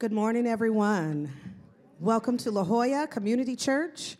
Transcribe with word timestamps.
Good 0.00 0.10
morning, 0.10 0.44
everyone. 0.48 1.32
Welcome 2.00 2.36
to 2.38 2.50
La 2.50 2.64
Jolla 2.64 3.06
Community 3.06 3.54
Church. 3.54 4.16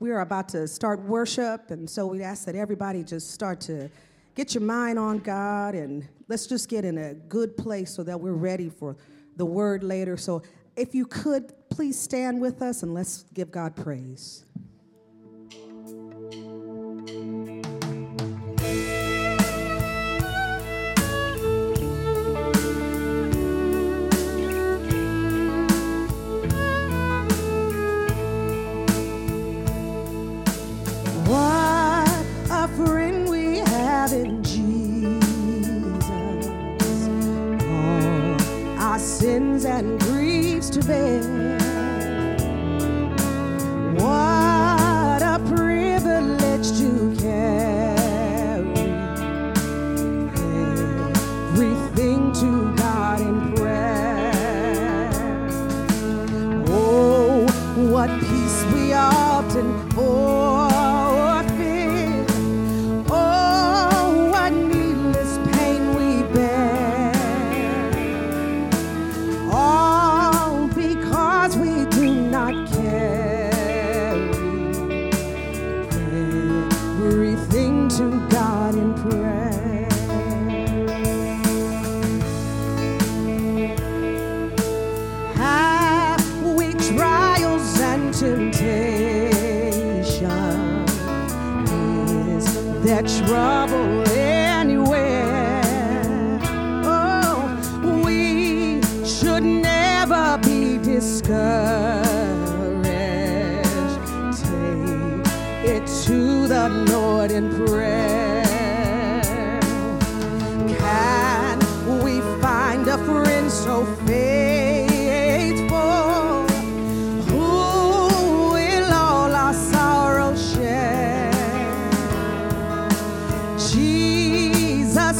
We 0.00 0.10
are 0.10 0.20
about 0.20 0.48
to 0.48 0.66
start 0.66 1.00
worship, 1.00 1.70
and 1.70 1.88
so 1.88 2.08
we 2.08 2.24
ask 2.24 2.44
that 2.46 2.56
everybody 2.56 3.04
just 3.04 3.30
start 3.30 3.60
to 3.62 3.88
get 4.34 4.52
your 4.52 4.64
mind 4.64 4.98
on 4.98 5.18
God 5.18 5.76
and 5.76 6.08
let's 6.26 6.48
just 6.48 6.68
get 6.68 6.84
in 6.84 6.98
a 6.98 7.14
good 7.14 7.56
place 7.56 7.94
so 7.94 8.02
that 8.02 8.20
we're 8.20 8.32
ready 8.32 8.68
for 8.68 8.96
the 9.36 9.46
word 9.46 9.84
later. 9.84 10.16
So, 10.16 10.42
if 10.74 10.92
you 10.92 11.06
could, 11.06 11.52
please 11.70 11.96
stand 11.96 12.40
with 12.40 12.60
us 12.60 12.82
and 12.82 12.92
let's 12.92 13.22
give 13.32 13.52
God 13.52 13.76
praise. 13.76 14.44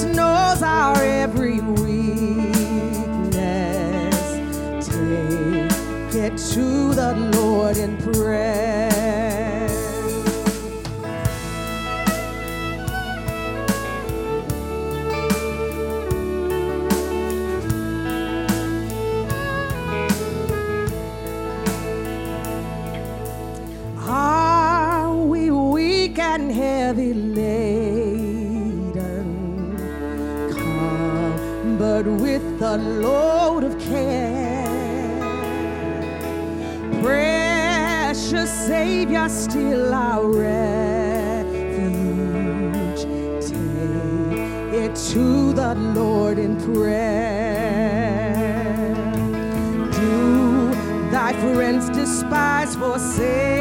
knows 0.04 0.62
our 0.62 0.96
every 1.02 1.60
weakness. 1.60 2.46
Take 4.86 6.14
it 6.14 6.36
to 6.54 6.94
the 6.94 7.14
Lord 7.34 7.76
in 7.76 7.96
prayer. 7.98 8.91
a 32.72 32.78
load 32.78 33.64
of 33.64 33.78
care. 33.78 35.20
Precious 37.02 38.50
Savior, 38.66 39.28
still 39.28 39.92
our 39.92 40.26
refuge. 40.26 41.52
Take 43.46 44.72
it 44.72 44.94
to 45.12 45.52
the 45.52 45.74
Lord 45.74 46.38
in 46.38 46.56
prayer. 46.72 48.32
Do 49.92 50.70
thy 51.10 51.34
friends 51.52 51.90
despise, 51.90 52.74
forsake? 52.74 53.51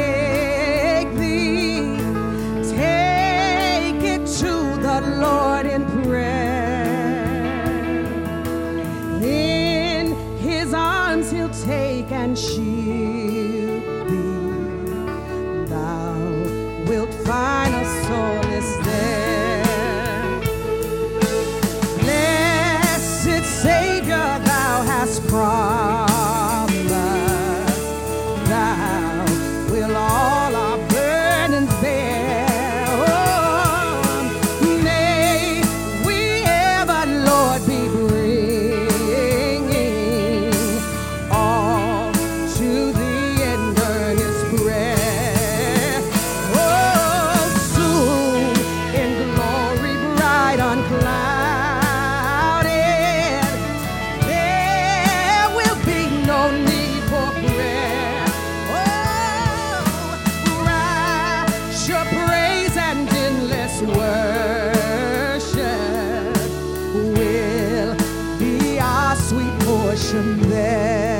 there. 70.22 71.11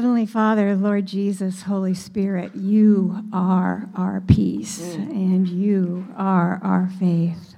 Heavenly 0.00 0.24
Father, 0.24 0.74
Lord 0.74 1.04
Jesus, 1.04 1.64
Holy 1.64 1.92
Spirit, 1.92 2.56
you 2.56 3.22
are 3.34 3.90
our 3.94 4.22
peace 4.22 4.80
mm. 4.96 5.10
and 5.10 5.46
you 5.46 6.06
are 6.16 6.58
our 6.62 6.88
faith. 6.98 7.54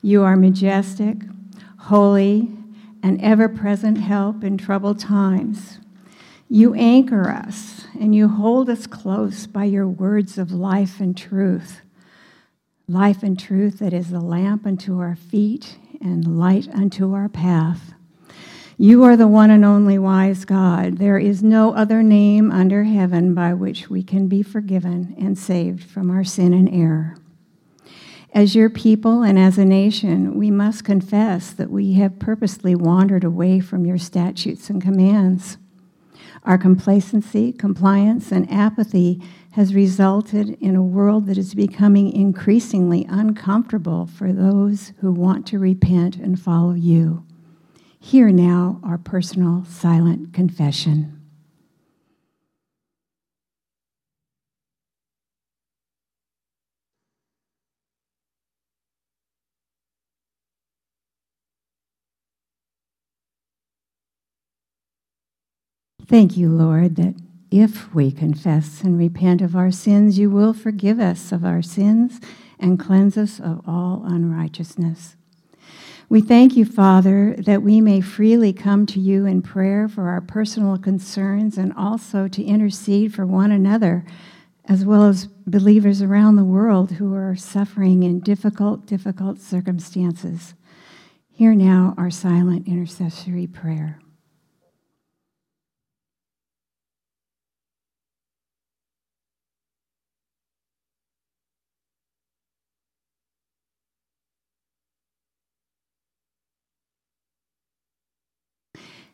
You 0.00 0.22
are 0.22 0.36
majestic, 0.36 1.16
holy, 1.78 2.48
and 3.02 3.20
ever 3.20 3.48
present 3.48 3.98
help 3.98 4.44
in 4.44 4.56
troubled 4.56 5.00
times. 5.00 5.80
You 6.48 6.74
anchor 6.74 7.28
us 7.28 7.88
and 7.98 8.14
you 8.14 8.28
hold 8.28 8.70
us 8.70 8.86
close 8.86 9.48
by 9.48 9.64
your 9.64 9.88
words 9.88 10.38
of 10.38 10.52
life 10.52 11.00
and 11.00 11.16
truth. 11.16 11.80
Life 12.86 13.24
and 13.24 13.36
truth 13.36 13.80
that 13.80 13.92
is 13.92 14.12
a 14.12 14.20
lamp 14.20 14.64
unto 14.64 15.00
our 15.00 15.16
feet 15.16 15.76
and 16.00 16.38
light 16.38 16.68
unto 16.68 17.14
our 17.14 17.28
path. 17.28 17.94
You 18.78 19.04
are 19.04 19.16
the 19.16 19.28
one 19.28 19.50
and 19.50 19.64
only 19.64 19.98
wise 19.98 20.44
God. 20.44 20.96
There 20.96 21.18
is 21.18 21.42
no 21.42 21.74
other 21.74 22.02
name 22.02 22.50
under 22.50 22.84
heaven 22.84 23.34
by 23.34 23.52
which 23.52 23.90
we 23.90 24.02
can 24.02 24.28
be 24.28 24.42
forgiven 24.42 25.14
and 25.18 25.36
saved 25.36 25.84
from 25.84 26.10
our 26.10 26.24
sin 26.24 26.54
and 26.54 26.72
error. 26.72 27.16
As 28.34 28.54
your 28.54 28.70
people 28.70 29.22
and 29.22 29.38
as 29.38 29.58
a 29.58 29.64
nation, 29.64 30.38
we 30.38 30.50
must 30.50 30.84
confess 30.84 31.50
that 31.50 31.70
we 31.70 31.92
have 31.94 32.18
purposely 32.18 32.74
wandered 32.74 33.24
away 33.24 33.60
from 33.60 33.84
your 33.84 33.98
statutes 33.98 34.70
and 34.70 34.80
commands. 34.80 35.58
Our 36.44 36.56
complacency, 36.56 37.52
compliance, 37.52 38.32
and 38.32 38.50
apathy 38.50 39.22
has 39.52 39.74
resulted 39.74 40.56
in 40.62 40.74
a 40.74 40.82
world 40.82 41.26
that 41.26 41.36
is 41.36 41.54
becoming 41.54 42.10
increasingly 42.10 43.06
uncomfortable 43.08 44.06
for 44.06 44.32
those 44.32 44.94
who 45.00 45.12
want 45.12 45.46
to 45.48 45.58
repent 45.58 46.16
and 46.16 46.40
follow 46.40 46.72
you. 46.72 47.22
Hear 48.04 48.30
now 48.30 48.80
our 48.82 48.98
personal 48.98 49.64
silent 49.64 50.34
confession. 50.34 51.20
Thank 66.06 66.36
you, 66.36 66.50
Lord, 66.50 66.96
that 66.96 67.14
if 67.52 67.94
we 67.94 68.10
confess 68.10 68.82
and 68.82 68.98
repent 68.98 69.40
of 69.40 69.54
our 69.54 69.70
sins, 69.70 70.18
you 70.18 70.28
will 70.28 70.52
forgive 70.52 70.98
us 70.98 71.30
of 71.30 71.44
our 71.44 71.62
sins 71.62 72.20
and 72.58 72.80
cleanse 72.80 73.16
us 73.16 73.38
of 73.38 73.62
all 73.66 74.02
unrighteousness. 74.04 75.16
We 76.12 76.20
thank 76.20 76.58
you, 76.58 76.66
Father, 76.66 77.34
that 77.38 77.62
we 77.62 77.80
may 77.80 78.02
freely 78.02 78.52
come 78.52 78.84
to 78.84 79.00
you 79.00 79.24
in 79.24 79.40
prayer 79.40 79.88
for 79.88 80.10
our 80.10 80.20
personal 80.20 80.76
concerns 80.76 81.56
and 81.56 81.72
also 81.72 82.28
to 82.28 82.44
intercede 82.44 83.14
for 83.14 83.24
one 83.24 83.50
another, 83.50 84.04
as 84.66 84.84
well 84.84 85.04
as 85.04 85.28
believers 85.46 86.02
around 86.02 86.36
the 86.36 86.44
world 86.44 86.90
who 86.90 87.14
are 87.14 87.34
suffering 87.34 88.02
in 88.02 88.20
difficult, 88.20 88.84
difficult 88.84 89.40
circumstances. 89.40 90.52
Hear 91.30 91.54
now 91.54 91.94
our 91.96 92.10
silent 92.10 92.68
intercessory 92.68 93.46
prayer. 93.46 93.98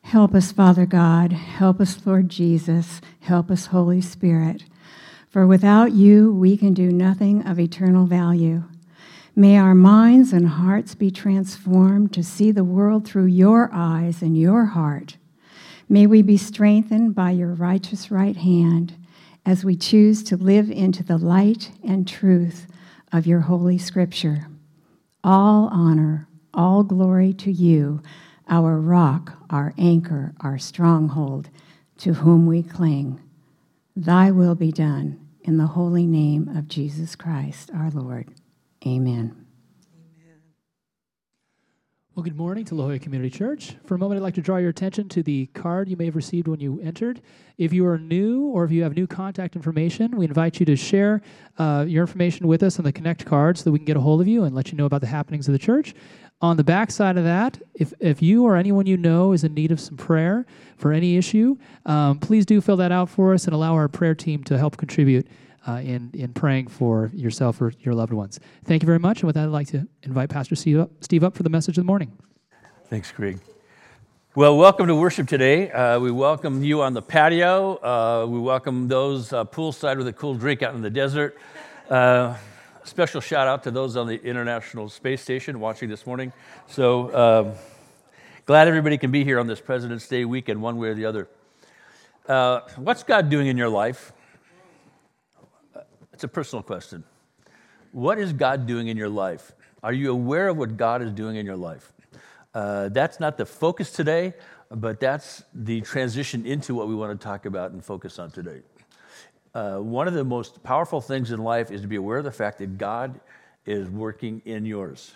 Help 0.09 0.35
us, 0.35 0.53
Father 0.53 0.87
God. 0.87 1.33
Help 1.33 1.83
us, 1.83 2.07
Lord 2.07 2.31
Jesus. 2.31 3.03
Help 3.21 3.51
us, 3.51 3.67
Holy 3.67 4.01
Spirit. 4.01 4.65
For 5.29 5.47
without 5.47 5.93
you, 5.93 6.33
we 6.33 6.57
can 6.57 6.73
do 6.73 6.91
nothing 6.91 7.47
of 7.47 7.61
eternal 7.61 8.07
value. 8.07 8.63
May 9.37 9.59
our 9.59 9.75
minds 9.75 10.33
and 10.33 10.49
hearts 10.49 10.95
be 10.95 11.11
transformed 11.11 12.15
to 12.15 12.23
see 12.23 12.51
the 12.51 12.65
world 12.65 13.07
through 13.07 13.27
your 13.27 13.69
eyes 13.71 14.23
and 14.23 14.35
your 14.35 14.65
heart. 14.65 15.19
May 15.91 16.07
we 16.07 16.23
be 16.23 16.39
strengthened 16.39 17.15
by 17.15 17.33
your 17.33 17.53
righteous 17.53 18.11
right 18.11 18.37
hand 18.37 18.95
as 19.45 19.63
we 19.63 19.77
choose 19.77 20.23
to 20.23 20.39
live 20.39 20.71
into 20.71 21.03
the 21.03 21.19
light 21.19 21.71
and 21.85 22.09
truth 22.09 22.67
of 23.13 23.27
your 23.27 23.41
holy 23.41 23.77
scripture. 23.77 24.47
All 25.23 25.69
honor, 25.71 26.29
all 26.55 26.83
glory 26.83 27.35
to 27.35 27.53
you 27.53 28.01
our 28.49 28.79
rock, 28.79 29.39
our 29.51 29.75
anchor, 29.79 30.35
our 30.41 30.59
stronghold, 30.59 31.51
to 31.99 32.15
whom 32.15 32.47
we 32.47 32.63
cling. 32.63 33.21
Thy 33.95 34.31
will 34.31 34.55
be 34.55 34.73
done 34.73 35.21
in 35.43 35.57
the 35.57 35.67
holy 35.67 36.07
name 36.07 36.49
of 36.49 36.69
Jesus 36.69 37.17
Christ, 37.17 37.71
our 37.75 37.91
Lord. 37.91 38.29
Amen. 38.87 39.49
Well, 42.19 42.25
good 42.25 42.37
morning 42.37 42.65
to 42.65 42.75
La 42.75 42.87
Jolla 42.87 42.99
Community 42.99 43.31
Church. 43.31 43.77
For 43.87 43.95
a 43.95 43.99
moment, 43.99 44.19
I'd 44.19 44.25
like 44.25 44.35
to 44.35 44.41
draw 44.41 44.57
your 44.57 44.71
attention 44.71 45.09
to 45.11 45.23
the 45.23 45.47
card 45.55 45.89
you 45.89 45.97
may 45.97 46.07
have 46.07 46.17
received 46.17 46.49
when 46.49 46.59
you 46.59 46.81
entered. 46.81 47.23
If 47.59 47.73
you 47.73 47.87
are 47.87 47.97
new 47.97 48.47
or 48.47 48.65
if 48.65 48.73
you 48.73 48.83
have 48.83 48.97
new 48.97 49.07
contact 49.07 49.55
information, 49.55 50.17
we 50.17 50.25
invite 50.25 50.59
you 50.59 50.67
to 50.67 50.75
share 50.75 51.23
uh, 51.59 51.85
your 51.87 52.03
information 52.03 52.49
with 52.49 52.65
us 52.65 52.77
on 52.81 52.85
the 52.85 52.93
Connect 52.93 53.25
card 53.25 53.57
so 53.57 53.63
that 53.65 53.71
we 53.71 53.79
can 53.79 53.87
get 53.87 53.97
a 53.97 54.01
hold 54.01 54.21
of 54.21 54.27
you 54.27 54.43
and 54.43 54.53
let 54.53 54.73
you 54.73 54.77
know 54.77 54.87
about 54.87 55.01
the 55.01 55.07
happenings 55.07 55.47
of 55.47 55.53
the 55.53 55.61
church. 55.61 55.95
On 56.41 56.57
the 56.57 56.63
back 56.63 56.93
side 56.93 57.17
of 57.17 57.25
that, 57.25 57.61
if, 57.75 57.93
if 57.99 58.23
you 58.23 58.45
or 58.45 58.57
anyone 58.57 58.87
you 58.87 58.97
know 58.97 59.33
is 59.33 59.43
in 59.43 59.55
need 59.55 59.73
of 59.73 59.81
some 59.81 59.97
prayer 59.97 60.47
for 60.77 60.93
any 60.93 61.17
issue, 61.17 61.57
um, 61.85 62.21
please 62.21 62.47
do 62.47 62.61
fill 62.61 62.77
that 62.77 62.93
out 62.93 63.09
for 63.09 63.35
us 63.35 63.47
and 63.47 63.55
allow 63.55 63.75
our 63.75 63.89
prayer 63.89 64.15
team 64.15 64.45
to 64.45 64.57
help 64.57 64.77
contribute 64.77 65.27
uh, 65.67 65.81
in, 65.83 66.11
in 66.15 66.33
praying 66.33 66.69
for 66.69 67.11
yourself 67.13 67.61
or 67.61 67.73
your 67.81 67.93
loved 67.93 68.13
ones. 68.13 68.39
Thank 68.65 68.85
you 68.85 68.87
very 68.87 69.01
much. 69.01 69.21
And 69.21 69.27
with 69.27 69.35
that, 69.35 69.45
I'd 69.45 69.51
like 69.51 69.67
to 69.69 69.89
invite 70.05 70.31
Pastor 70.31 70.55
Steve 70.55 70.79
up, 70.79 70.91
Steve 71.01 71.25
up 71.25 71.37
for 71.37 71.43
the 71.43 71.51
message 71.51 71.77
of 71.77 71.83
the 71.83 71.87
morning. 71.87 72.17
Thanks, 72.89 73.11
Greg. 73.11 73.41
Well, 74.37 74.57
welcome 74.57 74.87
to 74.87 74.95
worship 74.95 75.27
today. 75.27 75.73
Uh, 75.73 75.99
we 75.99 76.13
welcome 76.13 76.63
you 76.63 76.83
on 76.83 76.95
the 76.95 77.03
patio. 77.03 77.75
Uh, 77.83 78.27
we 78.27 78.39
welcome 78.39 78.87
those 78.87 79.33
uh, 79.33 79.45
poolside 79.45 79.97
with 79.97 80.07
a 80.07 80.13
cool 80.13 80.35
drink 80.35 80.63
out 80.63 80.77
in 80.77 80.83
the 80.83 80.91
desert. 80.91 81.37
Special 82.89 83.21
shout 83.21 83.47
out 83.47 83.65
to 83.65 83.71
those 83.71 83.99
on 83.99 84.07
the 84.07 84.19
International 84.25 84.89
Space 84.89 85.21
Station 85.21 85.61
watching 85.61 85.91
this 85.91 86.07
morning. 86.07 86.33
So 86.69 87.15
um, 87.15 87.53
glad 88.47 88.67
everybody 88.67 88.97
can 88.97 89.11
be 89.11 89.25
here 89.25 89.39
on 89.39 89.47
this 89.47 89.61
President's 89.61 90.09
Day 90.09 90.25
weekend, 90.25 90.63
one 90.63 90.79
way 90.79 90.89
or 90.89 90.95
the 90.95 91.05
other. 91.05 91.29
Uh, 92.27 92.61
what's 92.77 93.03
God 93.03 93.29
doing 93.29 93.47
in 93.47 93.59
your 93.59 93.69
life? 93.69 94.15
It's 96.15 96.25
a 96.25 96.29
personal 96.29 96.63
question. 96.63 97.05
What 97.93 98.19
is 98.19 98.33
God 98.33 98.67
doing 98.67 98.89
in 98.89 98.97
your 98.97 99.11
life? 99.11 99.53
Are 99.83 99.93
you 99.93 100.11
aware 100.11 100.49
of 100.49 100.57
what 100.57 100.79
God 100.79 101.03
is 101.03 101.13
doing 101.13 101.37
in 101.37 101.45
your 101.45 101.59
life? 101.59 101.93
Uh, 102.55 102.89
that's 102.89 103.21
not 103.21 103.37
the 103.37 103.45
focus 103.45 103.93
today, 103.93 104.33
but 104.71 104.99
that's 104.99 105.45
the 105.53 105.83
transition 105.83 106.47
into 106.47 106.75
what 106.75 106.89
we 106.89 106.95
want 106.95 107.21
to 107.21 107.23
talk 107.23 107.45
about 107.45 107.73
and 107.73 107.85
focus 107.85 108.19
on 108.19 108.31
today 108.31 108.63
uh, 109.55 109.79
one 109.79 110.09
of 110.09 110.15
the 110.15 110.25
most 110.25 110.63
powerful 110.63 111.01
things 111.01 111.31
in 111.31 111.43
life 111.43 111.71
is 111.71 111.81
to 111.83 111.89
be 111.89 111.97
aware 111.97 112.19
of 112.19 112.25
the 112.25 112.33
fact 112.33 112.59
that 112.59 112.79
God 112.79 113.21
is 113.67 113.89
working 113.89 114.43
in 114.45 114.65
yours. 114.65 115.15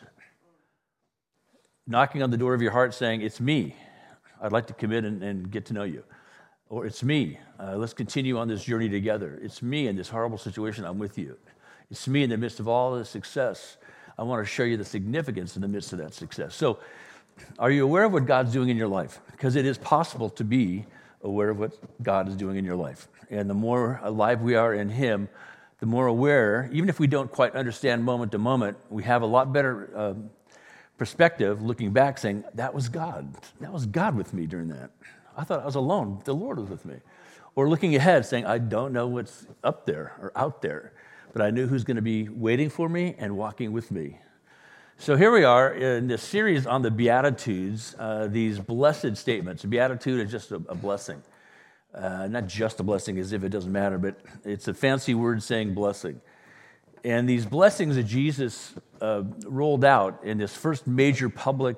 Knocking 1.86 2.22
on 2.22 2.30
the 2.30 2.36
door 2.36 2.54
of 2.54 2.62
your 2.62 2.70
heart 2.70 2.94
saying, 2.94 3.22
It's 3.22 3.40
me. 3.40 3.76
I'd 4.40 4.52
like 4.52 4.66
to 4.68 4.74
come 4.74 4.92
in 4.92 5.04
and, 5.04 5.22
and 5.22 5.50
get 5.50 5.66
to 5.66 5.72
know 5.72 5.84
you. 5.84 6.04
Or 6.68 6.86
it's 6.86 7.02
me. 7.02 7.38
Uh, 7.60 7.76
let's 7.76 7.92
continue 7.92 8.38
on 8.38 8.48
this 8.48 8.64
journey 8.64 8.88
together. 8.88 9.38
It's 9.42 9.62
me 9.62 9.88
in 9.88 9.96
this 9.96 10.08
horrible 10.08 10.38
situation. 10.38 10.84
I'm 10.84 10.98
with 10.98 11.18
you. 11.18 11.36
It's 11.90 12.08
me 12.08 12.22
in 12.22 12.30
the 12.30 12.38
midst 12.38 12.60
of 12.60 12.66
all 12.66 12.96
this 12.96 13.10
success. 13.10 13.76
I 14.18 14.22
want 14.22 14.42
to 14.42 14.50
show 14.50 14.64
you 14.64 14.76
the 14.76 14.84
significance 14.84 15.56
in 15.56 15.62
the 15.62 15.68
midst 15.68 15.92
of 15.92 15.98
that 15.98 16.14
success. 16.14 16.54
So, 16.54 16.78
are 17.58 17.70
you 17.70 17.84
aware 17.84 18.04
of 18.04 18.12
what 18.12 18.26
God's 18.26 18.52
doing 18.52 18.68
in 18.68 18.76
your 18.76 18.88
life? 18.88 19.20
Because 19.30 19.56
it 19.56 19.66
is 19.66 19.78
possible 19.78 20.30
to 20.30 20.44
be 20.44 20.86
aware 21.22 21.50
of 21.50 21.58
what 21.58 21.72
God 22.02 22.28
is 22.28 22.36
doing 22.36 22.56
in 22.56 22.64
your 22.64 22.76
life. 22.76 23.08
And 23.32 23.48
the 23.48 23.54
more 23.54 23.98
alive 24.02 24.42
we 24.42 24.54
are 24.54 24.74
in 24.74 24.90
Him, 24.90 25.28
the 25.80 25.86
more 25.86 26.06
aware, 26.06 26.68
even 26.70 26.88
if 26.88 27.00
we 27.00 27.06
don't 27.06 27.32
quite 27.32 27.56
understand 27.56 28.04
moment 28.04 28.30
to 28.32 28.38
moment, 28.38 28.76
we 28.90 29.02
have 29.04 29.22
a 29.22 29.26
lot 29.26 29.52
better 29.52 29.90
uh, 29.96 30.14
perspective 30.98 31.62
looking 31.62 31.92
back 31.92 32.18
saying, 32.18 32.44
That 32.54 32.74
was 32.74 32.88
God. 32.88 33.34
That 33.60 33.72
was 33.72 33.86
God 33.86 34.14
with 34.14 34.34
me 34.34 34.46
during 34.46 34.68
that. 34.68 34.90
I 35.36 35.44
thought 35.44 35.62
I 35.62 35.64
was 35.64 35.74
alone. 35.74 36.20
The 36.24 36.34
Lord 36.34 36.58
was 36.58 36.68
with 36.68 36.84
me. 36.84 36.96
Or 37.54 37.68
looking 37.68 37.96
ahead 37.96 38.24
saying, 38.26 38.46
I 38.46 38.58
don't 38.58 38.92
know 38.92 39.06
what's 39.06 39.46
up 39.64 39.86
there 39.86 40.12
or 40.20 40.30
out 40.36 40.62
there, 40.62 40.92
but 41.32 41.42
I 41.42 41.50
knew 41.50 41.66
who's 41.66 41.84
going 41.84 41.96
to 41.96 42.02
be 42.02 42.28
waiting 42.28 42.70
for 42.70 42.88
me 42.88 43.14
and 43.18 43.36
walking 43.36 43.72
with 43.72 43.90
me. 43.90 44.18
So 44.98 45.16
here 45.16 45.32
we 45.32 45.42
are 45.42 45.72
in 45.72 46.06
this 46.06 46.22
series 46.22 46.66
on 46.66 46.82
the 46.82 46.90
Beatitudes, 46.90 47.96
uh, 47.98 48.28
these 48.28 48.58
blessed 48.58 49.16
statements. 49.16 49.64
A 49.64 49.66
beatitude 49.66 50.20
is 50.20 50.30
just 50.30 50.52
a, 50.52 50.56
a 50.68 50.74
blessing. 50.74 51.22
Uh, 51.94 52.26
not 52.26 52.46
just 52.46 52.80
a 52.80 52.82
blessing 52.82 53.18
as 53.18 53.32
if 53.32 53.44
it 53.44 53.50
doesn't 53.50 53.72
matter, 53.72 53.98
but 53.98 54.16
it's 54.44 54.66
a 54.66 54.74
fancy 54.74 55.14
word 55.14 55.42
saying 55.42 55.74
blessing. 55.74 56.20
And 57.04 57.28
these 57.28 57.44
blessings 57.44 57.96
that 57.96 58.04
Jesus 58.04 58.74
uh, 59.00 59.24
rolled 59.44 59.84
out 59.84 60.22
in 60.24 60.38
this 60.38 60.54
first 60.54 60.86
major 60.86 61.28
public 61.28 61.76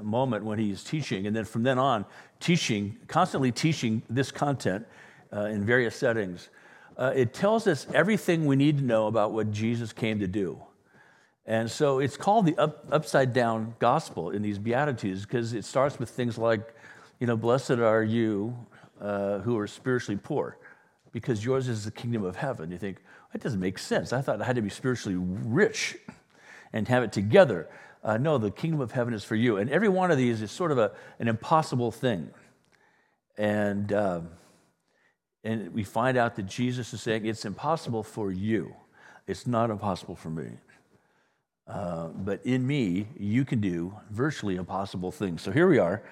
moment 0.00 0.44
when 0.44 0.58
he's 0.58 0.84
teaching, 0.84 1.26
and 1.26 1.34
then 1.34 1.44
from 1.44 1.62
then 1.62 1.78
on, 1.78 2.04
teaching, 2.38 2.96
constantly 3.08 3.50
teaching 3.50 4.02
this 4.08 4.30
content 4.30 4.86
uh, 5.32 5.46
in 5.46 5.64
various 5.64 5.96
settings, 5.96 6.50
uh, 6.96 7.12
it 7.14 7.34
tells 7.34 7.66
us 7.66 7.86
everything 7.92 8.46
we 8.46 8.56
need 8.56 8.78
to 8.78 8.84
know 8.84 9.06
about 9.06 9.32
what 9.32 9.50
Jesus 9.50 9.92
came 9.92 10.20
to 10.20 10.26
do. 10.26 10.60
And 11.46 11.70
so 11.70 12.00
it's 12.00 12.16
called 12.16 12.46
the 12.46 12.56
up, 12.56 12.86
upside 12.90 13.32
down 13.32 13.74
gospel 13.78 14.30
in 14.30 14.42
these 14.42 14.58
Beatitudes 14.58 15.22
because 15.22 15.52
it 15.52 15.64
starts 15.64 15.98
with 15.98 16.10
things 16.10 16.36
like, 16.38 16.74
you 17.20 17.26
know, 17.26 17.36
blessed 17.36 17.72
are 17.72 18.02
you 18.02 18.56
uh, 19.00 19.38
who 19.38 19.58
are 19.58 19.66
spiritually 19.66 20.18
poor 20.22 20.58
because 21.12 21.44
yours 21.44 21.68
is 21.68 21.84
the 21.84 21.90
kingdom 21.90 22.24
of 22.24 22.36
heaven. 22.36 22.70
You 22.70 22.78
think, 22.78 22.98
that 23.32 23.42
doesn't 23.42 23.60
make 23.60 23.78
sense. 23.78 24.12
I 24.12 24.20
thought 24.20 24.40
I 24.40 24.44
had 24.44 24.56
to 24.56 24.62
be 24.62 24.68
spiritually 24.68 25.16
rich 25.18 25.96
and 26.72 26.86
have 26.88 27.02
it 27.02 27.12
together. 27.12 27.68
Uh, 28.02 28.18
no, 28.18 28.38
the 28.38 28.50
kingdom 28.50 28.80
of 28.80 28.92
heaven 28.92 29.14
is 29.14 29.24
for 29.24 29.34
you. 29.34 29.56
And 29.56 29.70
every 29.70 29.88
one 29.88 30.10
of 30.10 30.18
these 30.18 30.42
is 30.42 30.50
sort 30.50 30.72
of 30.72 30.78
a, 30.78 30.92
an 31.18 31.28
impossible 31.28 31.90
thing. 31.90 32.30
And, 33.36 33.92
um, 33.92 34.28
and 35.42 35.72
we 35.72 35.84
find 35.84 36.16
out 36.16 36.36
that 36.36 36.44
Jesus 36.44 36.92
is 36.94 37.02
saying, 37.02 37.26
it's 37.26 37.44
impossible 37.44 38.02
for 38.02 38.30
you. 38.30 38.74
It's 39.26 39.46
not 39.46 39.70
impossible 39.70 40.16
for 40.16 40.30
me. 40.30 40.50
Uh, 41.66 42.08
but 42.08 42.44
in 42.46 42.66
me, 42.66 43.08
you 43.18 43.44
can 43.44 43.60
do 43.60 43.94
virtually 44.10 44.56
impossible 44.56 45.10
things. 45.10 45.42
So 45.42 45.50
here 45.50 45.68
we 45.68 45.78
are. 45.78 46.02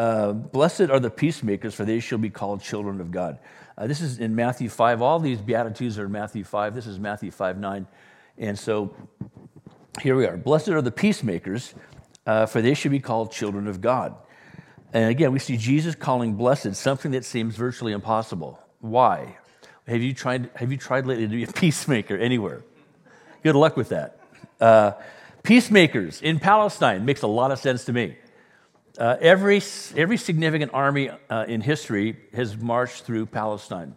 Uh, 0.00 0.32
Blessed 0.32 0.88
are 0.88 0.98
the 0.98 1.10
peacemakers, 1.10 1.74
for 1.74 1.84
they 1.84 2.00
shall 2.00 2.16
be 2.16 2.30
called 2.30 2.62
children 2.62 3.02
of 3.02 3.10
God. 3.10 3.38
Uh, 3.76 3.86
this 3.86 4.00
is 4.00 4.18
in 4.18 4.34
Matthew 4.34 4.70
5. 4.70 5.02
All 5.02 5.20
these 5.20 5.42
Beatitudes 5.42 5.98
are 5.98 6.06
in 6.06 6.12
Matthew 6.12 6.42
5. 6.42 6.74
This 6.74 6.86
is 6.86 6.98
Matthew 6.98 7.30
5 7.30 7.58
9. 7.58 7.86
And 8.38 8.58
so 8.58 8.96
here 10.00 10.16
we 10.16 10.24
are. 10.24 10.38
Blessed 10.38 10.70
are 10.70 10.80
the 10.80 10.90
peacemakers, 10.90 11.74
uh, 12.24 12.46
for 12.46 12.62
they 12.62 12.72
should 12.72 12.92
be 12.92 12.98
called 12.98 13.30
children 13.30 13.66
of 13.66 13.82
God. 13.82 14.14
And 14.94 15.10
again, 15.10 15.32
we 15.32 15.38
see 15.38 15.58
Jesus 15.58 15.94
calling 15.94 16.32
blessed 16.32 16.76
something 16.76 17.10
that 17.10 17.26
seems 17.26 17.54
virtually 17.56 17.92
impossible. 17.92 18.58
Why? 18.80 19.36
Have 19.86 20.00
you 20.00 20.14
tried, 20.14 20.48
have 20.56 20.72
you 20.72 20.78
tried 20.78 21.04
lately 21.04 21.28
to 21.28 21.36
be 21.36 21.44
a 21.44 21.46
peacemaker 21.52 22.16
anywhere? 22.16 22.62
Good 23.42 23.54
luck 23.54 23.76
with 23.76 23.90
that. 23.90 24.18
Uh, 24.58 24.92
peacemakers 25.42 26.22
in 26.22 26.38
Palestine 26.38 27.04
makes 27.04 27.20
a 27.20 27.26
lot 27.26 27.50
of 27.50 27.58
sense 27.58 27.84
to 27.84 27.92
me. 27.92 28.16
Uh, 28.98 29.16
every, 29.20 29.62
every 29.96 30.16
significant 30.16 30.72
army 30.74 31.10
uh, 31.30 31.44
in 31.46 31.60
history 31.60 32.16
has 32.32 32.56
marched 32.56 33.04
through 33.04 33.26
Palestine. 33.26 33.94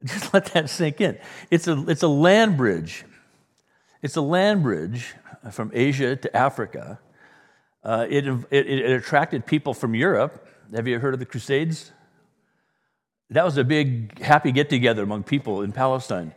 Just 0.04 0.34
let 0.34 0.46
that 0.46 0.68
sink 0.68 1.00
in. 1.00 1.18
It's 1.50 1.68
a, 1.68 1.84
it's 1.88 2.02
a 2.02 2.08
land 2.08 2.56
bridge. 2.56 3.04
It's 4.02 4.16
a 4.16 4.20
land 4.20 4.62
bridge 4.62 5.14
from 5.50 5.70
Asia 5.72 6.16
to 6.16 6.36
Africa. 6.36 6.98
Uh, 7.82 8.06
it, 8.10 8.26
it, 8.26 8.68
it 8.68 8.90
attracted 8.90 9.46
people 9.46 9.72
from 9.72 9.94
Europe. 9.94 10.46
Have 10.74 10.88
you 10.88 10.98
heard 10.98 11.14
of 11.14 11.20
the 11.20 11.26
Crusades? 11.26 11.92
That 13.30 13.44
was 13.44 13.56
a 13.56 13.64
big 13.64 14.20
happy 14.20 14.52
get 14.52 14.68
together 14.68 15.02
among 15.02 15.24
people 15.24 15.62
in 15.62 15.72
Palestine. 15.72 16.34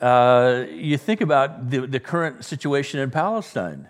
Uh, 0.00 0.64
you 0.70 0.96
think 0.98 1.20
about 1.20 1.70
the, 1.70 1.86
the 1.86 2.00
current 2.00 2.44
situation 2.44 3.00
in 3.00 3.10
Palestine. 3.10 3.88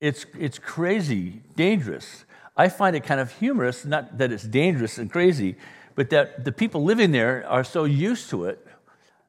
It's, 0.00 0.26
it's 0.38 0.58
crazy, 0.58 1.42
dangerous. 1.56 2.24
I 2.56 2.68
find 2.68 2.96
it 2.96 3.04
kind 3.04 3.20
of 3.20 3.32
humorous, 3.32 3.84
not 3.84 4.18
that 4.18 4.32
it's 4.32 4.44
dangerous 4.44 4.98
and 4.98 5.10
crazy, 5.10 5.56
but 5.94 6.10
that 6.10 6.44
the 6.44 6.52
people 6.52 6.84
living 6.84 7.12
there 7.12 7.46
are 7.48 7.64
so 7.64 7.84
used 7.84 8.30
to 8.30 8.44
it, 8.44 8.66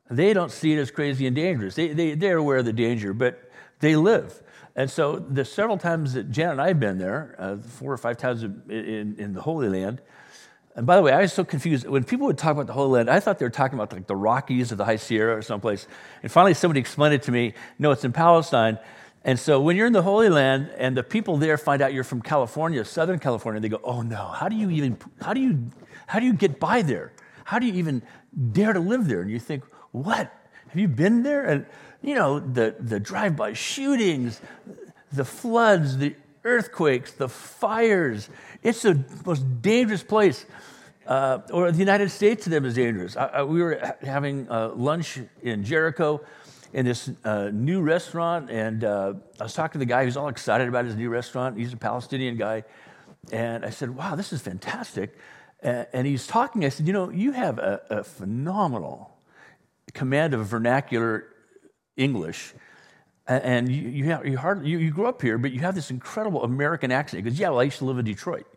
they 0.10 0.34
don't 0.34 0.52
see 0.52 0.74
it 0.74 0.78
as 0.78 0.92
crazy 0.92 1.28
and 1.28 1.36
dangerous. 1.36 1.76
They, 1.76 1.90
they, 1.90 2.16
they're 2.16 2.38
aware 2.38 2.58
of 2.58 2.66
the 2.66 2.74
danger, 2.74 3.14
but 3.14 3.52
they 3.80 3.96
live. 3.96 4.42
And 4.76 4.90
so 4.90 5.18
the 5.18 5.44
several 5.44 5.78
times 5.78 6.14
that 6.14 6.32
Jan 6.32 6.52
and 6.52 6.62
I 6.62 6.70
have 6.70 6.80
been 6.80 6.98
there, 6.98 7.36
uh, 7.40 7.58
four 7.58 7.92
or 7.92 7.98
five 7.98 8.18
times 8.18 8.44
in, 8.44 8.62
in, 8.70 9.16
in 9.18 9.34
the 9.34 9.42
Holy 9.42 9.70
Land, 9.70 10.02
and 10.76 10.86
by 10.86 10.96
the 10.96 11.02
way, 11.02 11.12
I 11.12 11.22
was 11.22 11.34
so 11.34 11.44
confused. 11.44 11.88
When 11.88 12.04
people 12.04 12.28
would 12.28 12.38
talk 12.38 12.52
about 12.52 12.68
the 12.68 12.74
Holy 12.74 12.92
Land, 12.92 13.10
I 13.10 13.20
thought 13.20 13.40
they 13.40 13.46
were 13.46 13.50
talking 13.50 13.80
about 13.80 13.92
like 13.92 14.06
the 14.06 14.16
Rockies 14.16 14.72
or 14.72 14.76
the 14.76 14.86
High 14.86 14.98
Sierra 14.98 15.36
or 15.36 15.42
someplace. 15.42 15.88
And 16.22 16.32
finally, 16.32 16.54
somebody 16.54 16.80
explained 16.80 17.16
it 17.16 17.24
to 17.24 17.32
me. 17.32 17.56
No, 17.80 17.90
it's 17.90 18.04
in 18.06 18.14
Palestine. 18.14 18.78
And 19.28 19.38
so 19.38 19.60
when 19.60 19.76
you're 19.76 19.86
in 19.86 19.92
the 19.92 20.04
Holy 20.04 20.30
Land 20.30 20.72
and 20.78 20.96
the 20.96 21.04
people 21.04 21.36
there 21.36 21.58
find 21.58 21.82
out 21.82 21.94
you're 21.94 22.06
from 22.06 22.22
California, 22.22 22.86
Southern 22.86 23.20
California, 23.20 23.60
they 23.60 23.68
go, 23.68 23.82
"Oh 23.84 24.02
no! 24.02 24.28
How 24.28 24.48
do 24.48 24.56
you 24.56 24.70
even? 24.70 24.98
How 25.22 25.34
do 25.34 25.42
you? 25.42 25.68
How 26.08 26.22
do 26.22 26.26
you 26.26 26.34
get 26.34 26.62
by 26.62 26.82
there? 26.82 27.12
How 27.44 27.60
do 27.60 27.66
you 27.66 27.74
even 27.74 28.02
dare 28.54 28.72
to 28.72 28.80
live 28.80 29.10
there?" 29.10 29.20
And 29.20 29.30
you 29.30 29.38
think, 29.38 29.66
"What? 29.92 30.32
Have 30.70 30.80
you 30.80 30.88
been 30.88 31.24
there?" 31.24 31.44
And 31.44 31.66
you 32.02 32.16
know 32.16 32.40
the 32.40 32.76
the 32.80 33.02
drive-by 33.02 33.52
shootings, 33.52 34.40
the 35.12 35.26
floods, 35.26 35.98
the 35.98 36.16
earthquakes, 36.46 37.12
the 37.12 37.28
fires. 37.28 38.30
It's 38.64 38.84
the 38.84 39.04
most 39.26 39.62
dangerous 39.62 40.04
place. 40.04 40.46
Uh, 41.06 41.40
or 41.52 41.72
the 41.72 41.80
United 41.80 42.12
States 42.12 42.46
to 42.46 42.50
them 42.50 42.64
is 42.64 42.76
dangerous. 42.76 43.18
I, 43.18 43.26
I, 43.26 43.44
we 43.44 43.62
were 43.62 43.96
having 44.02 44.50
uh, 44.50 44.72
lunch 44.76 45.20
in 45.42 45.66
Jericho 45.66 46.22
in 46.74 46.86
this 46.86 47.10
uh, 47.24 47.50
new 47.54 47.82
restaurant, 47.82 48.50
and 48.50 48.84
uh, 48.84 49.14
I 49.40 49.44
was 49.44 49.54
talking 49.54 49.74
to 49.74 49.80
the 49.80 49.86
guy 49.86 50.04
who's 50.04 50.18
all 50.18 50.28
excited 50.28 50.68
about 50.68 50.86
his 50.86 50.96
new 50.96 51.10
restaurant. 51.10 51.58
He's 51.58 51.74
a 51.74 51.78
Palestinian 51.78 52.38
guy. 52.38 52.64
And 53.32 53.66
I 53.66 53.70
said, 53.70 53.96
Wow, 53.96 54.16
this 54.16 54.32
is 54.32 54.42
fantastic. 54.42 55.18
and 55.62 56.06
he's 56.08 56.28
talking. 56.28 56.64
I 56.66 56.70
said, 56.70 56.88
You 56.88 56.94
know, 56.94 57.10
you 57.10 57.32
have 57.32 57.60
a, 57.60 57.82
a 57.90 58.04
phenomenal 58.04 59.18
command 59.94 60.34
of 60.34 60.46
vernacular 60.46 61.26
English 61.96 62.54
and 63.28 63.70
you, 63.70 63.90
you, 63.90 64.06
have, 64.06 64.26
you, 64.26 64.40
you, 64.64 64.78
you 64.80 64.92
grew 64.92 65.06
up 65.06 65.22
here, 65.22 65.38
but 65.38 65.52
you 65.52 65.60
have 65.60 65.76
this 65.76 65.92
incredible 65.92 66.44
American 66.44 66.92
accent. 66.92 67.24
He 67.24 67.30
goes, 67.30 67.40
Yeah, 67.40 67.50
well, 67.50 67.60
I 67.60 67.64
used 67.64 67.80
to 67.80 67.86
live 67.86 67.98
in 67.98 68.06
Detroit. 68.06 68.48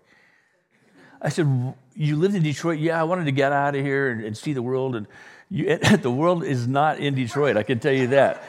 I 1.21 1.29
said, 1.29 1.75
You 1.95 2.17
lived 2.17 2.35
in 2.35 2.43
Detroit? 2.43 2.79
Yeah, 2.79 3.01
I 3.01 3.05
wanted 3.05 3.25
to 3.25 3.33
get 3.33 3.53
out 3.53 3.75
of 3.75 3.85
here 3.85 4.11
and, 4.11 4.25
and 4.25 4.37
see 4.37 4.53
the 4.53 4.63
world. 4.63 4.97
And 4.97 5.07
you, 5.51 5.77
the 6.03 6.11
world 6.11 6.45
is 6.45 6.67
not 6.67 6.99
in 6.99 7.15
Detroit, 7.15 7.57
I 7.57 7.63
can 7.63 7.79
tell 7.79 7.93
you 7.93 8.09
that. 8.09 8.43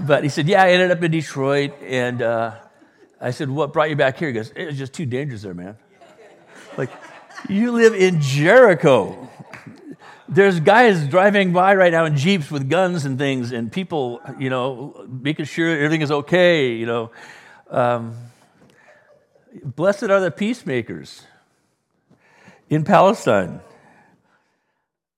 But 0.00 0.22
he 0.22 0.28
said, 0.28 0.48
Yeah, 0.48 0.62
I 0.62 0.70
ended 0.70 0.90
up 0.90 1.02
in 1.02 1.10
Detroit. 1.10 1.72
And 1.82 2.22
uh, 2.22 2.56
I 3.20 3.30
said, 3.30 3.50
What 3.50 3.72
brought 3.72 3.90
you 3.90 3.96
back 3.96 4.18
here? 4.18 4.28
He 4.28 4.34
goes, 4.34 4.50
It 4.54 4.66
was 4.66 4.78
just 4.78 4.92
too 4.92 5.06
dangerous 5.06 5.42
there, 5.42 5.54
man. 5.54 5.76
Like, 6.76 6.90
you 7.48 7.72
live 7.72 7.94
in 7.94 8.20
Jericho 8.20 9.28
there's 10.28 10.60
guys 10.60 11.06
driving 11.08 11.52
by 11.52 11.74
right 11.74 11.92
now 11.92 12.06
in 12.06 12.16
jeeps 12.16 12.50
with 12.50 12.70
guns 12.70 13.04
and 13.04 13.18
things, 13.18 13.52
and 13.52 13.70
people, 13.70 14.20
you 14.38 14.48
know, 14.48 15.06
making 15.06 15.44
sure 15.44 15.68
everything 15.76 16.00
is 16.00 16.10
okay. 16.10 16.72
You 16.72 16.86
know, 16.86 17.10
um, 17.70 18.16
blessed 19.62 20.04
are 20.04 20.20
the 20.20 20.30
peacemakers 20.30 21.22
in 22.72 22.84
Palestine. 22.84 23.60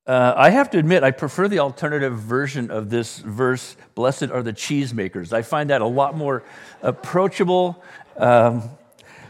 Uh, 0.05 0.33
I 0.35 0.49
have 0.49 0.71
to 0.71 0.77
admit, 0.77 1.03
I 1.03 1.11
prefer 1.11 1.47
the 1.47 1.59
alternative 1.59 2.19
version 2.19 2.69
of 2.69 2.89
this 2.89 3.19
verse 3.19 3.77
Blessed 3.95 4.23
are 4.23 4.43
the 4.43 4.51
cheesemakers. 4.51 5.31
I 5.31 5.41
find 5.41 5.69
that 5.69 5.79
a 5.79 5.85
lot 5.85 6.17
more 6.17 6.43
approachable. 6.81 7.81
Um, 8.17 8.63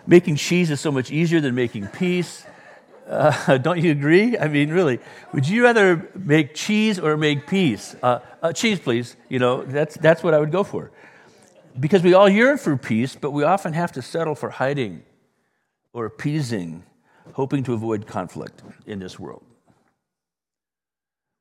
making 0.08 0.38
cheese 0.38 0.72
is 0.72 0.82
so 0.82 0.92
much 0.92 1.12
easier 1.12 1.40
than 1.40 1.54
making 1.54 1.86
peace. 1.90 2.44
Uh, 3.08 3.58
don't 3.66 3.80
you 3.80 3.92
agree? 3.92 4.40
I 4.40 4.48
mean, 4.48 4.72
really, 4.72 5.00
would 5.32 5.48
you 5.48 5.64
rather 5.64 6.10
make 6.16 6.56
cheese 6.56 6.98
or 6.98 7.18
make 7.18 7.46
peace? 7.46 7.96
Uh, 8.02 8.22
uh, 8.42 8.52
cheese, 8.54 8.80
please. 8.80 9.16
You 9.30 9.38
know, 9.38 9.64
that's, 9.64 9.96
that's 9.98 10.24
what 10.24 10.34
I 10.34 10.40
would 10.40 10.52
go 10.52 10.64
for. 10.64 10.90
Because 11.80 12.02
we 12.02 12.16
all 12.16 12.28
yearn 12.28 12.58
for 12.58 12.76
peace, 12.76 13.16
but 13.16 13.30
we 13.30 13.44
often 13.44 13.74
have 13.74 13.92
to 13.92 14.02
settle 14.02 14.34
for 14.34 14.50
hiding 14.50 15.04
or 15.94 16.08
appeasing, 16.08 16.86
hoping 17.34 17.64
to 17.64 17.74
avoid 17.74 18.08
conflict 18.08 18.64
in 18.86 19.00
this 19.00 19.20
world. 19.20 19.44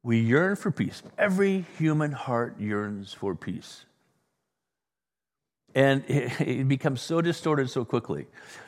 We 0.03 0.20
yearn 0.20 0.57
for 0.57 0.70
peace. 0.70 1.03
Every 1.16 1.64
human 1.79 2.12
heart 2.12 2.61
yearns 2.61 3.12
for 3.12 3.35
peace. 3.35 3.87
And 5.75 6.05
it, 6.09 6.68
becomes 6.68 7.01
so 7.01 7.20
distorted 7.20 7.70
so 7.70 7.85
quickly. 7.85 8.27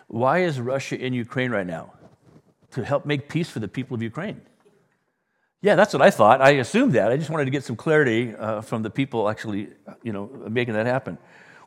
Why 0.08 0.38
is 0.38 0.60
Russia 0.60 0.98
in 0.98 1.12
Ukraine 1.12 1.50
right 1.50 1.66
now? 1.66 1.92
to 2.76 2.84
help 2.84 3.06
make 3.06 3.28
peace 3.28 3.48
for 3.48 3.58
the 3.58 3.68
people 3.68 3.94
of 3.94 4.02
Ukraine. 4.02 4.40
Yeah, 5.62 5.74
that's 5.74 5.94
what 5.94 6.02
I 6.02 6.10
thought. 6.10 6.42
I 6.42 6.50
assumed 6.50 6.92
that. 6.92 7.10
I 7.10 7.16
just 7.16 7.30
wanted 7.30 7.46
to 7.46 7.50
get 7.50 7.64
some 7.64 7.74
clarity 7.74 8.34
uh, 8.36 8.60
from 8.60 8.82
the 8.82 8.90
people 8.90 9.30
actually, 9.30 9.68
you 10.02 10.12
know, 10.12 10.30
making 10.48 10.74
that 10.74 10.86
happen. 10.86 11.16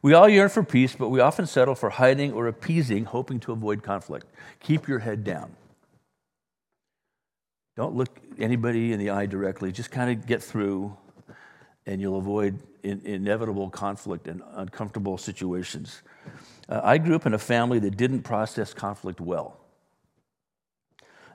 We 0.01 0.13
all 0.13 0.29
yearn 0.29 0.49
for 0.49 0.63
peace, 0.63 0.95
but 0.95 1.09
we 1.09 1.19
often 1.19 1.45
settle 1.45 1.75
for 1.75 1.89
hiding 1.89 2.31
or 2.31 2.47
appeasing, 2.47 3.05
hoping 3.05 3.39
to 3.41 3.51
avoid 3.51 3.83
conflict. 3.83 4.27
Keep 4.61 4.87
your 4.87 4.99
head 4.99 5.23
down. 5.23 5.55
Don't 7.75 7.95
look 7.95 8.19
anybody 8.37 8.93
in 8.93 8.99
the 8.99 9.09
eye 9.09 9.25
directly. 9.25 9.71
Just 9.71 9.91
kind 9.91 10.11
of 10.11 10.25
get 10.25 10.41
through, 10.41 10.95
and 11.85 11.99
you'll 11.99 12.17
avoid 12.17 12.59
in, 12.83 13.01
inevitable 13.05 13.69
conflict 13.69 14.27
and 14.27 14.41
uncomfortable 14.53 15.17
situations. 15.17 16.01
Uh, 16.67 16.81
I 16.83 16.97
grew 16.97 17.15
up 17.15 17.25
in 17.25 17.33
a 17.33 17.39
family 17.39 17.79
that 17.79 17.97
didn't 17.97 18.23
process 18.23 18.73
conflict 18.73 19.19
well. 19.19 19.57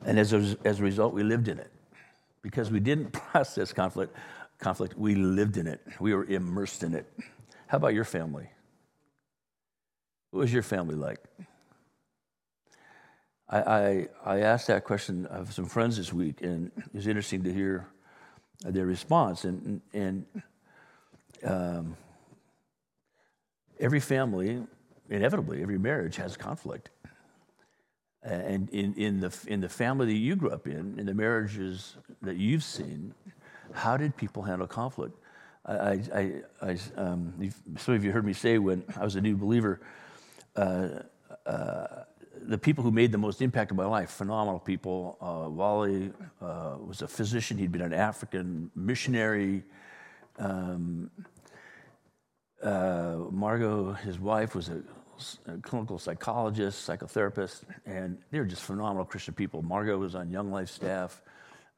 And 0.06 0.18
as 0.18 0.32
a, 0.32 0.56
as 0.64 0.80
a 0.80 0.82
result, 0.82 1.14
we 1.14 1.22
lived 1.22 1.48
in 1.48 1.58
it. 1.58 1.70
Because 2.42 2.70
we 2.70 2.80
didn't 2.80 3.10
process 3.12 3.72
conflict, 3.72 4.14
conflict, 4.58 4.98
we 4.98 5.14
lived 5.14 5.56
in 5.56 5.66
it. 5.66 5.80
We 6.00 6.14
were 6.14 6.24
immersed 6.24 6.82
in 6.82 6.94
it. 6.94 7.10
How 7.66 7.76
about 7.76 7.94
your 7.94 8.04
family? 8.04 8.48
What 10.34 10.40
was 10.40 10.52
your 10.52 10.64
family 10.64 10.96
like? 10.96 11.20
I, 13.48 13.60
I, 13.60 14.08
I 14.24 14.40
asked 14.40 14.66
that 14.66 14.82
question 14.82 15.26
of 15.26 15.52
some 15.54 15.66
friends 15.66 15.96
this 15.96 16.12
week, 16.12 16.42
and 16.42 16.72
it 16.76 16.92
was 16.92 17.06
interesting 17.06 17.44
to 17.44 17.52
hear 17.52 17.86
their 18.64 18.84
response. 18.84 19.44
And, 19.44 19.80
and 19.92 20.26
um, 21.44 21.96
every 23.78 24.00
family, 24.00 24.60
inevitably, 25.08 25.62
every 25.62 25.78
marriage 25.78 26.16
has 26.16 26.36
conflict 26.36 26.90
and 28.24 28.68
in, 28.70 28.94
in, 28.94 29.20
the, 29.20 29.38
in 29.46 29.60
the 29.60 29.68
family 29.68 30.06
that 30.06 30.18
you 30.18 30.34
grew 30.34 30.50
up 30.50 30.66
in, 30.66 30.98
in 30.98 31.06
the 31.06 31.14
marriages 31.14 31.94
that 32.22 32.38
you've 32.38 32.64
seen, 32.64 33.14
how 33.72 33.96
did 33.96 34.16
people 34.16 34.42
handle 34.42 34.66
conflict? 34.66 35.16
I, 35.64 36.00
I, 36.12 36.32
I, 36.60 36.78
um, 36.96 37.52
some 37.78 37.94
of 37.94 38.04
you 38.04 38.10
heard 38.10 38.24
me 38.24 38.32
say 38.32 38.58
when 38.58 38.82
I 38.96 39.04
was 39.04 39.14
a 39.14 39.20
new 39.20 39.36
believer, 39.36 39.80
the 40.54 42.58
people 42.60 42.84
who 42.84 42.90
made 42.90 43.12
the 43.12 43.18
most 43.18 43.40
impact 43.40 43.70
on 43.70 43.76
my 43.76 43.86
life, 43.86 44.10
phenomenal 44.10 44.60
people. 44.60 45.16
Uh, 45.20 45.48
Wally 45.48 46.12
uh, 46.40 46.76
was 46.84 47.02
a 47.02 47.08
physician, 47.08 47.58
he'd 47.58 47.72
been 47.72 47.80
an 47.80 47.94
African 47.94 48.70
missionary. 48.74 49.64
Um, 50.38 51.10
uh, 52.62 53.16
Margot, 53.30 53.92
his 53.92 54.18
wife, 54.18 54.54
was 54.54 54.68
a 54.68 54.82
uh, 55.48 55.56
clinical 55.62 55.98
psychologist, 55.98 56.88
psychotherapist, 56.88 57.62
and 57.86 58.18
they 58.30 58.38
were 58.38 58.44
just 58.44 58.62
phenomenal 58.62 59.04
Christian 59.04 59.34
people. 59.34 59.62
Margot 59.62 59.96
was 59.96 60.14
on 60.14 60.30
Young 60.30 60.50
Life 60.50 60.68
staff. 60.68 61.22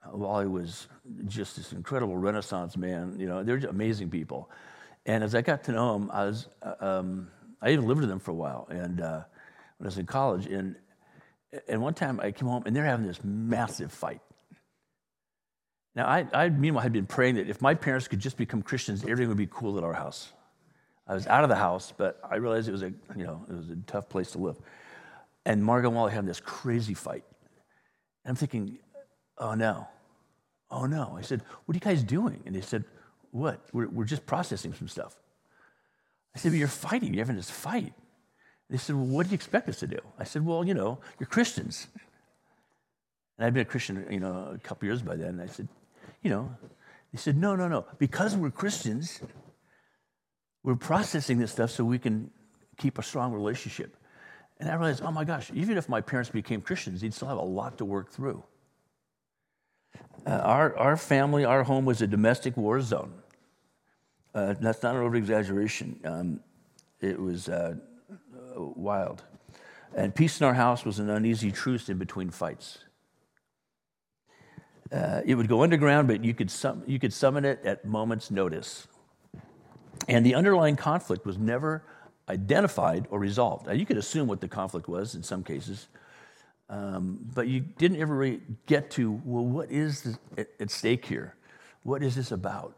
Uh, 0.04 0.16
Wally 0.16 0.46
was 0.46 0.88
just 1.26 1.56
this 1.56 1.72
incredible 1.72 2.16
Renaissance 2.16 2.76
man. 2.76 3.16
You 3.18 3.26
know, 3.26 3.42
they're 3.42 3.58
amazing 3.68 4.10
people. 4.10 4.50
And 5.04 5.22
as 5.22 5.34
I 5.34 5.42
got 5.42 5.64
to 5.64 5.72
know 5.72 5.96
him, 5.96 6.10
I 6.12 6.24
was, 6.24 6.48
uh, 6.62 6.74
um, 6.80 7.28
I 7.62 7.70
even 7.70 7.86
lived 7.86 8.00
with 8.00 8.08
them 8.08 8.20
for 8.20 8.30
a 8.30 8.34
while. 8.34 8.66
And 8.70 9.00
uh, 9.00 9.22
when 9.78 9.86
I 9.86 9.88
was 9.88 9.98
in 9.98 10.06
college, 10.06 10.46
and 10.46 10.76
and 11.68 11.80
one 11.80 11.94
time 11.94 12.20
I 12.20 12.32
came 12.32 12.48
home 12.48 12.64
and 12.66 12.74
they're 12.74 12.84
having 12.84 13.06
this 13.06 13.22
massive 13.24 13.92
fight. 13.92 14.20
Now, 15.94 16.06
I, 16.06 16.26
I 16.32 16.48
meanwhile 16.50 16.82
had 16.82 16.92
been 16.92 17.06
praying 17.06 17.36
that 17.36 17.48
if 17.48 17.62
my 17.62 17.74
parents 17.74 18.08
could 18.08 18.20
just 18.20 18.36
become 18.36 18.62
Christians, 18.62 19.02
everything 19.02 19.28
would 19.28 19.38
be 19.38 19.48
cool 19.50 19.78
at 19.78 19.84
our 19.84 19.94
house. 19.94 20.32
I 21.06 21.14
was 21.14 21.26
out 21.26 21.44
of 21.44 21.48
the 21.48 21.56
house, 21.56 21.92
but 21.96 22.20
I 22.28 22.36
realized 22.36 22.68
it 22.68 22.72
was 22.72 22.82
a, 22.82 22.92
you 23.16 23.24
know, 23.24 23.46
it 23.48 23.54
was 23.54 23.70
a 23.70 23.76
tough 23.86 24.08
place 24.08 24.32
to 24.32 24.38
live. 24.38 24.56
And 25.46 25.64
Margot 25.64 25.88
and 25.88 25.96
Wally 25.96 26.12
having 26.12 26.26
this 26.26 26.40
crazy 26.40 26.94
fight. 26.94 27.24
And 28.24 28.30
I'm 28.30 28.36
thinking, 28.36 28.78
oh 29.38 29.54
no, 29.54 29.86
oh 30.70 30.86
no. 30.86 31.14
I 31.16 31.22
said, 31.22 31.42
what 31.64 31.74
are 31.74 31.76
you 31.76 31.80
guys 31.80 32.02
doing? 32.02 32.42
And 32.44 32.54
they 32.54 32.60
said, 32.60 32.84
what? 33.30 33.60
We're, 33.72 33.88
we're 33.88 34.04
just 34.04 34.26
processing 34.26 34.74
some 34.74 34.88
stuff. 34.88 35.16
I 36.36 36.38
said, 36.38 36.52
but 36.52 36.58
you're 36.58 36.68
fighting. 36.68 37.14
You're 37.14 37.24
having 37.24 37.36
this 37.36 37.50
fight. 37.50 37.94
They 38.68 38.76
said, 38.76 38.94
well, 38.94 39.06
what 39.06 39.24
do 39.24 39.30
you 39.30 39.36
expect 39.36 39.70
us 39.70 39.78
to 39.78 39.86
do? 39.86 39.98
I 40.18 40.24
said, 40.24 40.44
well, 40.44 40.66
you 40.66 40.74
know, 40.74 40.98
you're 41.18 41.26
Christians. 41.26 41.86
And 43.38 43.46
I'd 43.46 43.54
been 43.54 43.62
a 43.62 43.64
Christian, 43.64 44.06
you 44.10 44.20
know, 44.20 44.52
a 44.54 44.58
couple 44.58 44.86
years 44.86 45.00
by 45.00 45.16
then. 45.16 45.28
And 45.28 45.40
I 45.40 45.46
said, 45.46 45.66
you 46.22 46.28
know, 46.28 46.54
they 47.10 47.18
said, 47.18 47.38
no, 47.38 47.56
no, 47.56 47.68
no. 47.68 47.86
Because 47.98 48.36
we're 48.36 48.50
Christians, 48.50 49.20
we're 50.62 50.76
processing 50.76 51.38
this 51.38 51.52
stuff 51.52 51.70
so 51.70 51.86
we 51.86 51.98
can 51.98 52.30
keep 52.76 52.98
a 52.98 53.02
strong 53.02 53.32
relationship. 53.32 53.96
And 54.60 54.68
I 54.68 54.74
realized, 54.74 55.02
oh 55.02 55.10
my 55.10 55.24
gosh, 55.24 55.50
even 55.54 55.78
if 55.78 55.88
my 55.88 56.02
parents 56.02 56.28
became 56.28 56.60
Christians, 56.60 57.00
they'd 57.00 57.14
still 57.14 57.28
have 57.28 57.38
a 57.38 57.42
lot 57.42 57.78
to 57.78 57.86
work 57.86 58.10
through. 58.10 58.44
Uh, 60.26 60.32
our, 60.32 60.76
our 60.76 60.96
family, 60.98 61.46
our 61.46 61.62
home 61.62 61.86
was 61.86 62.02
a 62.02 62.06
domestic 62.06 62.58
war 62.58 62.82
zone. 62.82 63.14
Uh, 64.36 64.54
that's 64.60 64.82
not 64.82 64.94
an 64.94 65.00
over 65.00 65.16
exaggeration. 65.16 65.98
Um, 66.04 66.40
it 67.00 67.18
was 67.18 67.48
uh, 67.48 67.76
wild. 68.54 69.22
And 69.96 70.14
peace 70.14 70.38
in 70.38 70.46
our 70.46 70.52
house 70.52 70.84
was 70.84 70.98
an 70.98 71.08
uneasy 71.08 71.50
truce 71.50 71.88
in 71.88 71.96
between 71.96 72.28
fights. 72.28 72.80
Uh, 74.92 75.22
it 75.24 75.36
would 75.36 75.48
go 75.48 75.62
underground, 75.62 76.06
but 76.06 76.22
you 76.22 76.34
could, 76.34 76.50
sum, 76.50 76.82
you 76.86 76.98
could 76.98 77.14
summon 77.14 77.46
it 77.46 77.64
at 77.64 77.86
moment's 77.86 78.30
notice. 78.30 78.86
And 80.06 80.24
the 80.24 80.34
underlying 80.34 80.76
conflict 80.76 81.24
was 81.24 81.38
never 81.38 81.82
identified 82.28 83.06
or 83.08 83.18
resolved. 83.18 83.68
Now, 83.68 83.72
you 83.72 83.86
could 83.86 83.96
assume 83.96 84.28
what 84.28 84.42
the 84.42 84.48
conflict 84.48 84.86
was 84.86 85.14
in 85.14 85.22
some 85.22 85.42
cases, 85.44 85.88
um, 86.68 87.20
but 87.34 87.48
you 87.48 87.60
didn't 87.60 88.02
ever 88.02 88.14
really 88.14 88.42
get 88.66 88.90
to, 88.92 89.18
well, 89.24 89.46
what 89.46 89.70
is 89.70 90.18
at 90.36 90.70
stake 90.70 91.06
here? 91.06 91.36
What 91.84 92.02
is 92.02 92.14
this 92.14 92.32
about? 92.32 92.76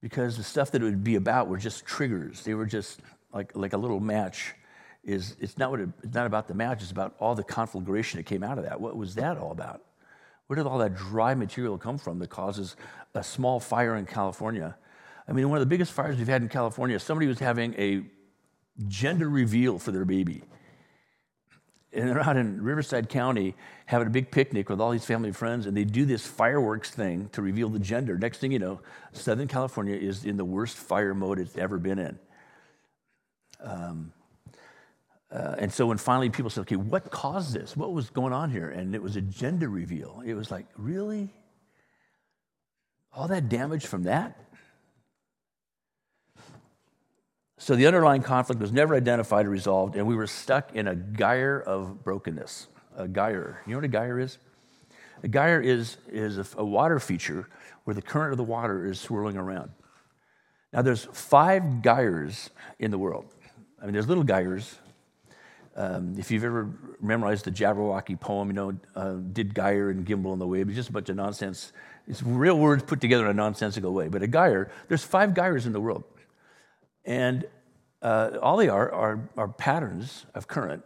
Because 0.00 0.36
the 0.36 0.42
stuff 0.42 0.70
that 0.72 0.82
it 0.82 0.84
would 0.84 1.02
be 1.02 1.16
about 1.16 1.48
were 1.48 1.56
just 1.56 1.84
triggers. 1.84 2.44
They 2.44 2.54
were 2.54 2.66
just 2.66 3.00
like, 3.32 3.56
like 3.56 3.72
a 3.72 3.78
little 3.78 4.00
match. 4.00 4.54
Is 5.04 5.36
it's 5.40 5.56
not 5.56 5.70
what 5.70 5.80
it, 5.80 5.88
it's 6.02 6.14
not 6.14 6.26
about 6.26 6.48
the 6.48 6.54
match. 6.54 6.82
It's 6.82 6.90
about 6.90 7.14
all 7.18 7.34
the 7.34 7.44
conflagration 7.44 8.18
that 8.18 8.24
came 8.24 8.42
out 8.42 8.58
of 8.58 8.64
that. 8.64 8.80
What 8.80 8.96
was 8.96 9.14
that 9.14 9.38
all 9.38 9.52
about? 9.52 9.82
Where 10.46 10.56
did 10.56 10.66
all 10.66 10.78
that 10.78 10.94
dry 10.94 11.34
material 11.34 11.78
come 11.78 11.98
from 11.98 12.18
that 12.20 12.30
causes 12.30 12.76
a 13.14 13.22
small 13.22 13.60
fire 13.60 13.96
in 13.96 14.06
California? 14.06 14.76
I 15.28 15.32
mean, 15.32 15.48
one 15.48 15.58
of 15.58 15.60
the 15.60 15.66
biggest 15.66 15.92
fires 15.92 16.18
we've 16.18 16.28
had 16.28 16.42
in 16.42 16.48
California, 16.48 16.98
somebody 17.00 17.26
was 17.26 17.38
having 17.38 17.74
a 17.74 18.04
gender 18.86 19.28
reveal 19.28 19.78
for 19.78 19.90
their 19.90 20.04
baby. 20.04 20.42
And 21.96 22.08
they're 22.08 22.20
out 22.20 22.36
in 22.36 22.62
Riverside 22.62 23.08
County 23.08 23.54
having 23.86 24.06
a 24.06 24.10
big 24.10 24.30
picnic 24.30 24.68
with 24.68 24.80
all 24.80 24.90
these 24.90 25.06
family 25.06 25.28
and 25.28 25.36
friends, 25.36 25.66
and 25.66 25.76
they 25.76 25.84
do 25.84 26.04
this 26.04 26.26
fireworks 26.26 26.90
thing 26.90 27.30
to 27.32 27.40
reveal 27.40 27.70
the 27.70 27.78
gender. 27.78 28.18
Next 28.18 28.38
thing 28.38 28.52
you 28.52 28.58
know, 28.58 28.80
Southern 29.12 29.48
California 29.48 29.96
is 29.96 30.24
in 30.24 30.36
the 30.36 30.44
worst 30.44 30.76
fire 30.76 31.14
mode 31.14 31.38
it's 31.38 31.56
ever 31.56 31.78
been 31.78 31.98
in. 31.98 32.18
Um, 33.60 34.12
uh, 35.30 35.56
and 35.58 35.72
so 35.72 35.86
when 35.86 35.98
finally 35.98 36.30
people 36.30 36.50
said, 36.50 36.62
okay, 36.62 36.76
what 36.76 37.10
caused 37.10 37.52
this? 37.54 37.76
What 37.76 37.92
was 37.92 38.10
going 38.10 38.32
on 38.32 38.50
here? 38.50 38.68
And 38.68 38.94
it 38.94 39.02
was 39.02 39.16
a 39.16 39.20
gender 39.20 39.68
reveal. 39.68 40.22
It 40.24 40.34
was 40.34 40.50
like, 40.50 40.66
really? 40.76 41.34
All 43.12 43.28
that 43.28 43.48
damage 43.48 43.86
from 43.86 44.04
that? 44.04 44.38
So 47.58 47.74
the 47.74 47.86
underlying 47.86 48.22
conflict 48.22 48.60
was 48.60 48.72
never 48.72 48.94
identified 48.94 49.46
or 49.46 49.50
resolved, 49.50 49.96
and 49.96 50.06
we 50.06 50.14
were 50.14 50.26
stuck 50.26 50.74
in 50.74 50.88
a 50.88 50.94
gyre 50.94 51.58
of 51.60 52.04
brokenness. 52.04 52.68
A 52.96 53.08
gyre. 53.08 53.62
You 53.66 53.72
know 53.72 53.78
what 53.78 53.84
a 53.84 53.88
gyre 53.88 54.20
is? 54.20 54.38
A 55.22 55.28
gyre 55.28 55.60
is, 55.60 55.96
is 56.08 56.38
a, 56.38 56.46
a 56.58 56.64
water 56.64 56.98
feature 56.98 57.48
where 57.84 57.94
the 57.94 58.02
current 58.02 58.32
of 58.32 58.36
the 58.36 58.44
water 58.44 58.84
is 58.84 59.00
swirling 59.00 59.36
around. 59.36 59.70
Now, 60.72 60.82
there's 60.82 61.04
five 61.12 61.82
gyres 61.82 62.50
in 62.78 62.90
the 62.90 62.98
world. 62.98 63.26
I 63.80 63.84
mean, 63.84 63.94
there's 63.94 64.08
little 64.08 64.24
gyres. 64.24 64.78
Um, 65.74 66.14
if 66.18 66.30
you've 66.30 66.44
ever 66.44 66.70
memorized 67.00 67.44
the 67.44 67.50
Jabberwocky 67.50 68.18
poem, 68.18 68.48
you 68.48 68.54
know, 68.54 68.78
uh, 68.94 69.14
did 69.32 69.54
gyre 69.54 69.90
and 69.90 70.04
gimble 70.04 70.32
in 70.32 70.38
the 70.38 70.46
wabe, 70.46 70.68
it's 70.68 70.76
just 70.76 70.90
a 70.90 70.92
bunch 70.92 71.08
of 71.08 71.16
nonsense. 71.16 71.72
It's 72.06 72.22
real 72.22 72.58
words 72.58 72.82
put 72.82 73.00
together 73.00 73.24
in 73.24 73.30
a 73.30 73.34
nonsensical 73.34 73.92
way. 73.94 74.08
But 74.08 74.22
a 74.22 74.26
gyre, 74.26 74.70
there's 74.88 75.04
five 75.04 75.34
gyres 75.34 75.66
in 75.66 75.72
the 75.72 75.80
world. 75.80 76.04
And 77.06 77.46
uh, 78.02 78.32
all 78.42 78.58
they 78.58 78.68
are, 78.68 78.92
are 78.92 79.28
are 79.36 79.48
patterns 79.48 80.26
of 80.34 80.46
current. 80.46 80.84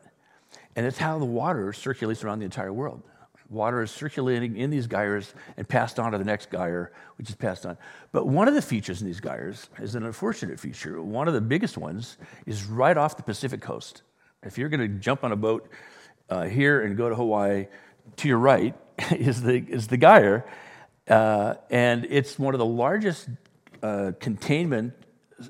And 0.77 0.87
it's 0.87 0.99
how 0.99 1.19
the 1.19 1.25
water 1.25 1.73
circulates 1.73 2.23
around 2.23 2.39
the 2.39 2.45
entire 2.45 2.73
world. 2.73 3.03
Water 3.51 3.83
is 3.83 3.91
circulating 3.91 4.57
in 4.57 4.71
these 4.71 4.87
gyres 4.87 5.35
and 5.57 5.69
passed 5.69 5.99
on 5.99 6.13
to 6.13 6.19
the 6.19 6.25
next 6.25 6.53
gyre, 6.53 6.93
which 7.17 7.29
is 7.29 7.35
passed 7.35 7.67
on. 7.67 7.77
But 8.13 8.29
one 8.29 8.47
of 8.47 8.55
the 8.55 8.63
features 8.63 9.01
in 9.01 9.09
these 9.09 9.21
gyres 9.21 9.69
is 9.81 9.97
an 9.97 10.05
unfortunate 10.05 10.61
feature. 10.61 11.03
One 11.03 11.27
of 11.27 11.35
the 11.35 11.41
biggest 11.41 11.77
ones 11.77 12.17
is 12.47 12.65
right 12.65 12.97
off 12.97 13.17
the 13.17 13.25
Pacific 13.25 13.61
coast. 13.61 14.03
If 14.45 14.57
you're 14.57 14.69
going 14.69 14.81
to 14.81 15.01
jump 15.01 15.25
on 15.25 15.33
a 15.33 15.37
boat 15.37 15.69
uh, 16.29 16.45
here 16.45 16.83
and 16.83 16.97
go 16.97 17.09
to 17.09 17.17
Hawaii, 17.17 17.67
to 18.19 18.29
your 18.29 18.39
right 18.39 18.77
is 19.11 19.43
the, 19.43 19.57
is 19.57 19.89
the 19.89 19.97
gyre. 19.97 20.47
Uh, 21.09 21.55
and 21.71 22.07
it's 22.09 22.39
one 22.39 22.55
of 22.55 22.59
the 22.59 22.65
largest 22.65 23.29
uh, 23.83 24.13
containment 24.21 24.95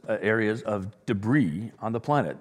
Uh, 0.08 0.18
areas 0.20 0.62
of 0.62 0.86
debris 1.06 1.72
on 1.80 1.92
the 1.92 2.00
planet. 2.00 2.36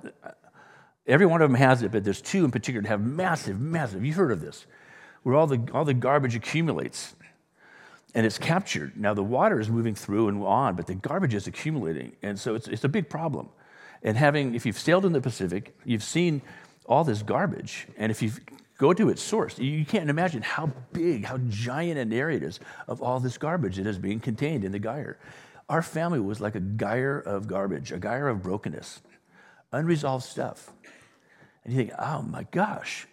Every 1.08 1.26
one 1.26 1.42
of 1.42 1.50
them 1.50 1.58
has 1.58 1.82
it, 1.82 1.92
but 1.92 2.04
there's 2.04 2.22
two 2.22 2.46
in 2.46 2.52
particular 2.52 2.84
that 2.84 2.90
have 2.90 3.02
massive, 3.02 3.60
massive, 3.60 4.06
you've 4.06 4.16
heard 4.16 4.32
of 4.32 4.42
this 4.42 4.68
where 5.24 5.36
all 5.36 5.48
the, 5.48 5.60
all 5.74 5.84
the 5.84 5.94
garbage 5.94 6.36
accumulates 6.36 7.16
and 8.16 8.26
it's 8.26 8.38
captured. 8.38 8.98
Now, 8.98 9.14
the 9.14 9.24
water 9.24 9.60
is 9.60 9.70
moving 9.70 9.96
through 9.96 10.28
and 10.30 10.44
on, 10.44 10.76
but 10.76 10.88
the 10.88 10.96
garbage 10.96 11.34
is 11.34 11.48
accumulating. 11.48 12.14
And 12.22 12.40
so 12.40 12.56
it's, 12.56 12.68
it's 12.68 12.84
a 12.84 12.90
big 12.90 13.10
problem. 13.10 13.50
And 14.02 14.18
having, 14.18 14.56
if 14.56 14.66
you've 14.66 14.80
sailed 14.80 15.06
in 15.06 15.12
the 15.12 15.22
Pacific, 15.22 15.76
you've 15.86 16.04
seen 16.04 16.42
all 16.86 17.04
this 17.04 17.22
garbage. 17.22 17.88
And 17.98 18.12
if 18.12 18.22
you 18.22 18.32
go 18.78 18.94
to 18.94 19.10
its 19.10 19.22
source, 19.22 19.60
you 19.60 19.86
can't 19.86 20.10
imagine 20.10 20.42
how 20.42 20.72
big, 20.94 21.26
how 21.26 21.38
giant 21.50 22.00
an 22.00 22.14
area 22.14 22.38
it 22.38 22.44
is 22.44 22.60
of 22.88 23.02
all 23.02 23.20
this 23.20 23.38
garbage 23.38 23.76
that 23.76 23.86
is 23.86 24.00
being 24.00 24.20
contained 24.20 24.64
in 24.64 24.72
the 24.72 24.80
gyre. 24.80 25.18
Our 25.70 25.84
family 25.84 26.20
was 26.20 26.42
like 26.42 26.56
a 26.56 26.60
gyre 26.60 27.20
of 27.20 27.48
garbage, 27.48 27.92
a 27.92 28.00
gyre 28.00 28.28
of 28.28 28.42
brokenness, 28.42 29.02
unresolved 29.72 30.26
stuff. 30.26 30.72
And 31.64 31.74
you 31.74 31.80
think, 31.80 31.92
oh 32.00 32.24
my 32.24 32.44
gosh, 32.52 33.08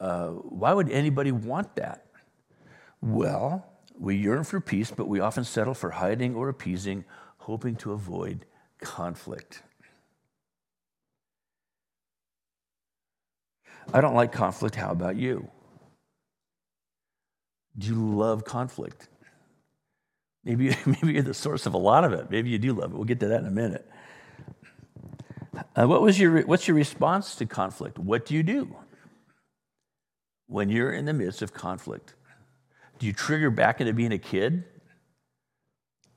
uh, 0.00 0.28
why 0.30 0.72
would 0.72 0.90
anybody 0.90 1.30
want 1.30 1.76
that? 1.76 2.06
Well, 3.00 3.64
we 3.96 4.16
yearn 4.16 4.42
for 4.42 4.60
peace, 4.60 4.90
but 4.90 5.06
we 5.06 5.20
often 5.20 5.44
settle 5.44 5.74
for 5.74 5.90
hiding 5.90 6.34
or 6.34 6.48
appeasing, 6.48 7.04
hoping 7.38 7.76
to 7.76 7.92
avoid 7.92 8.46
conflict. 8.80 9.62
I 13.94 14.00
don't 14.00 14.14
like 14.14 14.32
conflict. 14.32 14.74
How 14.74 14.90
about 14.90 15.16
you? 15.16 15.48
Do 17.78 17.86
you 17.86 17.94
love 17.94 18.44
conflict? 18.44 19.08
Maybe, 20.44 20.76
maybe 20.86 21.12
you're 21.14 21.22
the 21.22 21.34
source 21.34 21.66
of 21.66 21.74
a 21.74 21.78
lot 21.78 22.04
of 22.04 22.12
it. 22.12 22.30
Maybe 22.30 22.50
you 22.50 22.58
do 22.58 22.72
love 22.72 22.92
it. 22.92 22.94
We'll 22.94 23.04
get 23.04 23.20
to 23.20 23.28
that 23.28 23.40
in 23.40 23.46
a 23.46 23.50
minute. 23.50 23.88
Uh, 25.76 25.86
what 25.86 26.02
was 26.02 26.18
your, 26.18 26.42
what's 26.42 26.66
your 26.66 26.76
response 26.76 27.34
to 27.36 27.46
conflict? 27.46 27.98
What 27.98 28.26
do 28.26 28.34
you 28.34 28.42
do? 28.42 28.76
when 30.52 30.68
you're 30.68 30.92
in 30.92 31.06
the 31.06 31.12
midst 31.12 31.42
of 31.42 31.52
conflict? 31.52 32.14
Do 32.98 33.06
you 33.06 33.12
trigger 33.12 33.50
back 33.50 33.80
into 33.80 33.92
being 33.94 34.12
a 34.12 34.18
kid? 34.18 34.64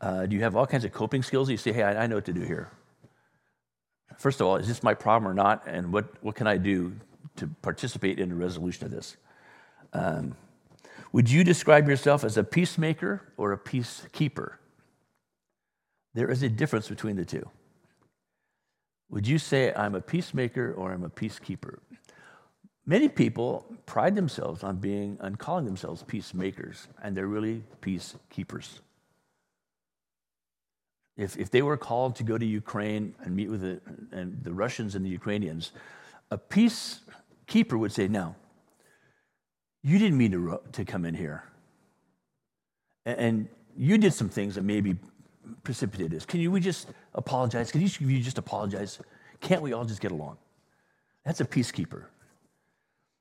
Uh, 0.02 0.26
do 0.26 0.36
you 0.36 0.44
have 0.44 0.56
all 0.56 0.68
kinds 0.68 0.84
of 0.84 0.92
coping 0.92 1.24
skills? 1.24 1.50
You 1.50 1.58
say, 1.58 1.72
hey, 1.72 1.84
I, 1.84 2.04
I 2.04 2.08
know 2.08 2.16
what 2.16 2.26
to 2.26 2.34
do 2.34 2.42
here. 2.42 2.72
First 4.18 4.42
of 4.42 4.48
all, 4.48 4.58
is 4.58 4.68
this 4.68 4.84
my 4.84 4.94
problem 4.94 5.32
or 5.32 5.34
not? 5.34 5.64
And 5.68 5.92
what, 5.92 6.22
what 6.22 6.36
can 6.36 6.48
I 6.48 6.58
do 6.58 6.94
to 7.38 7.48
participate 7.62 8.20
in 8.20 8.30
the 8.30 8.36
resolution 8.36 8.86
of 8.86 8.92
this? 8.92 9.16
Um, 9.94 10.36
would 11.16 11.30
you 11.30 11.46
describe 11.46 11.88
yourself 11.88 12.26
as 12.26 12.36
a 12.36 12.44
peacemaker 12.44 13.22
or 13.38 13.54
a 13.54 13.58
peacekeeper? 13.58 14.56
There 16.14 16.30
is 16.30 16.44
a 16.44 16.50
difference 16.50 16.90
between 16.90 17.16
the 17.16 17.24
two. 17.24 17.50
Would 19.10 19.26
you 19.26 19.40
say 19.40 19.74
I'm 19.74 19.96
a 19.96 20.02
peacemaker 20.02 20.74
or 20.74 20.92
I'm 20.92 21.06
a 21.06 21.10
peacekeeper? 21.10 21.78
Many 22.86 23.08
people 23.08 23.66
pride 23.86 24.14
themselves 24.14 24.62
on 24.62 24.76
being 24.76 25.18
on 25.22 25.38
calling 25.38 25.64
themselves 25.64 26.04
peacemakers, 26.04 26.90
and 27.02 27.16
they're 27.16 27.28
really 27.28 27.64
peacekeepers. 27.82 28.82
If, 31.16 31.38
if 31.38 31.50
they 31.50 31.62
were 31.62 31.78
called 31.78 32.18
to 32.18 32.24
go 32.24 32.38
to 32.38 32.46
Ukraine 32.46 33.16
and 33.24 33.34
meet 33.34 33.50
with 33.50 33.62
the, 33.62 33.80
and 34.12 34.44
the 34.44 34.52
Russians 34.52 34.96
and 34.96 35.06
the 35.06 35.12
Ukrainians, 35.12 35.72
a 36.30 36.38
peacekeeper 36.38 37.80
would 37.80 37.94
say, 37.94 38.10
No, 38.10 38.36
you 39.86 40.00
didn't 40.00 40.18
mean 40.18 40.32
to, 40.32 40.60
to 40.72 40.84
come 40.84 41.06
in 41.06 41.14
here. 41.14 41.44
And, 43.06 43.20
and 43.20 43.48
you 43.78 44.00
did 44.00 44.14
some 44.14 44.30
things 44.30 44.56
that 44.56 44.64
maybe 44.64 44.96
precipitated 45.64 46.12
this. 46.12 46.26
Can 46.26 46.40
you 46.40 46.52
we 46.52 46.60
just 46.60 46.88
apologize? 47.14 47.72
Can 47.72 47.84
each 47.84 48.02
of 48.02 48.10
you 48.10 48.20
just 48.20 48.40
apologize? 48.40 49.00
Can't 49.42 49.62
we 49.62 49.74
all 49.74 49.86
just 49.86 50.02
get 50.02 50.12
along? 50.12 50.38
That's 51.24 51.40
a 51.40 51.46
peacekeeper. 51.46 52.06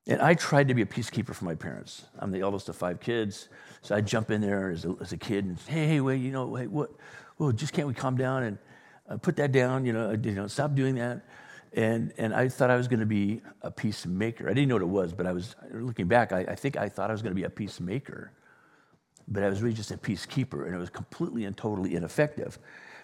And 0.07 0.19
I 0.21 0.33
tried 0.33 0.67
to 0.69 0.73
be 0.73 0.81
a 0.81 0.87
peacekeeper 0.87 1.35
for 1.35 1.45
my 1.45 1.53
parents. 1.53 2.05
I'm 2.17 2.31
the 2.31 2.41
eldest 2.41 2.67
of 2.67 2.75
five 2.75 2.99
kids, 2.99 3.49
so 3.83 3.95
I 3.95 4.01
jump 4.01 4.31
in 4.31 4.41
there 4.41 4.71
as 4.71 4.85
a, 4.85 4.95
as 5.01 5.11
a 5.11 5.17
kid 5.17 5.45
and 5.45 5.59
hey, 5.67 5.85
hey, 5.87 6.01
wait, 6.01 6.17
you 6.17 6.31
know, 6.31 6.47
wait, 6.47 6.69
what? 6.69 6.91
Well, 7.37 7.51
just 7.51 7.73
can't 7.73 7.87
we 7.87 7.93
calm 7.93 8.17
down 8.17 8.43
and 8.43 8.57
uh, 9.07 9.17
put 9.17 9.35
that 9.35 9.51
down? 9.51 9.85
You 9.85 9.93
know, 9.93 10.11
you 10.11 10.31
know, 10.31 10.47
stop 10.47 10.73
doing 10.73 10.95
that. 10.95 11.25
And 11.75 12.13
and 12.17 12.33
I 12.33 12.49
thought 12.49 12.71
I 12.71 12.77
was 12.77 12.87
going 12.87 13.01
to 13.01 13.05
be 13.05 13.41
a 13.61 13.69
peacemaker. 13.69 14.49
I 14.49 14.53
didn't 14.53 14.69
know 14.69 14.75
what 14.75 14.81
it 14.81 14.87
was, 14.87 15.13
but 15.13 15.27
I 15.27 15.33
was 15.33 15.55
looking 15.71 16.07
back. 16.07 16.31
I, 16.31 16.39
I 16.39 16.55
think 16.55 16.77
I 16.77 16.89
thought 16.89 17.09
I 17.09 17.13
was 17.13 17.21
going 17.21 17.31
to 17.31 17.39
be 17.39 17.43
a 17.43 17.49
peacemaker, 17.49 18.31
but 19.27 19.43
I 19.43 19.49
was 19.49 19.61
really 19.61 19.75
just 19.75 19.91
a 19.91 19.97
peacekeeper, 19.97 20.65
and 20.65 20.73
it 20.73 20.77
was 20.79 20.89
completely 20.89 21.45
and 21.45 21.55
totally 21.55 21.95
ineffective 21.95 22.57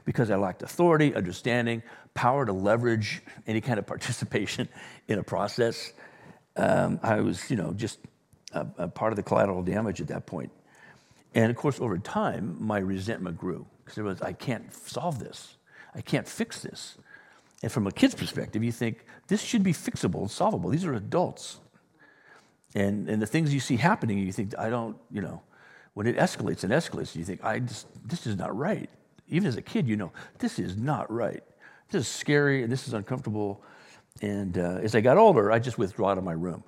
because 0.05 0.31
I 0.31 0.37
lacked 0.37 0.63
authority, 0.63 1.13
understanding, 1.13 1.83
power 2.15 2.45
to 2.45 2.53
leverage 2.53 3.21
any 3.45 3.61
kind 3.61 3.77
of 3.77 3.85
participation 3.95 4.67
in 5.07 5.19
a 5.19 5.23
process 5.23 5.93
um, 6.55 6.99
I 7.01 7.21
was, 7.21 7.49
you 7.49 7.57
know, 7.57 7.73
just 7.73 7.99
a, 8.53 8.65
a 8.77 8.87
part 8.87 9.11
of 9.11 9.15
the 9.15 9.23
collateral 9.23 9.63
damage 9.63 10.01
at 10.01 10.07
that 10.07 10.25
point. 10.25 10.51
And 11.33 11.49
of 11.49 11.55
course, 11.55 11.79
over 11.79 11.97
time, 11.97 12.57
my 12.59 12.79
resentment 12.79 13.37
grew 13.37 13.65
because 13.83 13.97
it 13.97 14.03
was, 14.03 14.21
I 14.21 14.33
can't 14.33 14.73
solve 14.73 15.19
this. 15.19 15.55
I 15.95 16.01
can't 16.01 16.27
fix 16.27 16.61
this. 16.61 16.97
And 17.63 17.71
from 17.71 17.87
a 17.87 17.91
kid's 17.91 18.15
perspective, 18.15 18.63
you 18.63 18.71
think 18.71 19.05
this 19.27 19.41
should 19.41 19.63
be 19.63 19.73
fixable 19.73 20.21
and 20.21 20.31
solvable. 20.31 20.69
These 20.69 20.85
are 20.85 20.93
adults. 20.93 21.59
And, 22.73 23.07
and 23.09 23.21
the 23.21 23.27
things 23.27 23.53
you 23.53 23.59
see 23.59 23.77
happening, 23.77 24.17
you 24.17 24.31
think, 24.31 24.57
I 24.57 24.69
don't, 24.69 24.97
you 25.11 25.21
know, 25.21 25.41
when 25.93 26.07
it 26.07 26.15
escalates 26.15 26.63
and 26.63 26.71
escalates, 26.71 27.15
you 27.15 27.23
think, 27.23 27.43
I 27.43 27.59
just, 27.59 27.87
this 28.07 28.25
is 28.25 28.37
not 28.37 28.55
right. 28.55 28.89
Even 29.27 29.47
as 29.47 29.57
a 29.57 29.61
kid, 29.61 29.87
you 29.87 29.97
know, 29.97 30.11
this 30.39 30.57
is 30.57 30.77
not 30.77 31.11
right. 31.11 31.43
This 31.89 32.01
is 32.01 32.07
scary 32.07 32.63
and 32.63 32.71
this 32.71 32.87
is 32.87 32.93
uncomfortable. 32.93 33.61
And 34.21 34.57
uh, 34.57 34.79
as 34.81 34.95
I 34.95 35.01
got 35.01 35.17
older, 35.17 35.51
I 35.51 35.59
just 35.59 35.77
withdraw 35.77 36.11
out 36.11 36.17
of 36.17 36.23
my 36.23 36.33
room. 36.33 36.63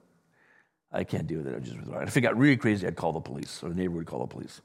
I 0.91 1.03
can't 1.03 1.25
deal 1.25 1.39
with 1.39 1.47
it. 1.47 1.56
I 1.56 1.60
just 1.60 1.77
withdraw. 1.77 2.01
If 2.01 2.15
it 2.15 2.21
got 2.21 2.38
really 2.38 2.58
crazy, 2.58 2.86
I'd 2.86 2.95
call 2.95 3.13
the 3.13 3.19
police, 3.19 3.63
or 3.63 3.69
the 3.69 3.75
neighbor 3.75 3.95
would 3.95 4.06
call 4.06 4.19
the 4.19 4.27
police. 4.27 4.62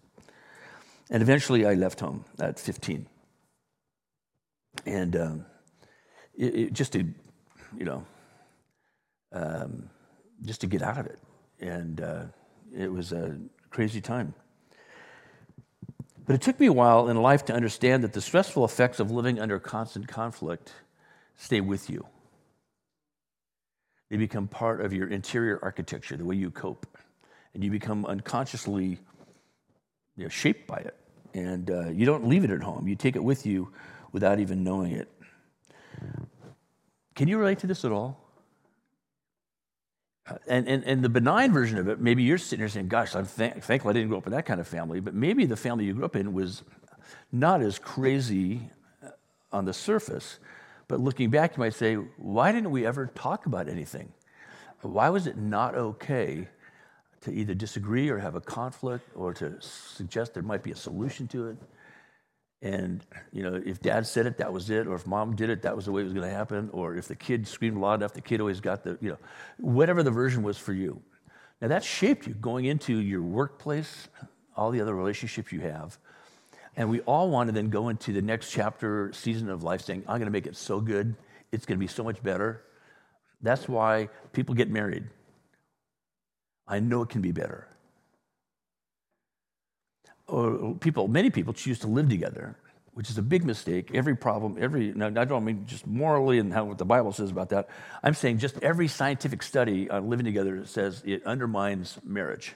And 1.11 1.23
eventually, 1.23 1.65
I 1.65 1.75
left 1.75 2.01
home 2.01 2.25
at 2.39 2.59
15. 2.59 3.07
And 4.85 5.17
um, 5.17 5.47
it, 6.39 6.55
it, 6.55 6.73
just 6.73 6.93
to, 6.93 7.01
you 7.77 7.85
know, 7.85 8.07
um, 9.33 9.91
just 10.43 10.61
to 10.63 10.67
get 10.67 10.83
out 10.83 10.99
of 10.99 11.07
it. 11.07 11.19
And 11.61 12.01
uh, 12.01 12.23
it 12.75 12.91
was 12.91 13.13
a 13.13 13.37
crazy 13.71 14.01
time. 14.01 14.35
But 16.25 16.35
it 16.35 16.43
took 16.43 16.61
me 16.61 16.67
a 16.67 16.73
while 16.73 17.09
in 17.09 17.17
life 17.21 17.47
to 17.47 17.55
understand 17.55 18.05
that 18.05 18.13
the 18.13 18.21
stressful 18.21 18.65
effects 18.65 19.01
of 19.01 19.11
living 19.11 19.41
under 19.41 19.59
constant 19.59 20.09
conflict 20.09 20.73
stay 21.37 21.61
with 21.61 21.91
you. 21.91 22.07
They 24.11 24.17
become 24.17 24.47
part 24.47 24.81
of 24.81 24.93
your 24.93 25.09
interior 25.09 25.59
architecture, 25.63 26.17
the 26.17 26.25
way 26.25 26.37
you 26.37 26.51
cope. 26.51 26.87
And 27.55 27.65
you 27.65 27.71
become 27.71 28.05
unconsciously 28.07 28.99
you 30.17 30.25
know, 30.25 30.29
shaped 30.29 30.67
by 30.67 30.77
it. 30.77 30.97
And 31.35 31.71
uh, 31.71 31.89
you 31.89 32.07
don't 32.07 32.29
leave 32.29 32.45
it 32.45 32.51
at 32.51 32.63
home, 32.63 32.89
you 32.89 32.95
take 32.95 33.17
it 33.17 33.25
with 33.25 33.47
you 33.47 33.73
without 34.13 34.39
even 34.39 34.63
knowing 34.63 34.93
it. 34.93 35.09
Can 37.15 37.29
you 37.29 37.39
relate 37.39 37.59
to 37.61 37.67
this 37.67 37.85
at 37.85 37.93
all? 37.93 38.21
Uh, 40.29 40.37
and, 40.47 40.69
and, 40.69 40.85
and 40.85 41.03
the 41.03 41.09
benign 41.09 41.53
version 41.53 41.79
of 41.79 41.89
it, 41.89 42.01
maybe 42.01 42.23
you're 42.23 42.39
sitting 42.39 42.61
there 42.61 42.69
saying, 42.69 42.89
Gosh, 42.89 43.17
I'm 43.17 43.27
th- 43.27 43.55
thankful 43.55 43.91
I 43.91 43.95
didn't 43.95 44.09
grow 44.09 44.19
up 44.19 44.27
in 44.27 44.33
that 44.33 44.47
kind 44.47 44.61
of 44.61 44.69
family, 44.69 45.01
but 45.01 45.15
maybe 45.15 45.47
the 45.47 45.57
family 45.57 45.85
you 45.85 45.95
grew 45.95 46.05
up 46.05 46.17
in 46.17 46.33
was 46.33 46.63
not 47.33 47.63
as 47.63 47.79
crazy 47.79 48.71
uh, 49.05 49.09
on 49.53 49.65
the 49.65 49.73
surface, 49.73 50.39
but 50.87 51.01
looking 51.01 51.31
back, 51.31 51.57
you 51.57 51.61
might 51.61 51.75
say, 51.75 51.95
why 51.95 52.53
didn't 52.53 52.71
we 52.71 52.87
ever 52.87 53.07
talk 53.15 53.47
about 53.47 53.69
anything? 53.69 54.13
Why 54.83 55.09
was 55.09 55.27
it 55.27 55.37
not 55.37 55.75
okay 55.75 56.49
to 57.23 57.33
either 57.33 57.55
disagree 57.55 58.09
or 58.09 58.19
have 58.19 58.37
a 58.37 58.41
conflict 58.41 59.11
or 59.15 59.35
to 59.35 59.61
suggest 59.61 60.35
there 60.35 60.43
might 60.43 60.63
be 60.63 60.71
a 60.71 60.77
solution 60.77 61.27
to 61.29 61.49
it? 61.49 61.57
And, 62.61 63.07
you 63.33 63.43
know, 63.43 63.55
if 63.55 63.81
dad 63.81 64.07
said 64.07 64.27
it, 64.27 64.39
that 64.39 64.53
was 64.53 64.69
it. 64.71 64.87
Or 64.87 64.95
if 64.95 65.07
mom 65.07 65.37
did 65.37 65.49
it, 65.49 65.63
that 65.63 65.77
was 65.77 65.85
the 65.85 65.93
way 65.93 66.01
it 66.01 66.05
was 66.05 66.13
going 66.13 66.29
to 66.29 66.35
happen. 66.35 66.71
Or 66.73 66.97
if 66.97 67.07
the 67.07 67.15
kid 67.15 67.47
screamed 67.47 67.79
loud 67.79 68.01
enough, 68.01 68.13
the 68.13 68.21
kid 68.21 68.41
always 68.41 68.61
got 68.61 68.83
the, 68.83 68.99
you 69.01 69.11
know, 69.11 69.19
whatever 69.59 70.03
the 70.03 70.11
version 70.11 70.43
was 70.43 70.59
for 70.59 70.73
you. 70.73 71.01
Now 71.61 71.69
that 71.69 71.85
shaped 71.85 72.27
you 72.27 72.35
going 72.35 72.65
into 72.65 72.99
your 72.99 73.23
workplace, 73.23 74.09
all 74.57 74.71
the 74.71 74.81
other 74.81 74.95
relationships 74.95 75.53
you 75.53 75.61
have. 75.61 75.99
And 76.77 76.91
we 76.91 77.01
all 77.01 77.31
want 77.31 77.49
to 77.49 77.53
then 77.53 77.71
go 77.71 77.89
into 77.89 78.13
the 78.13 78.23
next 78.23 78.51
chapter, 78.51 79.13
season 79.13 79.51
of 79.51 79.63
life 79.63 79.83
saying, 79.83 80.05
I'm 80.07 80.19
going 80.19 80.27
to 80.27 80.33
make 80.33 80.47
it 80.47 80.57
so 80.57 80.81
good. 80.81 81.17
It's 81.51 81.67
going 81.67 81.77
to 81.77 81.81
be 81.81 81.89
so 81.89 82.05
much 82.05 82.23
better. 82.23 82.65
That's 83.41 83.69
why 83.69 84.09
people 84.33 84.55
get 84.55 84.71
married. 84.71 85.05
I 86.67 86.81
know 86.81 87.03
it 87.03 87.09
can 87.09 87.23
be 87.23 87.33
better. 87.33 87.69
Or 90.29 90.75
people, 90.75 91.09
many 91.09 91.31
people 91.31 91.53
choose 91.53 91.79
to 91.81 91.87
live 91.87 92.09
together, 92.09 92.57
which 92.93 93.11
is 93.11 93.19
a 93.19 93.23
big 93.23 93.45
mistake. 93.45 93.91
Every 93.95 94.15
problem, 94.15 94.57
every, 94.61 94.93
now 94.93 95.07
I 95.07 95.25
don't 95.25 95.45
mean 95.45 95.65
just 95.67 95.87
morally 95.87 96.39
and 96.39 96.53
how, 96.53 96.65
what 96.65 96.79
the 96.79 96.85
Bible 96.85 97.13
says 97.13 97.31
about 97.31 97.49
that. 97.49 97.69
I'm 98.03 98.15
saying 98.15 98.39
just 98.39 98.63
every 98.63 98.89
scientific 98.89 99.43
study 99.43 99.89
on 99.89 100.09
living 100.11 100.27
together 100.27 100.65
says 100.67 101.03
it 101.07 101.25
undermines 101.25 101.99
marriage. 102.05 102.55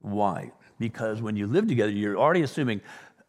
Why? 0.00 0.52
Because 0.78 1.20
when 1.20 1.36
you 1.36 1.46
live 1.46 1.68
together, 1.68 1.92
you're 1.92 2.16
already 2.16 2.42
assuming 2.42 2.80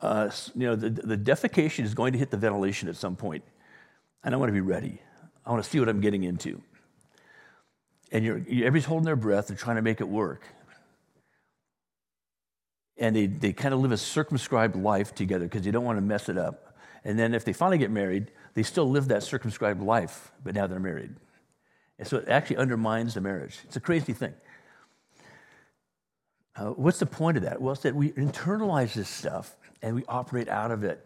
uh, 0.02 0.30
you 0.56 0.68
know, 0.68 0.76
the, 0.76 0.90
the 0.90 1.18
defecation 1.18 1.84
is 1.84 1.94
going 1.94 2.14
to 2.14 2.20
hit 2.20 2.32
the 2.32 2.38
ventilation 2.38 2.88
at 2.88 2.96
some 2.96 3.16
point, 3.16 3.44
and 4.24 4.34
I 4.34 4.38
want 4.38 4.50
to 4.50 4.54
be 4.54 4.62
ready. 4.62 5.02
I 5.46 5.52
want 5.52 5.64
to 5.64 5.70
see 5.70 5.80
what 5.80 5.90
I'm 5.90 6.00
getting 6.00 6.24
into. 6.24 6.62
And 8.12 8.24
you're, 8.24 8.38
everybody's 8.38 8.86
holding 8.86 9.06
their 9.06 9.16
breath, 9.16 9.48
they're 9.48 9.58
trying 9.58 9.76
to 9.76 9.82
make 9.82 10.00
it 10.00 10.08
work. 10.08 10.44
And 13.00 13.16
they, 13.16 13.28
they 13.28 13.54
kind 13.54 13.74
of 13.74 13.80
live 13.80 13.92
a 13.92 13.98
circumscribed 13.98 14.76
life 14.76 15.16
together 15.16 15.46
because 15.46 15.64
they 15.64 15.72
don't 15.72 15.86
want 15.86 15.98
to 15.98 16.02
mess 16.02 16.30
it 16.30 16.38
up. 16.38 16.78
And 17.04 17.18
then 17.18 17.34
if 17.34 17.46
they 17.46 17.54
finally 17.54 17.78
get 17.78 17.92
married, 17.92 18.32
they 18.54 18.64
still 18.64 18.90
live 18.90 19.08
that 19.08 19.24
circumscribed 19.24 19.82
life, 19.82 20.32
but 20.44 20.54
now 20.54 20.68
they're 20.68 20.80
married. 20.80 21.16
And 21.98 22.08
so 22.08 22.18
it 22.18 22.28
actually 22.28 22.58
undermines 22.58 23.14
the 23.14 23.22
marriage. 23.22 23.60
It's 23.64 23.78
a 23.78 23.80
crazy 23.80 24.14
thing. 24.14 24.34
Uh, 26.56 26.72
what's 26.72 27.00
the 27.00 27.06
point 27.06 27.38
of 27.38 27.44
that? 27.44 27.62
Well, 27.62 27.74
it's 27.74 27.84
that 27.84 27.96
we 27.96 28.12
internalize 28.12 28.94
this 28.94 29.08
stuff 29.08 29.56
and 29.82 29.96
we 29.96 30.04
operate 30.08 30.50
out 30.50 30.72
of 30.72 30.84
it. 30.84 31.06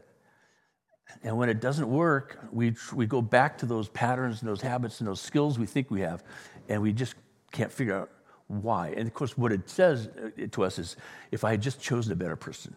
And 1.22 1.38
when 1.38 1.50
it 1.50 1.62
doesn't 1.62 1.88
work, 1.88 2.40
we, 2.52 2.76
we 2.94 3.06
go 3.06 3.22
back 3.22 3.58
to 3.60 3.66
those 3.68 3.88
patterns 3.90 4.42
and 4.42 4.50
those 4.50 4.62
habits 4.62 5.00
and 5.00 5.08
those 5.08 5.22
skills 5.22 5.60
we 5.60 5.68
think 5.68 5.92
we 5.92 6.02
have, 6.02 6.24
and 6.70 6.82
we 6.82 6.92
just 6.92 7.14
can't 7.52 7.72
figure 7.72 7.96
out 7.96 8.10
why. 8.48 8.94
And 8.96 9.08
of 9.08 9.14
course, 9.14 9.38
what 9.38 9.52
it 9.52 9.70
says 9.70 10.08
uh, 10.08 10.48
to 10.52 10.64
us 10.64 10.80
is 10.80 10.96
if 11.32 11.44
I 11.44 11.52
had 11.52 11.62
just 11.62 11.82
chosen 11.82 12.12
a 12.12 12.16
better 12.16 12.36
person, 12.36 12.76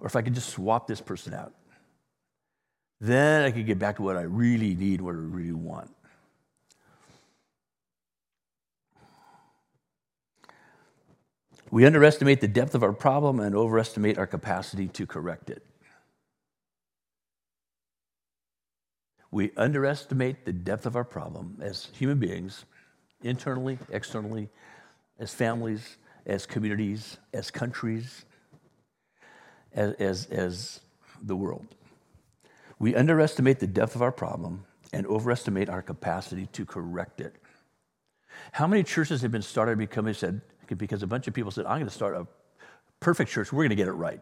or 0.00 0.06
if 0.06 0.16
I 0.16 0.22
could 0.22 0.34
just 0.34 0.50
swap 0.50 0.86
this 0.86 1.00
person 1.00 1.34
out, 1.34 1.52
then 3.00 3.44
I 3.44 3.50
could 3.50 3.66
get 3.66 3.78
back 3.78 3.96
to 3.96 4.02
what 4.02 4.16
I 4.16 4.22
really 4.22 4.74
need, 4.74 5.00
what 5.00 5.14
I 5.14 5.18
really 5.18 5.52
want. 5.52 5.94
We 11.70 11.86
underestimate 11.86 12.40
the 12.40 12.48
depth 12.48 12.74
of 12.74 12.82
our 12.82 12.92
problem 12.92 13.38
and 13.38 13.54
overestimate 13.54 14.18
our 14.18 14.26
capacity 14.26 14.88
to 14.88 15.06
correct 15.06 15.50
it. 15.50 15.64
We 19.30 19.52
underestimate 19.56 20.44
the 20.44 20.52
depth 20.52 20.86
of 20.86 20.96
our 20.96 21.04
problem 21.04 21.58
as 21.60 21.88
human 21.92 22.18
beings, 22.18 22.64
internally, 23.22 23.78
externally, 23.90 24.48
as 25.18 25.32
families, 25.32 25.96
as 26.26 26.46
communities, 26.46 27.18
as 27.32 27.50
countries, 27.50 28.24
as, 29.74 29.94
as, 29.94 30.26
as 30.26 30.80
the 31.22 31.36
world. 31.36 31.66
We 32.78 32.94
underestimate 32.94 33.60
the 33.60 33.66
depth 33.66 33.94
of 33.94 34.02
our 34.02 34.12
problem 34.12 34.64
and 34.92 35.06
overestimate 35.06 35.68
our 35.68 35.82
capacity 35.82 36.46
to 36.52 36.64
correct 36.64 37.20
it. 37.20 37.34
How 38.52 38.66
many 38.66 38.82
churches 38.82 39.22
have 39.22 39.30
been 39.30 39.42
started 39.42 39.78
because 39.78 40.04
they 40.04 40.12
said, 40.12 40.40
because 40.76 41.02
a 41.02 41.06
bunch 41.06 41.28
of 41.28 41.34
people 41.34 41.50
said, 41.50 41.66
I'm 41.66 41.78
going 41.78 41.86
to 41.86 41.94
start 41.94 42.14
a 42.14 42.26
perfect 43.00 43.30
church. 43.30 43.52
We're 43.52 43.64
going 43.64 43.70
to 43.70 43.76
get 43.76 43.88
it 43.88 43.92
right. 43.92 44.20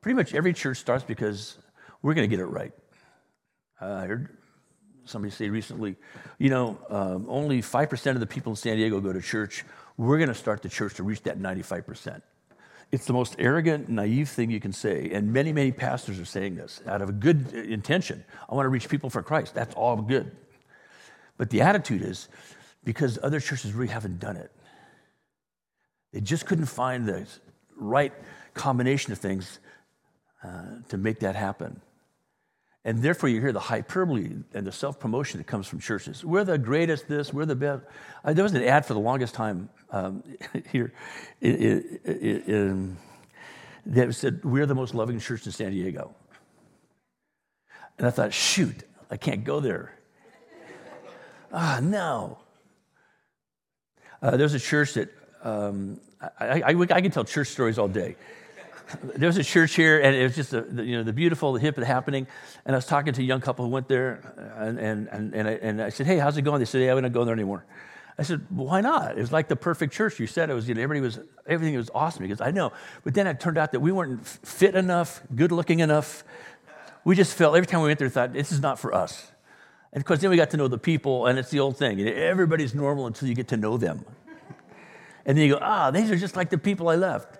Pretty 0.00 0.16
much 0.16 0.34
every 0.34 0.52
church 0.52 0.78
starts 0.78 1.04
because 1.04 1.58
We're 2.02 2.14
going 2.14 2.28
to 2.28 2.34
get 2.34 2.40
it 2.40 2.46
right. 2.46 2.72
Uh, 3.80 3.92
I 3.92 4.06
heard 4.06 4.36
somebody 5.04 5.32
say 5.32 5.48
recently, 5.48 5.96
you 6.38 6.50
know, 6.50 6.78
um, 6.88 7.26
only 7.28 7.62
5% 7.62 8.10
of 8.10 8.20
the 8.20 8.26
people 8.26 8.52
in 8.52 8.56
San 8.56 8.76
Diego 8.76 9.00
go 9.00 9.12
to 9.12 9.20
church. 9.20 9.64
We're 9.96 10.18
going 10.18 10.28
to 10.28 10.34
start 10.34 10.62
the 10.62 10.68
church 10.68 10.94
to 10.94 11.02
reach 11.02 11.22
that 11.22 11.38
95%. 11.38 12.22
It's 12.92 13.06
the 13.06 13.12
most 13.12 13.36
arrogant, 13.38 13.88
naive 13.88 14.28
thing 14.28 14.50
you 14.50 14.60
can 14.60 14.72
say. 14.72 15.10
And 15.12 15.32
many, 15.32 15.52
many 15.52 15.70
pastors 15.70 16.18
are 16.18 16.24
saying 16.24 16.56
this 16.56 16.80
out 16.86 17.02
of 17.02 17.08
a 17.08 17.12
good 17.12 17.52
intention. 17.52 18.24
I 18.48 18.54
want 18.54 18.64
to 18.64 18.70
reach 18.70 18.88
people 18.88 19.10
for 19.10 19.22
Christ. 19.22 19.54
That's 19.54 19.74
all 19.74 19.96
good. 19.96 20.36
But 21.36 21.50
the 21.50 21.60
attitude 21.60 22.02
is 22.02 22.28
because 22.84 23.18
other 23.22 23.38
churches 23.38 23.72
really 23.72 23.92
haven't 23.92 24.18
done 24.18 24.36
it. 24.36 24.50
They 26.12 26.20
just 26.20 26.46
couldn't 26.46 26.66
find 26.66 27.06
the 27.06 27.26
right 27.76 28.12
combination 28.54 29.12
of 29.12 29.18
things 29.18 29.60
uh, 30.42 30.80
to 30.88 30.98
make 30.98 31.20
that 31.20 31.36
happen. 31.36 31.80
And 32.84 33.02
therefore, 33.02 33.28
you 33.28 33.40
hear 33.40 33.52
the 33.52 33.60
hyperbole 33.60 34.36
and 34.54 34.66
the 34.66 34.72
self 34.72 34.98
promotion 34.98 35.38
that 35.38 35.46
comes 35.46 35.66
from 35.66 35.80
churches. 35.80 36.24
We're 36.24 36.44
the 36.44 36.56
greatest, 36.56 37.08
this, 37.08 37.32
we're 37.32 37.44
the 37.44 37.56
best. 37.56 37.82
Uh, 38.24 38.32
there 38.32 38.42
was 38.42 38.54
an 38.54 38.62
ad 38.62 38.86
for 38.86 38.94
the 38.94 39.00
longest 39.00 39.34
time 39.34 39.68
um, 39.90 40.22
here 40.72 40.92
it, 41.40 42.00
that 43.86 44.14
said, 44.14 44.44
We're 44.44 44.66
the 44.66 44.74
most 44.74 44.94
loving 44.94 45.20
church 45.20 45.44
in 45.44 45.52
San 45.52 45.72
Diego. 45.72 46.14
And 47.98 48.06
I 48.06 48.10
thought, 48.10 48.32
shoot, 48.32 48.82
I 49.10 49.18
can't 49.18 49.44
go 49.44 49.60
there. 49.60 49.94
ah, 51.52 51.80
no. 51.82 52.38
Uh, 54.22 54.38
there's 54.38 54.54
a 54.54 54.60
church 54.60 54.94
that 54.94 55.10
um, 55.42 56.00
I, 56.38 56.62
I, 56.62 56.68
I, 56.70 57.00
can 57.00 57.10
tell 57.10 57.24
church 57.24 57.48
stories 57.48 57.78
all 57.78 57.88
day 57.88 58.16
there 59.16 59.28
was 59.28 59.36
a 59.36 59.44
church 59.44 59.74
here, 59.74 60.00
and 60.00 60.14
it 60.14 60.22
was 60.22 60.34
just 60.34 60.50
the, 60.50 60.84
you 60.84 60.96
know 60.96 61.02
the 61.02 61.12
beautiful, 61.12 61.52
the 61.52 61.60
hip, 61.60 61.76
the 61.76 61.84
happening. 61.84 62.26
And 62.64 62.74
I 62.74 62.78
was 62.78 62.86
talking 62.86 63.12
to 63.12 63.20
a 63.20 63.24
young 63.24 63.40
couple 63.40 63.64
who 63.64 63.70
went 63.70 63.88
there, 63.88 64.20
and 64.56 64.78
and 64.78 65.08
and, 65.08 65.34
and, 65.34 65.48
I, 65.48 65.52
and 65.52 65.82
I 65.82 65.88
said, 65.90 66.06
"Hey, 66.06 66.18
how's 66.18 66.36
it 66.36 66.42
going?" 66.42 66.58
They 66.58 66.64
said, 66.64 66.82
"Yeah, 66.82 66.94
we 66.94 67.00
don't 67.00 67.12
go 67.12 67.24
there 67.24 67.34
anymore." 67.34 67.64
I 68.18 68.22
said, 68.22 68.46
well, 68.50 68.66
"Why 68.66 68.80
not?" 68.80 69.16
It 69.16 69.20
was 69.20 69.32
like 69.32 69.48
the 69.48 69.56
perfect 69.56 69.92
church. 69.92 70.20
You 70.20 70.26
said 70.26 70.50
it 70.50 70.54
was. 70.54 70.68
You 70.68 70.74
know, 70.74 70.82
everybody 70.82 71.04
was 71.04 71.20
everything 71.46 71.76
was 71.76 71.90
awesome. 71.94 72.22
Because 72.22 72.40
I 72.40 72.50
know, 72.50 72.72
but 73.04 73.14
then 73.14 73.26
it 73.26 73.40
turned 73.40 73.58
out 73.58 73.72
that 73.72 73.80
we 73.80 73.92
weren't 73.92 74.26
fit 74.26 74.74
enough, 74.74 75.22
good 75.34 75.52
looking 75.52 75.80
enough. 75.80 76.24
We 77.04 77.16
just 77.16 77.34
felt 77.34 77.56
every 77.56 77.66
time 77.66 77.80
we 77.80 77.88
went 77.88 77.98
there, 77.98 78.08
thought 78.08 78.32
this 78.32 78.52
is 78.52 78.60
not 78.60 78.78
for 78.78 78.94
us. 78.94 79.30
And 79.92 80.00
of 80.00 80.06
course, 80.06 80.20
then 80.20 80.30
we 80.30 80.36
got 80.36 80.50
to 80.50 80.56
know 80.56 80.68
the 80.68 80.78
people, 80.78 81.26
and 81.26 81.38
it's 81.38 81.50
the 81.50 81.60
old 81.60 81.76
thing. 81.76 82.00
Everybody's 82.00 82.74
normal 82.74 83.06
until 83.06 83.28
you 83.28 83.34
get 83.34 83.48
to 83.48 83.56
know 83.56 83.76
them. 83.76 84.04
And 85.26 85.36
then 85.36 85.44
you 85.44 85.54
go, 85.54 85.58
ah, 85.60 85.90
these 85.90 86.10
are 86.10 86.16
just 86.16 86.36
like 86.36 86.50
the 86.50 86.58
people 86.58 86.88
I 86.88 86.96
left. 86.96 87.39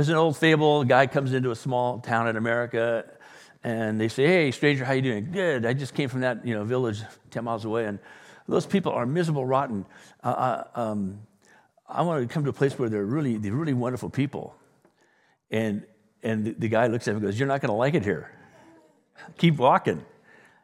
There's 0.00 0.08
an 0.08 0.16
old 0.16 0.38
fable. 0.38 0.80
A 0.80 0.86
guy 0.86 1.06
comes 1.06 1.34
into 1.34 1.50
a 1.50 1.54
small 1.54 1.98
town 1.98 2.26
in 2.26 2.38
America, 2.38 3.04
and 3.62 4.00
they 4.00 4.08
say, 4.08 4.26
"Hey, 4.26 4.50
stranger, 4.50 4.82
how 4.82 4.94
you 4.94 5.02
doing?" 5.02 5.30
Good. 5.30 5.66
I 5.66 5.74
just 5.74 5.92
came 5.92 6.08
from 6.08 6.20
that 6.22 6.46
you 6.46 6.54
know 6.54 6.64
village 6.64 7.02
ten 7.30 7.44
miles 7.44 7.66
away, 7.66 7.84
and 7.84 7.98
those 8.48 8.64
people 8.64 8.92
are 8.92 9.04
miserable, 9.04 9.44
rotten. 9.44 9.84
Uh, 10.24 10.64
uh 10.74 10.80
um, 10.80 11.20
I 11.86 12.00
want 12.00 12.26
to 12.26 12.32
come 12.32 12.44
to 12.44 12.48
a 12.48 12.52
place 12.54 12.78
where 12.78 12.88
they're 12.88 13.04
really, 13.04 13.36
they're 13.36 13.52
really 13.52 13.74
wonderful 13.74 14.08
people. 14.08 14.54
And 15.50 15.84
and 16.22 16.46
the, 16.46 16.52
the 16.52 16.68
guy 16.70 16.86
looks 16.86 17.06
at 17.06 17.10
him 17.10 17.18
and 17.18 17.26
goes, 17.26 17.38
"You're 17.38 17.48
not 17.48 17.60
going 17.60 17.68
to 17.68 17.76
like 17.76 17.92
it 17.92 18.02
here. 18.02 18.32
Keep 19.36 19.58
walking." 19.58 20.02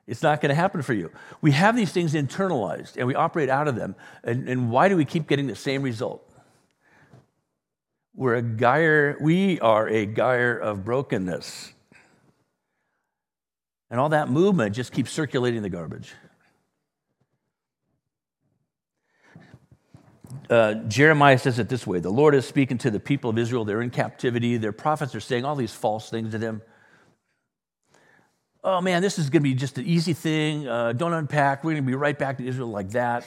It's 0.07 0.23
not 0.23 0.41
going 0.41 0.49
to 0.49 0.55
happen 0.55 0.81
for 0.81 0.95
you. 0.95 1.11
We 1.43 1.51
have 1.51 1.77
these 1.77 1.93
things 1.93 2.15
internalized 2.15 2.97
and 2.97 3.07
we 3.07 3.15
operate 3.15 3.51
out 3.51 3.69
of 3.69 3.75
them. 3.75 3.97
And, 4.25 4.49
and 4.49 4.71
why 4.71 4.89
do 4.89 4.97
we 4.97 5.05
keep 5.05 5.29
getting 5.29 5.47
the 5.47 5.57
same 5.57 5.83
result? 5.83 6.26
We're 8.17 8.37
a 8.37 8.43
gyre, 8.43 9.19
we 9.21 9.61
are 9.61 9.87
a 9.87 10.07
gyre 10.07 10.57
of 10.57 10.87
brokenness. 10.87 11.75
And 13.91 14.01
all 14.01 14.09
that 14.09 14.31
movement 14.31 14.75
just 14.75 14.91
keeps 14.91 15.13
circulating 15.13 15.61
the 15.61 15.69
garbage. 15.69 16.15
Uh, 20.49 20.75
Jeremiah 20.89 21.39
says 21.39 21.59
it 21.59 21.69
this 21.69 21.87
way 21.87 22.01
The 22.01 22.11
Lord 22.11 22.35
is 22.35 22.47
speaking 22.47 22.79
to 22.79 22.91
the 22.91 23.01
people 23.01 23.29
of 23.29 23.39
Israel. 23.39 23.67
They're 23.67 23.83
in 23.83 23.91
captivity. 23.91 24.57
Their 24.57 24.73
prophets 24.73 25.15
are 25.15 25.21
saying 25.21 25.45
all 25.45 25.57
these 25.57 25.73
false 25.75 26.09
things 26.09 26.33
to 26.33 26.39
them. 26.39 26.63
Oh 28.65 28.81
man, 28.81 29.03
this 29.03 29.19
is 29.19 29.29
going 29.29 29.43
to 29.43 29.49
be 29.49 29.55
just 29.55 29.77
an 29.77 29.85
easy 29.85 30.15
thing. 30.15 30.67
Uh, 30.67 30.93
don't 30.93 31.13
unpack. 31.13 31.65
We're 31.65 31.73
going 31.73 31.85
to 31.85 31.87
be 31.87 31.95
right 31.95 32.19
back 32.19 32.39
to 32.39 32.47
Israel 32.47 32.69
like 32.69 32.91
that. 32.93 33.27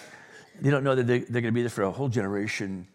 They 0.60 0.72
don't 0.72 0.84
know 0.84 0.96
that 0.96 1.06
they, 1.06 1.20
they're 1.20 1.42
going 1.42 1.54
to 1.54 1.58
be 1.58 1.62
there 1.62 1.70
for 1.70 1.84
a 1.84 1.92
whole 1.92 2.10
generation 2.10 2.88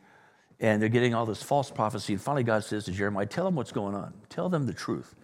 and 0.64 0.80
they're 0.80 0.88
getting 0.88 1.14
all 1.14 1.26
this 1.26 1.42
false 1.42 1.70
prophecy. 1.70 2.14
And 2.14 2.22
finally, 2.22 2.42
God 2.42 2.64
says 2.64 2.86
to 2.86 2.92
Jeremiah, 2.92 3.26
Tell 3.26 3.44
them 3.44 3.54
what's 3.54 3.70
going 3.70 3.94
on, 3.94 4.14
tell 4.30 4.48
them 4.48 4.64
the 4.64 4.72
truth. 4.72 5.14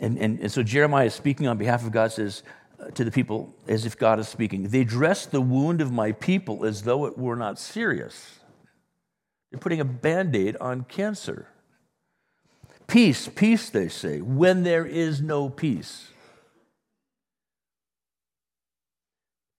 And, 0.00 0.18
and, 0.18 0.40
and 0.40 0.50
so 0.50 0.64
Jeremiah 0.64 1.06
is 1.06 1.14
speaking 1.14 1.46
on 1.46 1.58
behalf 1.58 1.84
of 1.84 1.92
God, 1.92 2.10
says 2.10 2.42
uh, 2.80 2.90
to 2.90 3.04
the 3.04 3.12
people 3.12 3.54
as 3.68 3.86
if 3.86 3.96
God 3.96 4.18
is 4.18 4.26
speaking. 4.26 4.64
They 4.64 4.82
dress 4.82 5.26
the 5.26 5.40
wound 5.40 5.80
of 5.80 5.92
my 5.92 6.10
people 6.10 6.64
as 6.64 6.82
though 6.82 7.06
it 7.06 7.16
were 7.16 7.36
not 7.36 7.56
serious. 7.56 8.40
They're 9.52 9.60
putting 9.60 9.80
a 9.80 9.84
band 9.84 10.34
aid 10.34 10.56
on 10.56 10.82
cancer. 10.82 11.46
Peace, 12.88 13.28
peace, 13.28 13.70
they 13.70 13.86
say, 13.86 14.20
when 14.20 14.64
there 14.64 14.84
is 14.84 15.20
no 15.22 15.48
peace. 15.48 16.08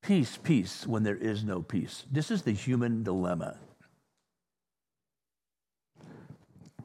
Peace, 0.01 0.37
peace, 0.43 0.85
when 0.85 1.03
there 1.03 1.15
is 1.15 1.45
no 1.45 1.61
peace. 1.61 2.03
This 2.11 2.29
is 2.29 2.41
the 2.41 2.51
human 2.51 3.03
dilemma. 3.03 3.59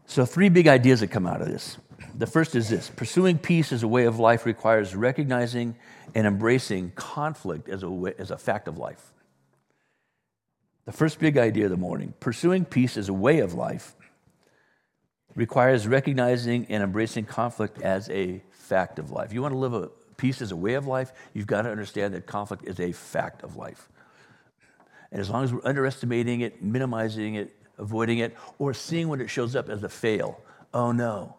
So, 0.08 0.24
three 0.24 0.48
big 0.48 0.66
ideas 0.66 1.00
that 1.00 1.08
come 1.08 1.26
out 1.26 1.42
of 1.42 1.48
this. 1.48 1.76
The 2.14 2.26
first 2.26 2.56
is 2.56 2.70
this 2.70 2.88
pursuing 2.88 3.36
peace 3.36 3.72
as 3.72 3.82
a 3.82 3.88
way 3.88 4.06
of 4.06 4.18
life 4.18 4.46
requires 4.46 4.96
recognizing 4.96 5.76
and 6.14 6.26
embracing 6.26 6.92
conflict 6.92 7.68
as 7.68 7.82
a, 7.82 7.90
way, 7.90 8.14
as 8.18 8.30
a 8.30 8.38
fact 8.38 8.68
of 8.68 8.78
life. 8.78 9.12
The 10.86 10.92
first 10.92 11.18
big 11.18 11.36
idea 11.36 11.66
of 11.66 11.70
the 11.70 11.76
morning 11.76 12.14
pursuing 12.20 12.64
peace 12.64 12.96
as 12.96 13.10
a 13.10 13.12
way 13.12 13.40
of 13.40 13.52
life 13.52 13.94
requires 15.34 15.86
recognizing 15.86 16.64
and 16.70 16.82
embracing 16.82 17.26
conflict 17.26 17.82
as 17.82 18.08
a 18.08 18.42
fact 18.52 18.98
of 18.98 19.10
life. 19.10 19.34
You 19.34 19.42
want 19.42 19.52
to 19.52 19.58
live 19.58 19.74
a 19.74 19.90
peace 20.16 20.40
as 20.40 20.52
a 20.52 20.56
way 20.56 20.72
of 20.72 20.86
life, 20.86 21.12
you've 21.34 21.46
got 21.46 21.62
to 21.62 21.70
understand 21.70 22.14
that 22.14 22.26
conflict 22.26 22.66
is 22.66 22.80
a 22.80 22.92
fact 22.92 23.42
of 23.42 23.56
life. 23.56 23.90
And 25.12 25.20
as 25.20 25.28
long 25.28 25.44
as 25.44 25.52
we're 25.52 25.64
underestimating 25.64 26.40
it, 26.40 26.62
minimizing 26.62 27.34
it, 27.34 27.54
avoiding 27.78 28.18
it, 28.18 28.36
or 28.58 28.74
seeing 28.74 29.08
when 29.08 29.20
it 29.20 29.28
shows 29.28 29.56
up 29.56 29.68
as 29.68 29.82
a 29.82 29.88
fail. 29.88 30.40
Oh 30.74 30.92
no. 30.92 31.36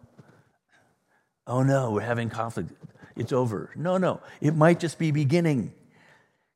Oh 1.46 1.62
no, 1.62 1.90
we're 1.92 2.00
having 2.00 2.30
conflict. 2.30 2.70
It's 3.16 3.32
over. 3.32 3.70
No, 3.76 3.98
no. 3.98 4.20
It 4.40 4.54
might 4.54 4.80
just 4.80 4.98
be 4.98 5.10
beginning. 5.10 5.72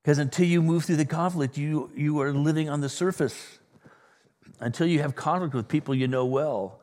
Because 0.02 0.18
until 0.18 0.46
you 0.46 0.62
move 0.62 0.84
through 0.84 0.96
the 0.96 1.04
conflict, 1.04 1.56
you, 1.56 1.90
you 1.94 2.20
are 2.20 2.32
living 2.32 2.68
on 2.68 2.80
the 2.80 2.88
surface. 2.88 3.58
Until 4.60 4.86
you 4.86 5.00
have 5.00 5.14
conflict 5.14 5.54
with 5.54 5.68
people 5.68 5.94
you 5.94 6.06
know 6.06 6.24
well, 6.24 6.80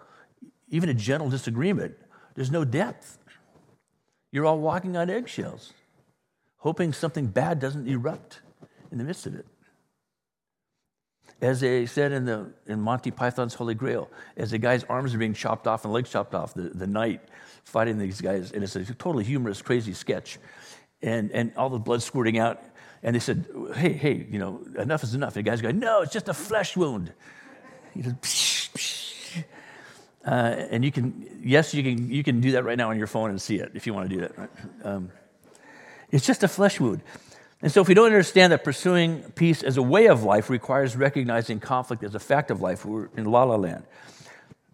even 0.69 0.89
a 0.89 0.93
gentle 0.93 1.29
disagreement, 1.29 1.95
there's 2.35 2.51
no 2.51 2.65
depth. 2.65 3.17
You're 4.31 4.45
all 4.45 4.59
walking 4.59 4.97
on 4.97 5.09
eggshells, 5.09 5.73
hoping 6.57 6.93
something 6.93 7.27
bad 7.27 7.59
doesn't 7.59 7.87
erupt 7.87 8.41
in 8.91 8.97
the 8.97 9.03
midst 9.03 9.25
of 9.25 9.35
it 9.35 9.45
as 11.41 11.60
they 11.60 11.86
said 11.86 12.12
in, 12.12 12.25
the, 12.25 12.51
in 12.67 12.80
Monty 12.80 13.12
Python's 13.12 13.56
Holy 13.56 13.73
Grail, 13.73 14.10
as 14.38 14.51
the 14.51 14.58
guy's 14.58 14.84
arms 14.86 15.13
are 15.15 15.17
being 15.17 15.34
chopped 15.34 15.67
off 15.67 15.84
and 15.84 15.93
legs 15.93 16.10
chopped 16.10 16.36
off, 16.36 16.54
the, 16.54 16.63
the 16.63 16.88
knight 16.88 17.21
fighting 17.63 17.97
these 17.97 18.21
guys, 18.21 18.51
and 18.51 18.63
it's 18.63 18.75
a 18.75 18.86
totally 18.93 19.23
humorous, 19.23 19.62
crazy 19.62 19.93
sketch, 19.93 20.38
and, 21.01 21.32
and 21.32 21.51
all 21.58 21.69
the 21.69 21.80
blood 21.80 22.01
squirting 22.04 22.38
out. 22.38 22.62
And 23.04 23.15
they 23.15 23.19
said, 23.19 23.45
hey, 23.75 23.93
hey, 23.93 24.27
you 24.30 24.38
know, 24.38 24.62
enough 24.77 25.04
is 25.04 25.15
enough. 25.15 25.36
And 25.36 25.43
the 25.43 25.49
guy's 25.49 25.62
going, 25.62 25.80
no, 25.80 26.01
it's 26.01 26.13
just 26.13 26.30
a 26.30 26.34
flesh 26.34 26.77
wound. 26.77 27.12
He 27.93 28.04
said, 28.04 28.21
psh, 28.21 28.69
psh. 28.71 29.43
Uh, 30.23 30.67
and 30.69 30.86
you 30.86 30.91
can, 30.91 31.27
yes, 31.43 31.73
you 31.73 31.82
can, 31.82 32.12
you 32.12 32.23
can 32.23 32.41
do 32.41 32.51
that 32.51 32.63
right 32.63 32.77
now 32.77 32.91
on 32.91 32.97
your 32.99 33.08
phone 33.08 33.32
and 33.32 33.41
see 33.41 33.56
it 33.56 33.71
if 33.73 33.88
you 33.88 33.93
want 33.95 34.08
to 34.08 34.15
do 34.15 34.21
that. 34.21 34.38
Right? 34.38 34.49
Um, 34.84 35.12
it's 36.12 36.25
just 36.25 36.43
a 36.43 36.47
flesh 36.47 36.80
wound. 36.80 37.01
And 37.62 37.71
so, 37.71 37.82
if 37.82 37.88
we 37.88 37.93
don't 37.93 38.08
understand 38.08 38.52
that 38.54 38.63
pursuing 38.63 39.21
peace 39.36 39.62
as 39.62 39.78
a 39.78 39.82
way 39.84 40.08
of 40.08 40.24
life 40.24 40.50
requires 40.50 40.95
recognizing 40.95 41.60
conflict 41.60 42.04
as 42.04 42.15
a 42.15 42.19
fact 42.19 42.50
of 42.50 42.60
life, 42.60 42.86
we're 42.86 43.10
in 43.15 43.26
la 43.26 43.43
la 43.43 43.56
land. 43.56 43.84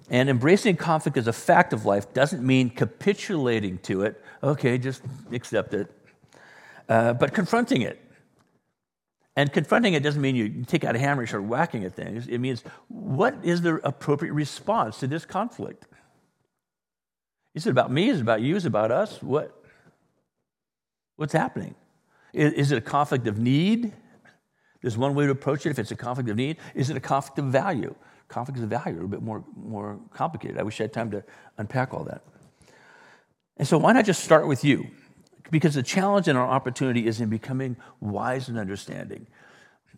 And 0.10 0.30
embracing 0.30 0.78
conflict 0.78 1.18
as 1.18 1.28
a 1.28 1.34
fact 1.34 1.74
of 1.74 1.86
life 1.86 2.14
doesn't 2.14 2.46
mean 2.46 2.70
capitulating 2.70 3.78
to 3.80 4.04
it. 4.04 4.24
Okay, 4.42 4.78
just 4.78 5.02
accept 5.34 5.74
it. 5.74 5.92
Uh, 6.88 7.14
but 7.14 7.34
confronting 7.34 7.82
it. 7.82 8.02
And 9.36 9.52
confronting 9.52 9.94
it 9.94 10.02
doesn't 10.02 10.22
mean 10.22 10.36
you 10.36 10.64
take 10.66 10.84
out 10.84 10.96
a 10.96 11.00
hammer 11.00 11.22
and 11.22 11.30
start 11.30 11.44
whacking 11.44 11.84
at 11.84 11.94
things. 11.94 12.28
It 12.28 12.40
means 12.40 12.64
what 12.88 13.36
is 13.44 13.62
the 13.62 13.76
appropriate 13.86 14.32
response 14.32 15.00
to 15.00 15.08
this 15.08 15.26
conflict? 15.26 15.86
Is 17.54 17.68
it 17.68 17.72
about 17.72 17.92
me? 17.92 18.10
Is 18.10 18.20
it 18.20 18.22
about 18.22 18.42
you? 18.42 18.56
Is 18.56 18.66
it 18.66 18.70
about 18.70 18.92
us? 18.92 19.22
What? 19.22 19.54
What's 21.18 21.34
happening? 21.34 21.76
Is 22.38 22.72
it 22.72 22.78
a 22.78 22.82
conflict 22.82 23.26
of 23.28 23.40
need? 23.40 23.94
There's 24.82 24.98
one 24.98 25.16
way 25.16 25.26
to 25.26 25.32
approach 25.32 25.66
it 25.66 25.72
if 25.72 25.80
it's 25.80 25.92
a 25.92 25.96
conflict 25.96 26.30
of 26.30 26.38
need. 26.38 26.58
Is 26.76 26.90
it 26.90 26.98
a 26.98 27.00
conflict 27.00 27.40
of 27.40 27.46
value? 27.46 27.96
Conflicts 28.28 28.62
of 28.62 28.70
value 28.70 29.02
are 29.02 29.06
a 29.06 29.08
bit 29.08 29.24
more, 29.24 29.44
more 29.56 30.00
complicated. 30.14 30.60
I 30.60 30.64
wish 30.64 30.80
I 30.80 30.84
had 30.84 30.94
time 30.94 31.10
to 31.12 31.24
unpack 31.58 31.94
all 31.94 32.04
that. 32.04 32.24
And 33.58 33.68
so, 33.68 33.80
why 33.80 33.94
not 33.94 34.06
just 34.06 34.24
start 34.24 34.48
with 34.48 34.64
you? 34.64 34.88
Because 35.50 35.74
the 35.74 35.84
challenge 35.84 36.28
and 36.28 36.38
our 36.38 36.48
opportunity 36.48 37.08
is 37.08 37.22
in 37.22 37.30
becoming 37.30 37.76
wise 38.02 38.50
and 38.50 38.60
understanding. 38.60 39.26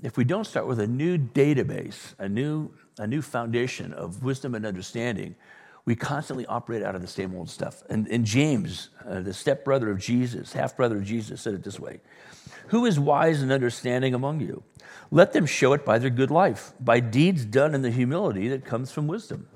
If 0.01 0.15
we 0.15 0.23
don't 0.23 0.45
start 0.45 0.65
with 0.65 0.79
a 0.79 0.87
new 0.87 1.17
database, 1.17 2.13
a 2.19 2.29
new, 2.29 2.71
a 2.97 3.07
new 3.07 3.21
foundation 3.21 3.91
of 3.91 4.23
wisdom 4.23 4.55
and 4.55 4.65
understanding, 4.65 5.35
we 5.85 5.95
constantly 5.95 6.45
operate 6.45 6.83
out 6.83 6.95
of 6.95 7.01
the 7.01 7.07
same 7.07 7.35
old 7.35 7.49
stuff. 7.49 7.83
And, 7.89 8.07
and 8.09 8.23
James, 8.23 8.89
uh, 9.07 9.21
the 9.21 9.33
stepbrother 9.33 9.89
of 9.89 9.97
Jesus, 9.97 10.53
half 10.53 10.77
brother 10.77 10.97
of 10.97 11.03
Jesus, 11.03 11.41
said 11.41 11.53
it 11.53 11.63
this 11.63 11.79
way 11.79 11.99
Who 12.69 12.85
is 12.85 12.99
wise 12.99 13.41
and 13.41 13.51
understanding 13.51 14.13
among 14.13 14.41
you? 14.41 14.63
Let 15.11 15.33
them 15.33 15.45
show 15.45 15.73
it 15.73 15.85
by 15.85 15.97
their 15.99 16.09
good 16.09 16.31
life, 16.31 16.73
by 16.79 16.99
deeds 16.99 17.45
done 17.45 17.73
in 17.73 17.81
the 17.81 17.91
humility 17.91 18.47
that 18.49 18.65
comes 18.65 18.91
from 18.91 19.07
wisdom. 19.07 19.47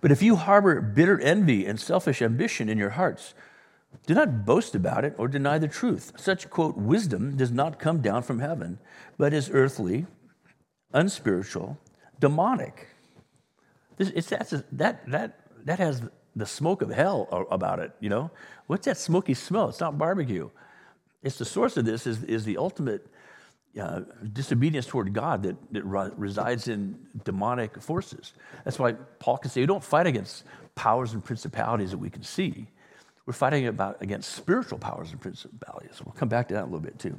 But 0.00 0.10
if 0.10 0.22
you 0.22 0.36
harbor 0.36 0.80
bitter 0.80 1.20
envy 1.20 1.64
and 1.64 1.80
selfish 1.80 2.20
ambition 2.20 2.68
in 2.68 2.78
your 2.78 2.90
hearts, 2.90 3.34
do 4.06 4.14
not 4.14 4.44
boast 4.44 4.74
about 4.74 5.04
it 5.04 5.14
or 5.16 5.28
deny 5.28 5.58
the 5.58 5.68
truth. 5.68 6.12
Such, 6.16 6.50
quote, 6.50 6.76
wisdom 6.76 7.36
does 7.36 7.52
not 7.52 7.78
come 7.78 8.02
down 8.02 8.22
from 8.22 8.40
heaven, 8.40 8.78
but 9.16 9.32
is 9.32 9.48
earthly, 9.50 10.06
unspiritual, 10.92 11.78
demonic. 12.20 12.88
This, 13.96 14.10
it's, 14.10 14.28
that's 14.28 14.52
a, 14.52 14.64
that, 14.72 15.08
that, 15.10 15.40
that 15.64 15.78
has 15.78 16.02
the 16.36 16.46
smoke 16.46 16.82
of 16.82 16.90
hell 16.90 17.46
about 17.50 17.78
it, 17.78 17.92
you 18.00 18.08
know? 18.08 18.30
What's 18.66 18.86
that 18.86 18.98
smoky 18.98 19.34
smell? 19.34 19.68
It's 19.68 19.80
not 19.80 19.96
barbecue. 19.96 20.50
It's 21.24 21.38
the 21.38 21.44
source 21.44 21.76
of 21.76 21.84
this 21.84 22.06
is, 22.06 22.22
is 22.22 22.44
the 22.44 22.58
ultimate 22.58 23.06
uh, 23.80 24.02
disobedience 24.32 24.86
toward 24.86 25.12
God 25.12 25.42
that, 25.42 25.56
that 25.72 25.84
resides 25.84 26.68
in 26.68 26.96
demonic 27.24 27.80
forces. 27.80 28.34
That's 28.64 28.78
why 28.78 28.92
Paul 28.92 29.38
can 29.38 29.50
say, 29.50 29.62
we 29.62 29.66
don't 29.66 29.82
fight 29.82 30.06
against 30.06 30.44
powers 30.74 31.12
and 31.12 31.24
principalities 31.24 31.90
that 31.90 31.98
we 31.98 32.10
can 32.10 32.22
see. 32.22 32.68
We're 33.26 33.32
fighting 33.32 33.66
about 33.66 34.02
against 34.02 34.32
spiritual 34.32 34.78
powers 34.78 35.10
and 35.10 35.20
principalities. 35.20 36.00
We'll 36.04 36.12
come 36.12 36.28
back 36.28 36.48
to 36.48 36.54
that 36.54 36.62
a 36.62 36.66
little 36.66 36.78
bit 36.78 36.98
too. 36.98 37.18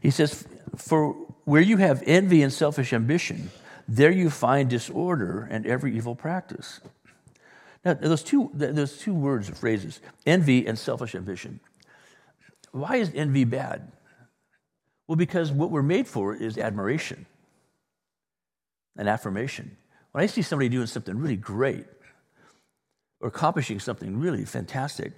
He 0.00 0.10
says, 0.10 0.46
For 0.76 1.12
where 1.44 1.62
you 1.62 1.76
have 1.76 2.02
envy 2.06 2.42
and 2.42 2.52
selfish 2.52 2.92
ambition, 2.92 3.50
there 3.86 4.10
you 4.10 4.30
find 4.30 4.70
disorder 4.70 5.46
and 5.50 5.66
every 5.66 5.94
evil 5.94 6.14
practice. 6.14 6.80
Now, 7.84 7.94
those 7.94 8.22
two, 8.22 8.50
those 8.54 8.96
two 8.96 9.14
words 9.14 9.50
or 9.50 9.54
phrases, 9.54 10.00
envy 10.24 10.66
and 10.66 10.78
selfish 10.78 11.14
ambition. 11.14 11.60
Why 12.74 12.96
is 12.96 13.12
envy 13.14 13.44
bad? 13.44 13.92
Well, 15.06 15.14
because 15.14 15.52
what 15.52 15.70
we're 15.70 15.80
made 15.80 16.08
for 16.08 16.34
is 16.34 16.58
admiration 16.58 17.24
and 18.96 19.08
affirmation. 19.08 19.76
When 20.10 20.24
I 20.24 20.26
see 20.26 20.42
somebody 20.42 20.68
doing 20.68 20.88
something 20.88 21.16
really 21.16 21.36
great 21.36 21.86
or 23.20 23.28
accomplishing 23.28 23.78
something 23.78 24.18
really 24.18 24.44
fantastic, 24.44 25.12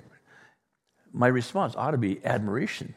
my 1.15 1.29
response 1.29 1.75
ought 1.75 1.93
to 1.93 1.99
be 1.99 2.23
admiration 2.27 2.95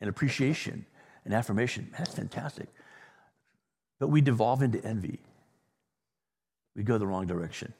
and 0.00 0.08
appreciation 0.08 0.86
and 1.24 1.34
affirmation. 1.34 1.92
That's 1.98 2.14
fantastic. 2.14 2.68
But 3.98 4.06
we 4.06 4.20
devolve 4.20 4.62
into 4.62 4.84
envy. 4.84 5.18
We 6.76 6.84
go 6.84 6.96
the 6.96 7.08
wrong 7.08 7.26
direction. 7.26 7.74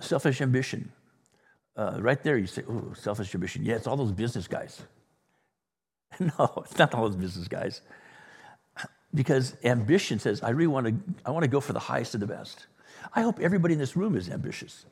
Selfish 0.00 0.40
ambition. 0.40 0.90
Uh, 1.76 1.96
right 1.98 2.22
there, 2.22 2.38
you 2.38 2.46
say, 2.46 2.62
oh, 2.68 2.92
selfish 2.94 3.34
ambition. 3.34 3.64
Yeah, 3.64 3.74
it's 3.74 3.86
all 3.86 3.96
those 3.96 4.12
business 4.12 4.48
guys. 4.48 4.82
No, 6.20 6.62
it's 6.64 6.78
not 6.78 6.94
all 6.94 7.08
those 7.08 7.16
business 7.16 7.48
guys. 7.48 7.80
Because 9.12 9.56
ambition 9.64 10.20
says, 10.20 10.44
I 10.44 10.50
really 10.50 10.68
want 10.68 10.86
to, 10.86 10.94
I 11.26 11.32
want 11.32 11.42
to 11.42 11.48
go 11.48 11.60
for 11.60 11.72
the 11.72 11.80
highest 11.80 12.14
and 12.14 12.22
the 12.22 12.28
best. 12.28 12.68
I 13.12 13.22
hope 13.22 13.40
everybody 13.40 13.74
in 13.74 13.80
this 13.80 13.96
room 13.96 14.14
is 14.14 14.28
ambitious. 14.28 14.86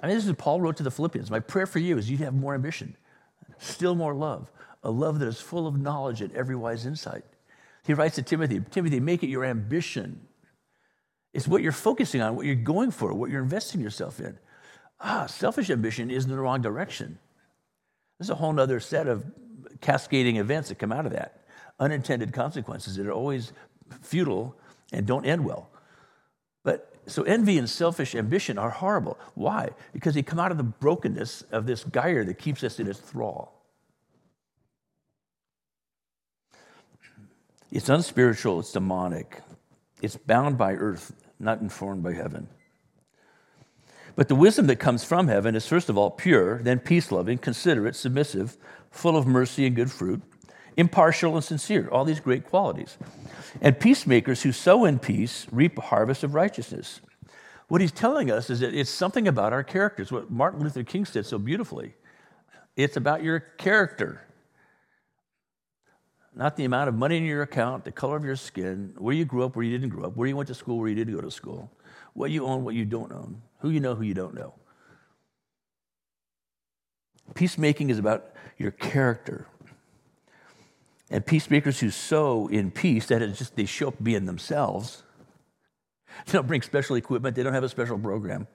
I 0.00 0.06
mean, 0.06 0.16
this 0.16 0.24
is 0.24 0.30
what 0.30 0.38
Paul 0.38 0.60
wrote 0.60 0.76
to 0.78 0.84
the 0.84 0.90
Philippians. 0.90 1.32
My 1.32 1.40
prayer 1.40 1.66
for 1.66 1.80
you 1.80 1.98
is 1.98 2.10
you 2.10 2.18
have 2.18 2.34
more 2.34 2.54
ambition, 2.54 2.96
still 3.58 3.94
more 3.94 4.14
love, 4.14 4.52
a 4.84 4.90
love 4.90 5.18
that 5.20 5.26
is 5.26 5.40
full 5.40 5.66
of 5.66 5.78
knowledge 5.80 6.20
and 6.20 6.32
every 6.32 6.56
wise 6.56 6.86
insight. 6.86 7.24
He 7.84 7.92
writes 7.94 8.16
to 8.16 8.22
Timothy, 8.22 8.60
Timothy, 8.70 9.00
make 9.00 9.22
it 9.22 9.28
your 9.28 9.44
ambition. 9.44 10.20
It's 11.32 11.46
what 11.46 11.62
you're 11.62 11.72
focusing 11.72 12.20
on, 12.20 12.36
what 12.36 12.46
you're 12.46 12.54
going 12.54 12.90
for, 12.90 13.12
what 13.12 13.30
you're 13.30 13.42
investing 13.42 13.80
yourself 13.80 14.20
in. 14.20 14.38
Ah, 15.00 15.26
selfish 15.26 15.70
ambition 15.70 16.10
is 16.10 16.24
in 16.24 16.30
the 16.30 16.38
wrong 16.38 16.62
direction. 16.62 17.18
There's 18.18 18.30
a 18.30 18.34
whole 18.34 18.58
other 18.58 18.80
set 18.80 19.06
of 19.06 19.24
cascading 19.80 20.36
events 20.36 20.68
that 20.68 20.78
come 20.78 20.92
out 20.92 21.06
of 21.06 21.12
that. 21.12 21.44
Unintended 21.78 22.32
consequences 22.32 22.96
that 22.96 23.06
are 23.06 23.12
always 23.12 23.52
futile 24.02 24.56
and 24.92 25.06
don't 25.06 25.26
end 25.26 25.44
well. 25.44 25.68
But 26.62 26.94
so 27.06 27.22
envy 27.24 27.58
and 27.58 27.68
selfish 27.68 28.14
ambition 28.14 28.58
are 28.58 28.70
horrible. 28.70 29.18
Why? 29.34 29.70
Because 29.92 30.14
they 30.14 30.22
come 30.22 30.38
out 30.38 30.50
of 30.50 30.56
the 30.56 30.64
brokenness 30.64 31.42
of 31.50 31.66
this 31.66 31.84
gyre 31.84 32.24
that 32.24 32.38
keeps 32.38 32.62
us 32.64 32.78
in 32.78 32.86
its 32.86 32.98
thrall. 32.98 33.60
It's 37.70 37.88
unspiritual, 37.88 38.60
it's 38.60 38.70
demonic, 38.70 39.42
it's 40.00 40.16
bound 40.16 40.56
by 40.56 40.74
earth, 40.74 41.12
not 41.40 41.60
informed 41.60 42.04
by 42.04 42.12
heaven. 42.12 42.48
But 44.16 44.28
the 44.28 44.34
wisdom 44.34 44.68
that 44.68 44.76
comes 44.76 45.02
from 45.02 45.28
heaven 45.28 45.56
is 45.56 45.66
first 45.66 45.88
of 45.88 45.98
all 45.98 46.10
pure, 46.10 46.62
then 46.62 46.78
peace 46.78 47.10
loving, 47.10 47.38
considerate, 47.38 47.96
submissive, 47.96 48.56
full 48.90 49.16
of 49.16 49.26
mercy 49.26 49.66
and 49.66 49.74
good 49.74 49.90
fruit, 49.90 50.22
impartial 50.76 51.34
and 51.34 51.44
sincere, 51.44 51.88
all 51.90 52.04
these 52.04 52.20
great 52.20 52.44
qualities. 52.44 52.96
And 53.60 53.78
peacemakers 53.78 54.42
who 54.42 54.52
sow 54.52 54.84
in 54.84 55.00
peace 55.00 55.46
reap 55.50 55.78
a 55.78 55.82
harvest 55.82 56.22
of 56.22 56.34
righteousness. 56.34 57.00
What 57.68 57.80
he's 57.80 57.92
telling 57.92 58.30
us 58.30 58.50
is 58.50 58.60
that 58.60 58.74
it's 58.74 58.90
something 58.90 59.26
about 59.26 59.52
our 59.52 59.64
characters, 59.64 60.12
what 60.12 60.30
Martin 60.30 60.60
Luther 60.60 60.84
King 60.84 61.04
said 61.04 61.26
so 61.26 61.38
beautifully. 61.38 61.94
It's 62.76 62.96
about 62.96 63.22
your 63.22 63.40
character, 63.40 64.26
not 66.36 66.56
the 66.56 66.64
amount 66.64 66.88
of 66.88 66.94
money 66.94 67.16
in 67.16 67.24
your 67.24 67.42
account, 67.42 67.84
the 67.84 67.92
color 67.92 68.16
of 68.16 68.24
your 68.24 68.36
skin, 68.36 68.94
where 68.98 69.14
you 69.14 69.24
grew 69.24 69.44
up, 69.44 69.56
where 69.56 69.64
you 69.64 69.76
didn't 69.76 69.90
grow 69.90 70.06
up, 70.06 70.16
where 70.16 70.28
you 70.28 70.36
went 70.36 70.48
to 70.48 70.54
school, 70.54 70.78
where 70.78 70.88
you 70.88 70.94
didn't 70.94 71.14
go 71.14 71.20
to 71.20 71.30
school, 71.30 71.70
what 72.12 72.30
you 72.30 72.44
own, 72.44 72.64
what 72.64 72.74
you 72.74 72.84
don't 72.84 73.12
own 73.12 73.40
who 73.64 73.70
you 73.70 73.80
know, 73.80 73.94
who 73.94 74.02
you 74.02 74.12
don't 74.12 74.34
know. 74.34 74.52
Peacemaking 77.34 77.88
is 77.88 77.98
about 77.98 78.26
your 78.58 78.72
character. 78.72 79.46
And 81.10 81.24
peacemakers 81.24 81.80
who 81.80 81.88
sow 81.88 82.46
in 82.48 82.70
peace, 82.70 83.06
that 83.06 83.22
is 83.22 83.38
just 83.38 83.56
they 83.56 83.64
show 83.64 83.88
up 83.88 83.94
being 84.02 84.26
themselves. 84.26 85.02
They 86.26 86.32
don't 86.32 86.46
bring 86.46 86.60
special 86.60 86.96
equipment, 86.96 87.36
they 87.36 87.42
don't 87.42 87.54
have 87.54 87.64
a 87.64 87.68
special 87.70 87.98
program. 87.98 88.48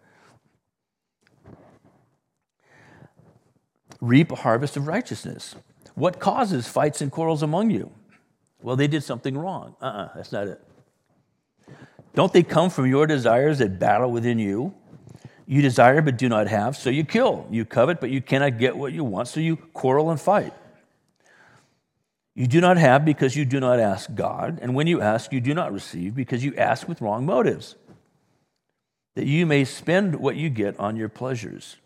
Reap 3.99 4.31
a 4.31 4.35
harvest 4.35 4.77
of 4.77 4.85
righteousness. 4.85 5.55
What 5.95 6.19
causes 6.19 6.67
fights 6.67 7.01
and 7.01 7.11
quarrels 7.11 7.41
among 7.41 7.71
you? 7.71 7.91
Well, 8.61 8.75
they 8.75 8.87
did 8.87 9.03
something 9.03 9.35
wrong. 9.35 9.75
Uh 9.81 9.85
uh-uh, 9.85 10.03
uh, 10.03 10.09
that's 10.13 10.31
not 10.31 10.47
it. 10.47 10.61
Don't 12.13 12.31
they 12.31 12.43
come 12.43 12.69
from 12.69 12.85
your 12.85 13.07
desires 13.07 13.57
that 13.57 13.79
battle 13.79 14.11
within 14.11 14.37
you? 14.37 14.75
You 15.51 15.63
desire 15.63 16.03
but 16.03 16.15
do 16.15 16.29
not 16.29 16.47
have, 16.47 16.77
so 16.77 16.91
you 16.91 17.03
kill. 17.03 17.47
You 17.49 17.65
covet 17.65 17.99
but 17.99 18.11
you 18.11 18.21
cannot 18.21 18.59
get 18.59 18.77
what 18.77 18.93
you 18.93 19.03
want, 19.03 19.29
so 19.29 19.39
you 19.39 19.55
quarrel 19.55 20.11
and 20.11 20.21
fight. 20.21 20.53
You 22.35 22.45
do 22.45 22.61
not 22.61 22.77
have 22.77 23.03
because 23.03 23.35
you 23.35 23.45
do 23.45 23.59
not 23.59 23.79
ask 23.79 24.13
God, 24.13 24.59
and 24.61 24.75
when 24.75 24.85
you 24.85 25.01
ask, 25.01 25.33
you 25.33 25.41
do 25.41 25.55
not 25.55 25.73
receive 25.73 26.13
because 26.13 26.45
you 26.45 26.55
ask 26.55 26.87
with 26.87 27.01
wrong 27.01 27.25
motives, 27.25 27.75
that 29.15 29.25
you 29.25 29.47
may 29.47 29.65
spend 29.65 30.17
what 30.17 30.35
you 30.35 30.51
get 30.51 30.79
on 30.79 30.95
your 30.95 31.09
pleasures. 31.09 31.77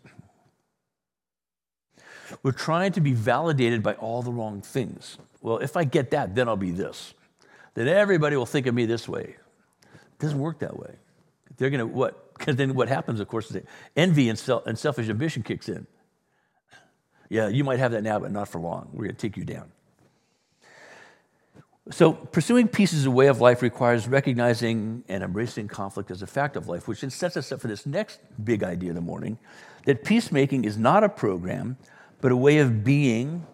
We're 2.42 2.52
trying 2.52 2.92
to 2.92 3.00
be 3.00 3.14
validated 3.14 3.82
by 3.82 3.94
all 3.94 4.20
the 4.20 4.30
wrong 4.30 4.60
things. 4.60 5.16
Well, 5.40 5.56
if 5.56 5.74
I 5.74 5.84
get 5.84 6.10
that, 6.10 6.34
then 6.34 6.48
I'll 6.48 6.56
be 6.56 6.70
this. 6.70 7.14
Then 7.72 7.88
everybody 7.88 8.36
will 8.36 8.44
think 8.44 8.66
of 8.66 8.74
me 8.74 8.84
this 8.84 9.08
way. 9.08 9.36
It 9.94 10.18
doesn't 10.18 10.38
work 10.38 10.58
that 10.58 10.78
way. 10.78 10.96
They're 11.56 11.70
going 11.70 11.80
to, 11.80 11.86
what? 11.86 12.23
Because 12.36 12.56
then 12.56 12.74
what 12.74 12.88
happens, 12.88 13.20
of 13.20 13.28
course, 13.28 13.46
is 13.46 13.52
that 13.52 13.64
envy 13.96 14.28
and, 14.28 14.38
self, 14.38 14.66
and 14.66 14.78
selfish 14.78 15.08
ambition 15.08 15.42
kicks 15.42 15.68
in. 15.68 15.86
Yeah, 17.30 17.48
you 17.48 17.64
might 17.64 17.78
have 17.78 17.92
that 17.92 18.02
now, 18.02 18.18
but 18.18 18.32
not 18.32 18.48
for 18.48 18.60
long. 18.60 18.90
We're 18.92 19.04
going 19.04 19.16
to 19.16 19.20
take 19.20 19.36
you 19.36 19.44
down. 19.44 19.72
So, 21.90 22.12
pursuing 22.12 22.68
peace 22.68 22.94
as 22.94 23.04
a 23.04 23.10
way 23.10 23.26
of 23.26 23.42
life 23.42 23.60
requires 23.60 24.08
recognizing 24.08 25.04
and 25.06 25.22
embracing 25.22 25.68
conflict 25.68 26.10
as 26.10 26.22
a 26.22 26.26
fact 26.26 26.56
of 26.56 26.66
life, 26.66 26.88
which 26.88 27.02
then 27.02 27.10
sets 27.10 27.36
us 27.36 27.52
up 27.52 27.60
for 27.60 27.68
this 27.68 27.84
next 27.84 28.20
big 28.42 28.62
idea 28.62 28.90
of 28.90 28.94
the 28.94 29.02
morning 29.02 29.38
that 29.84 30.02
peacemaking 30.02 30.64
is 30.64 30.78
not 30.78 31.04
a 31.04 31.08
program, 31.10 31.76
but 32.22 32.32
a 32.32 32.36
way 32.36 32.58
of 32.58 32.84
being, 32.84 33.46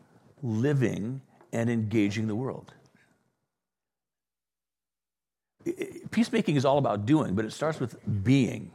living, 0.42 1.20
and 1.52 1.68
engaging 1.68 2.28
the 2.28 2.36
world 2.36 2.72
peacemaking 6.10 6.56
is 6.56 6.64
all 6.64 6.78
about 6.78 7.06
doing, 7.06 7.34
but 7.34 7.44
it 7.44 7.52
starts 7.52 7.80
with 7.80 7.96
being. 8.24 8.72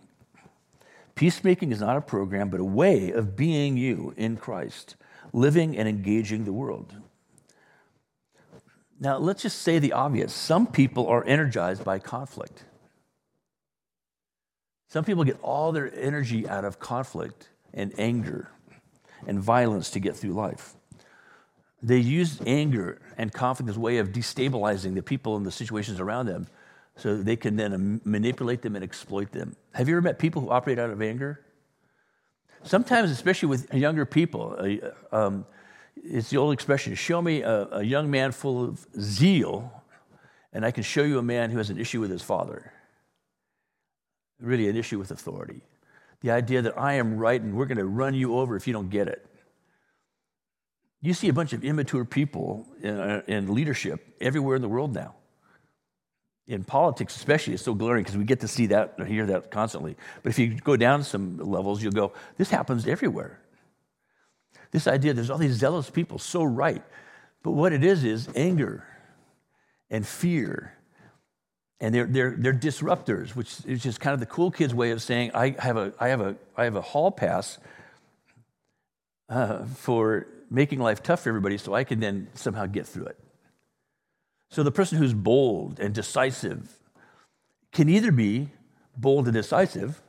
Peacemaking 1.16 1.72
is 1.72 1.80
not 1.80 1.98
a 1.98 2.02
program, 2.02 2.50
but 2.50 2.60
a 2.60 2.66
way 2.66 3.12
of 3.12 3.36
being 3.36 3.78
you 3.78 4.14
in 4.18 4.36
Christ, 4.38 4.96
living 5.32 5.78
and 5.78 5.88
engaging 5.88 6.44
the 6.44 6.54
world. 6.54 6.94
Now, 9.00 9.18
let's 9.18 9.42
just 9.42 9.62
say 9.62 9.80
the 9.80 9.94
obvious 9.94 10.34
some 10.34 10.68
people 10.68 11.08
are 11.08 11.24
energized 11.26 11.84
by 11.84 12.00
conflict. 12.00 12.64
Some 14.88 15.04
people 15.04 15.24
get 15.24 15.40
all 15.42 15.72
their 15.72 15.94
energy 15.94 16.48
out 16.48 16.64
of 16.64 16.80
conflict 16.80 17.50
and 17.74 17.94
anger 17.98 18.50
and 19.28 19.40
violence 19.40 19.90
to 19.92 20.00
get 20.00 20.16
through 20.16 20.34
life. 20.34 20.76
They 21.82 21.98
use 21.98 22.40
anger 22.46 23.02
and 23.18 23.32
conflict 23.34 23.70
as 23.70 23.78
a 23.78 23.80
way 23.80 23.98
of 23.98 24.10
destabilizing 24.10 24.96
the 24.96 25.04
people 25.04 25.36
and 25.36 25.46
the 25.46 25.52
situations 25.52 26.00
around 26.00 26.28
them 26.28 26.48
so 26.98 27.18
they 27.18 27.36
can 27.36 27.56
then 27.56 28.02
manipulate 28.06 28.62
them 28.62 28.76
and 28.76 28.84
exploit 28.84 29.32
them. 29.32 29.56
Have 29.74 29.89
you 29.89 29.96
ever 29.96 30.02
met 30.02 30.18
people 30.18 30.41
who 30.41 30.50
operate 30.50 30.80
out 30.80 30.89
of 30.89 31.02
anger? 31.02 31.41
Sometimes, 32.64 33.12
especially 33.12 33.50
with 33.50 33.74
younger 33.74 34.06
people, 34.06 34.56
uh, 34.58 35.16
um, 35.16 35.46
it's 36.04 36.30
the 36.30 36.38
old 36.38 36.54
expression 36.54 36.96
show 36.96 37.22
me 37.22 37.41
a, 37.41 37.68
a 37.72 37.84
young 37.84 38.10
man 38.10 38.32
full 38.32 38.64
of 38.64 38.86
zeal, 39.00 39.84
and 40.54 40.66
I 40.66 40.72
can 40.72 40.84
show 40.84 41.04
you 41.04 41.20
a 41.20 41.24
man 41.24 41.52
who 41.52 41.58
has 41.58 41.70
an 41.70 41.78
issue 41.78 42.00
with 42.00 42.10
his 42.10 42.22
father. 42.22 42.72
Really, 44.39 44.68
an 44.68 44.76
issue 44.76 44.98
with 44.98 45.12
authority. 45.12 45.62
The 46.22 46.32
idea 46.32 46.62
that 46.62 46.78
I 46.78 46.93
am 46.93 47.18
right 47.18 47.41
and 47.41 47.56
we're 47.56 47.66
going 47.66 47.78
to 47.78 47.86
run 47.86 48.14
you 48.14 48.36
over 48.38 48.56
if 48.56 48.68
you 48.68 48.74
don't 48.74 48.89
get 48.89 49.08
it. 49.08 49.26
You 51.02 51.14
see 51.14 51.28
a 51.28 51.34
bunch 51.34 51.54
of 51.54 51.64
immature 51.64 52.04
people 52.04 52.66
in, 52.82 53.00
uh, 53.00 53.22
in 53.28 53.54
leadership 53.54 54.16
everywhere 54.20 54.56
in 54.56 54.62
the 54.62 54.68
world 54.68 54.93
now 54.93 55.16
in 56.48 56.64
politics 56.64 57.16
especially 57.16 57.54
it's 57.54 57.64
so 57.64 57.74
glaring 57.74 58.04
because 58.04 58.18
we 58.18 58.24
get 58.24 58.39
to 58.41 58.48
see 58.48 58.68
that 58.68 58.96
or 59.00 59.06
hear 59.06 59.26
that 59.26 59.50
constantly. 59.50 59.96
But 60.22 60.30
if 60.30 60.39
you 60.39 60.56
go 60.56 60.78
down 60.78 61.04
some 61.04 61.38
levels 61.38 61.82
you'll 61.82 61.91
go 61.91 62.14
this 62.38 62.50
happens 62.50 62.88
everywhere. 62.88 63.39
This 64.72 64.88
idea 64.88 65.14
there's 65.14 65.30
all 65.30 65.38
these 65.38 65.56
zealous 65.56 65.89
people 65.89 66.20
so 66.20 66.43
right. 66.43 66.84
But 67.41 67.52
what 67.52 67.74
it 67.74 67.84
is 67.84 68.04
is 68.04 68.30
anger 68.36 68.86
and 69.89 70.06
fear. 70.06 70.74
And 71.80 71.93
they're, 71.93 72.06
they're, 72.06 72.36
they're 72.38 72.54
disruptors 72.54 73.36
which 73.36 73.66
is 73.66 73.82
just 73.82 74.00
kind 74.00 74.14
of 74.14 74.20
the 74.20 74.26
cool 74.26 74.52
kids 74.52 74.74
way 74.74 74.91
of 74.91 75.02
saying 75.02 75.32
i 75.34 75.56
have 75.60 75.78
a, 75.78 75.93
I 76.00 76.10
have 76.10 76.22
a, 76.22 76.36
I 76.56 76.64
have 76.64 76.76
a 76.76 76.82
hall 76.82 77.12
pass 77.12 77.58
uh, 79.30 79.66
for 79.66 80.28
making 80.50 80.80
life 80.80 81.02
tough 81.02 81.24
for 81.24 81.30
everybody 81.30 81.58
so 81.58 81.74
i 81.74 81.84
can 81.84 82.00
then 82.00 82.28
somehow 82.34 82.66
get 82.66 82.88
through 82.88 83.06
it 83.06 83.20
so 84.50 84.64
the 84.64 84.72
person 84.72 84.98
who's 84.98 85.14
bold 85.14 85.80
and 85.80 85.93
decisive 85.93 86.78
can 87.72 87.89
either 87.89 88.12
be 88.12 88.50
bold 88.96 89.26
and 89.26 89.34
decisive, 89.34 90.02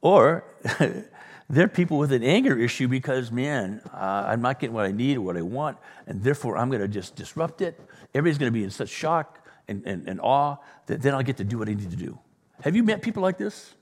or 0.00 0.44
they're 1.48 1.68
people 1.68 1.98
with 1.98 2.12
an 2.12 2.22
anger 2.22 2.58
issue 2.58 2.88
because, 2.88 3.30
man, 3.30 3.80
uh, 3.92 4.24
I'm 4.26 4.42
not 4.42 4.60
getting 4.60 4.74
what 4.74 4.84
I 4.84 4.92
need 4.92 5.16
or 5.16 5.22
what 5.22 5.36
I 5.36 5.42
want, 5.42 5.78
and 6.06 6.22
therefore 6.22 6.56
I'm 6.58 6.68
going 6.68 6.82
to 6.82 6.88
just 6.88 7.16
disrupt 7.16 7.60
it. 7.60 7.80
Everybody's 8.14 8.38
going 8.38 8.52
to 8.52 8.58
be 8.58 8.64
in 8.64 8.70
such 8.70 8.88
shock 8.88 9.46
and, 9.68 9.82
and, 9.86 10.08
and 10.08 10.20
awe 10.20 10.56
that 10.86 11.02
then 11.02 11.14
I'll 11.14 11.22
get 11.22 11.36
to 11.38 11.44
do 11.44 11.58
what 11.58 11.68
I 11.68 11.74
need 11.74 11.90
to 11.90 11.96
do. 11.96 12.18
Have 12.62 12.76
you 12.76 12.82
met 12.82 13.02
people 13.02 13.22
like 13.22 13.38
this? 13.38 13.74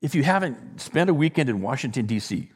If 0.00 0.14
you 0.14 0.22
haven't, 0.22 0.80
spent 0.80 1.10
a 1.10 1.14
weekend 1.14 1.48
in 1.48 1.60
Washington, 1.60 2.06
D.C. 2.06 2.50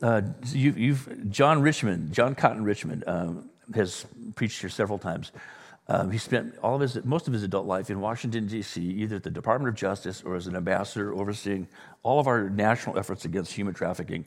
Uh, 0.00 0.22
you, 0.52 0.94
have 0.94 1.30
John 1.30 1.60
Richmond, 1.60 2.12
John 2.12 2.34
Cotton 2.34 2.64
Richmond, 2.64 3.04
um, 3.06 3.50
has 3.74 4.06
preached 4.34 4.60
here 4.60 4.70
several 4.70 4.98
times. 4.98 5.32
Um, 5.86 6.10
he 6.10 6.18
spent 6.18 6.56
all 6.62 6.76
of 6.76 6.80
his, 6.80 7.04
most 7.04 7.26
of 7.26 7.34
his 7.34 7.42
adult 7.42 7.66
life 7.66 7.90
in 7.90 8.00
Washington, 8.00 8.46
D.C., 8.46 8.80
either 8.80 9.16
at 9.16 9.22
the 9.22 9.30
Department 9.30 9.68
of 9.68 9.74
Justice 9.74 10.22
or 10.24 10.34
as 10.34 10.46
an 10.46 10.56
ambassador 10.56 11.14
overseeing 11.14 11.68
all 12.02 12.18
of 12.18 12.26
our 12.26 12.48
national 12.48 12.98
efforts 12.98 13.26
against 13.26 13.52
human 13.52 13.74
trafficking. 13.74 14.24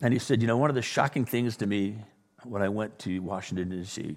And 0.00 0.12
he 0.12 0.18
said, 0.18 0.40
You 0.40 0.48
know, 0.48 0.56
one 0.56 0.70
of 0.70 0.76
the 0.76 0.82
shocking 0.82 1.24
things 1.24 1.56
to 1.58 1.66
me 1.66 1.98
when 2.44 2.62
I 2.62 2.68
went 2.68 2.98
to 3.00 3.20
Washington, 3.20 3.70
D.C., 3.70 4.16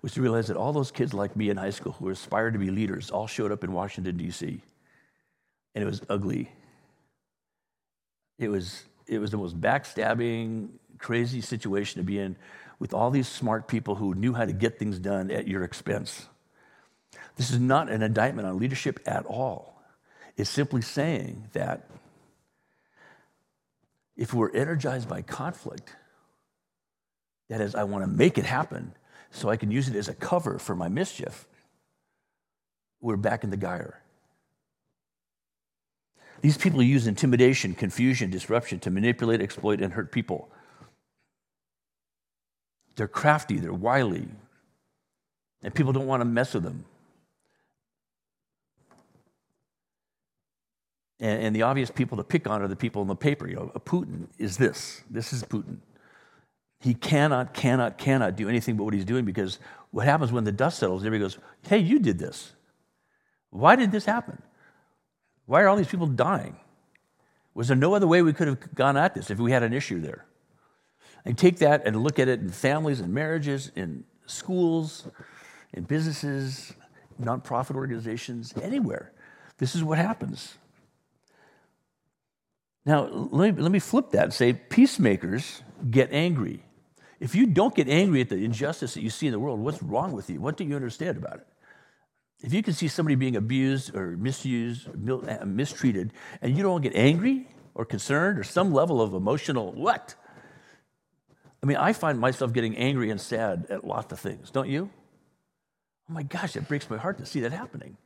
was 0.00 0.12
to 0.12 0.22
realize 0.22 0.48
that 0.48 0.56
all 0.56 0.72
those 0.72 0.90
kids 0.90 1.14
like 1.14 1.36
me 1.36 1.50
in 1.50 1.56
high 1.56 1.70
school 1.70 1.92
who 1.92 2.08
aspired 2.08 2.54
to 2.54 2.58
be 2.58 2.70
leaders 2.70 3.10
all 3.10 3.26
showed 3.26 3.52
up 3.52 3.62
in 3.62 3.72
Washington, 3.72 4.16
D.C., 4.16 4.60
and 5.74 5.82
it 5.82 5.86
was 5.86 6.02
ugly. 6.08 6.50
It 8.38 8.48
was, 8.48 8.84
it 9.06 9.18
was 9.18 9.30
the 9.30 9.36
most 9.36 9.60
backstabbing, 9.60 10.68
crazy 10.98 11.40
situation 11.40 12.00
to 12.00 12.04
be 12.04 12.18
in 12.18 12.36
with 12.82 12.92
all 12.92 13.12
these 13.12 13.28
smart 13.28 13.68
people 13.68 13.94
who 13.94 14.12
knew 14.12 14.34
how 14.34 14.44
to 14.44 14.52
get 14.52 14.76
things 14.76 14.98
done 14.98 15.30
at 15.30 15.46
your 15.46 15.62
expense. 15.62 16.26
This 17.36 17.52
is 17.52 17.60
not 17.60 17.88
an 17.88 18.02
indictment 18.02 18.48
on 18.48 18.58
leadership 18.58 18.98
at 19.06 19.24
all. 19.24 19.80
It's 20.36 20.50
simply 20.50 20.82
saying 20.82 21.46
that 21.52 21.88
if 24.16 24.34
we're 24.34 24.50
energized 24.50 25.08
by 25.08 25.22
conflict, 25.22 25.94
that 27.48 27.60
is, 27.60 27.76
I 27.76 27.84
want 27.84 28.02
to 28.02 28.10
make 28.10 28.36
it 28.36 28.44
happen 28.44 28.94
so 29.30 29.48
I 29.48 29.56
can 29.56 29.70
use 29.70 29.88
it 29.88 29.94
as 29.94 30.08
a 30.08 30.14
cover 30.14 30.58
for 30.58 30.74
my 30.74 30.88
mischief, 30.88 31.46
we're 33.00 33.16
back 33.16 33.44
in 33.44 33.50
the 33.50 33.56
gyre. 33.56 34.02
These 36.40 36.58
people 36.58 36.82
use 36.82 37.06
intimidation, 37.06 37.76
confusion, 37.76 38.30
disruption 38.30 38.80
to 38.80 38.90
manipulate, 38.90 39.40
exploit, 39.40 39.80
and 39.80 39.92
hurt 39.92 40.10
people. 40.10 40.50
They're 42.96 43.08
crafty, 43.08 43.58
they're 43.58 43.72
wily, 43.72 44.28
and 45.62 45.74
people 45.74 45.92
don't 45.92 46.06
want 46.06 46.20
to 46.20 46.24
mess 46.24 46.54
with 46.54 46.62
them. 46.62 46.84
And, 51.20 51.42
and, 51.44 51.56
the 51.56 51.62
obvious 51.62 51.88
people 51.88 52.18
to 52.18 52.24
pick 52.24 52.48
on 52.48 52.62
are 52.62 52.68
the 52.68 52.74
people 52.74 53.00
in 53.00 53.08
the 53.08 53.14
paper. 53.14 53.48
You 53.48 53.54
know, 53.54 53.72
Putin 53.84 54.26
is 54.38 54.56
this. 54.56 55.02
This 55.08 55.32
is 55.32 55.44
Putin. 55.44 55.76
He 56.80 56.94
cannot, 56.94 57.54
cannot, 57.54 57.96
cannot 57.96 58.34
do 58.34 58.48
anything 58.48 58.76
but 58.76 58.82
what 58.82 58.92
he's 58.92 59.04
doing 59.04 59.24
because 59.24 59.60
what 59.92 60.04
happens 60.04 60.32
when 60.32 60.42
the 60.42 60.50
dust 60.50 60.80
settles, 60.80 61.02
everybody 61.04 61.20
goes, 61.20 61.38
Hey, 61.62 61.78
you 61.78 62.00
did 62.00 62.18
this. 62.18 62.52
Why 63.50 63.76
did 63.76 63.92
this 63.92 64.04
happen? 64.04 64.42
Why 65.46 65.62
are 65.62 65.68
all 65.68 65.76
these 65.76 65.86
people 65.86 66.08
dying? 66.08 66.56
Was 67.54 67.68
there 67.68 67.76
no 67.76 67.94
other 67.94 68.08
way 68.08 68.22
we 68.22 68.32
could 68.32 68.48
have 68.48 68.74
gone 68.74 68.96
at 68.96 69.14
this 69.14 69.30
if 69.30 69.38
we 69.38 69.52
had 69.52 69.62
an 69.62 69.72
issue 69.72 70.00
there? 70.00 70.24
And 71.24 71.38
take 71.38 71.58
that 71.58 71.86
and 71.86 72.02
look 72.02 72.18
at 72.18 72.28
it 72.28 72.40
in 72.40 72.50
families 72.50 73.00
and 73.00 73.12
marriages, 73.14 73.70
in 73.76 74.04
schools, 74.26 75.08
in 75.72 75.84
businesses, 75.84 76.72
nonprofit 77.20 77.76
organizations, 77.76 78.52
anywhere. 78.60 79.12
This 79.58 79.74
is 79.74 79.84
what 79.84 79.98
happens. 79.98 80.54
Now, 82.84 83.06
let 83.06 83.54
me, 83.54 83.62
let 83.62 83.70
me 83.70 83.78
flip 83.78 84.10
that 84.10 84.24
and 84.24 84.34
say 84.34 84.52
peacemakers 84.52 85.62
get 85.88 86.12
angry. 86.12 86.64
If 87.20 87.36
you 87.36 87.46
don't 87.46 87.74
get 87.74 87.88
angry 87.88 88.20
at 88.20 88.28
the 88.28 88.44
injustice 88.44 88.94
that 88.94 89.02
you 89.02 89.10
see 89.10 89.26
in 89.26 89.32
the 89.32 89.38
world, 89.38 89.60
what's 89.60 89.80
wrong 89.82 90.10
with 90.10 90.28
you? 90.28 90.40
What 90.40 90.56
do 90.56 90.64
you 90.64 90.74
understand 90.74 91.16
about 91.16 91.36
it? 91.36 91.46
If 92.40 92.52
you 92.52 92.60
can 92.64 92.74
see 92.74 92.88
somebody 92.88 93.14
being 93.14 93.36
abused 93.36 93.94
or 93.94 94.16
misused, 94.16 94.88
uh, 94.88 95.44
mistreated, 95.44 96.12
and 96.40 96.56
you 96.56 96.64
don't 96.64 96.82
get 96.82 96.96
angry 96.96 97.46
or 97.74 97.84
concerned 97.84 98.40
or 98.40 98.42
some 98.42 98.72
level 98.72 99.00
of 99.00 99.14
emotional 99.14 99.72
what? 99.72 100.16
I 101.62 101.66
mean, 101.66 101.76
I 101.76 101.92
find 101.92 102.18
myself 102.18 102.52
getting 102.52 102.76
angry 102.76 103.10
and 103.10 103.20
sad 103.20 103.66
at 103.70 103.86
lots 103.86 104.12
of 104.12 104.18
things, 104.18 104.50
don't 104.50 104.68
you? 104.68 104.90
Oh 106.10 106.12
my 106.12 106.24
gosh, 106.24 106.56
it 106.56 106.66
breaks 106.66 106.90
my 106.90 106.96
heart 106.96 107.18
to 107.18 107.26
see 107.26 107.40
that 107.40 107.52
happening. 107.52 107.96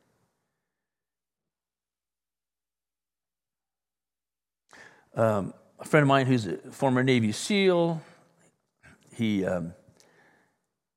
Um, 5.15 5.55
a 5.79 5.85
friend 5.85 6.03
of 6.03 6.07
mine 6.07 6.27
who's 6.27 6.45
a 6.45 6.57
former 6.57 7.03
Navy 7.03 7.31
SEAL, 7.31 7.99
he, 9.15 9.43
um, 9.43 9.73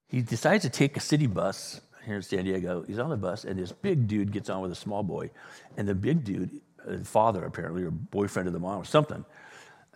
he 0.09 0.21
decides 0.21 0.63
to 0.65 0.71
take 0.71 0.99
a 0.99 1.01
city 1.01 1.27
bus 1.27 1.81
here 2.05 2.17
in 2.17 2.23
San 2.23 2.45
Diego. 2.45 2.85
He's 2.87 2.99
on 2.99 3.09
the 3.09 3.17
bus, 3.17 3.45
and 3.45 3.59
this 3.59 3.73
big 3.73 4.07
dude 4.07 4.31
gets 4.31 4.51
on 4.51 4.61
with 4.61 4.73
a 4.73 4.77
small 4.77 5.03
boy. 5.03 5.31
And 5.79 5.89
the 5.89 5.95
big 5.95 6.25
dude, 6.25 6.61
uh, 6.87 6.99
father 6.99 7.45
apparently, 7.45 7.83
or 7.85 7.91
boyfriend 7.91 8.47
of 8.47 8.53
the 8.53 8.59
mom, 8.59 8.83
or 8.83 8.85
something, 8.85 9.25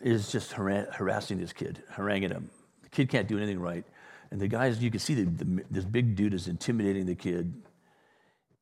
is 0.04 0.30
just 0.30 0.52
harassing 0.52 1.38
this 1.38 1.52
kid, 1.52 1.82
haranguing 1.90 2.30
him. 2.30 2.50
The 2.82 2.90
kid 2.90 3.08
can't 3.08 3.26
do 3.26 3.38
anything 3.38 3.58
right. 3.58 3.84
And 4.30 4.38
the 4.38 4.46
guys, 4.46 4.82
you 4.82 4.90
can 4.90 5.00
see 5.00 5.14
the, 5.14 5.24
the, 5.24 5.64
this 5.70 5.84
big 5.84 6.14
dude 6.14 6.34
is 6.34 6.46
intimidating 6.46 7.06
the 7.06 7.14
kid. 7.14 7.62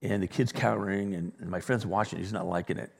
And 0.02 0.22
the 0.22 0.28
kid's 0.28 0.52
cowering, 0.52 1.14
and, 1.14 1.32
and 1.40 1.50
my 1.50 1.60
friend's 1.60 1.84
watching. 1.84 2.20
He's 2.20 2.32
not 2.32 2.46
liking 2.46 2.78
it. 2.78 2.92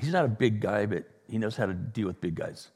He's 0.00 0.12
not 0.12 0.24
a 0.24 0.28
big 0.28 0.60
guy, 0.60 0.86
but 0.86 1.04
he 1.28 1.38
knows 1.38 1.56
how 1.56 1.66
to 1.66 1.74
deal 1.74 2.06
with 2.06 2.20
big 2.20 2.36
guys. 2.36 2.68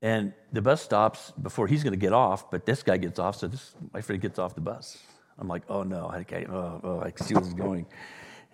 And 0.00 0.32
the 0.52 0.62
bus 0.62 0.82
stops 0.82 1.32
before 1.42 1.66
he's 1.66 1.82
going 1.82 1.92
to 1.92 1.98
get 1.98 2.12
off, 2.12 2.50
but 2.50 2.64
this 2.64 2.82
guy 2.82 2.96
gets 2.96 3.18
off, 3.18 3.36
so 3.36 3.48
this, 3.48 3.74
my 3.92 4.00
friend 4.00 4.20
gets 4.20 4.38
off 4.38 4.54
the 4.54 4.60
bus. 4.60 4.98
I'm 5.38 5.48
like, 5.48 5.62
oh 5.68 5.82
no, 5.82 6.08
I, 6.08 6.22
can't, 6.24 6.48
oh, 6.48 6.80
oh, 6.82 7.00
I 7.00 7.12
see 7.22 7.34
where 7.34 7.42
this 7.42 7.48
is 7.48 7.54
going. 7.54 7.86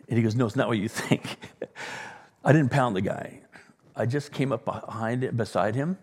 And 0.09 0.17
he 0.17 0.23
goes, 0.23 0.35
no, 0.35 0.47
it's 0.47 0.57
not 0.57 0.69
what 0.69 0.79
you 0.79 0.89
think. 0.89 1.37
I 2.45 2.53
didn't 2.53 2.71
pound 2.71 2.97
the 2.97 3.01
guy. 3.01 3.42
I 3.95 4.07
just 4.07 4.33
came 4.33 4.53
up 4.53 4.65
behind 4.65 5.25
it, 5.25 5.37
beside 5.37 5.75
him, 5.75 5.99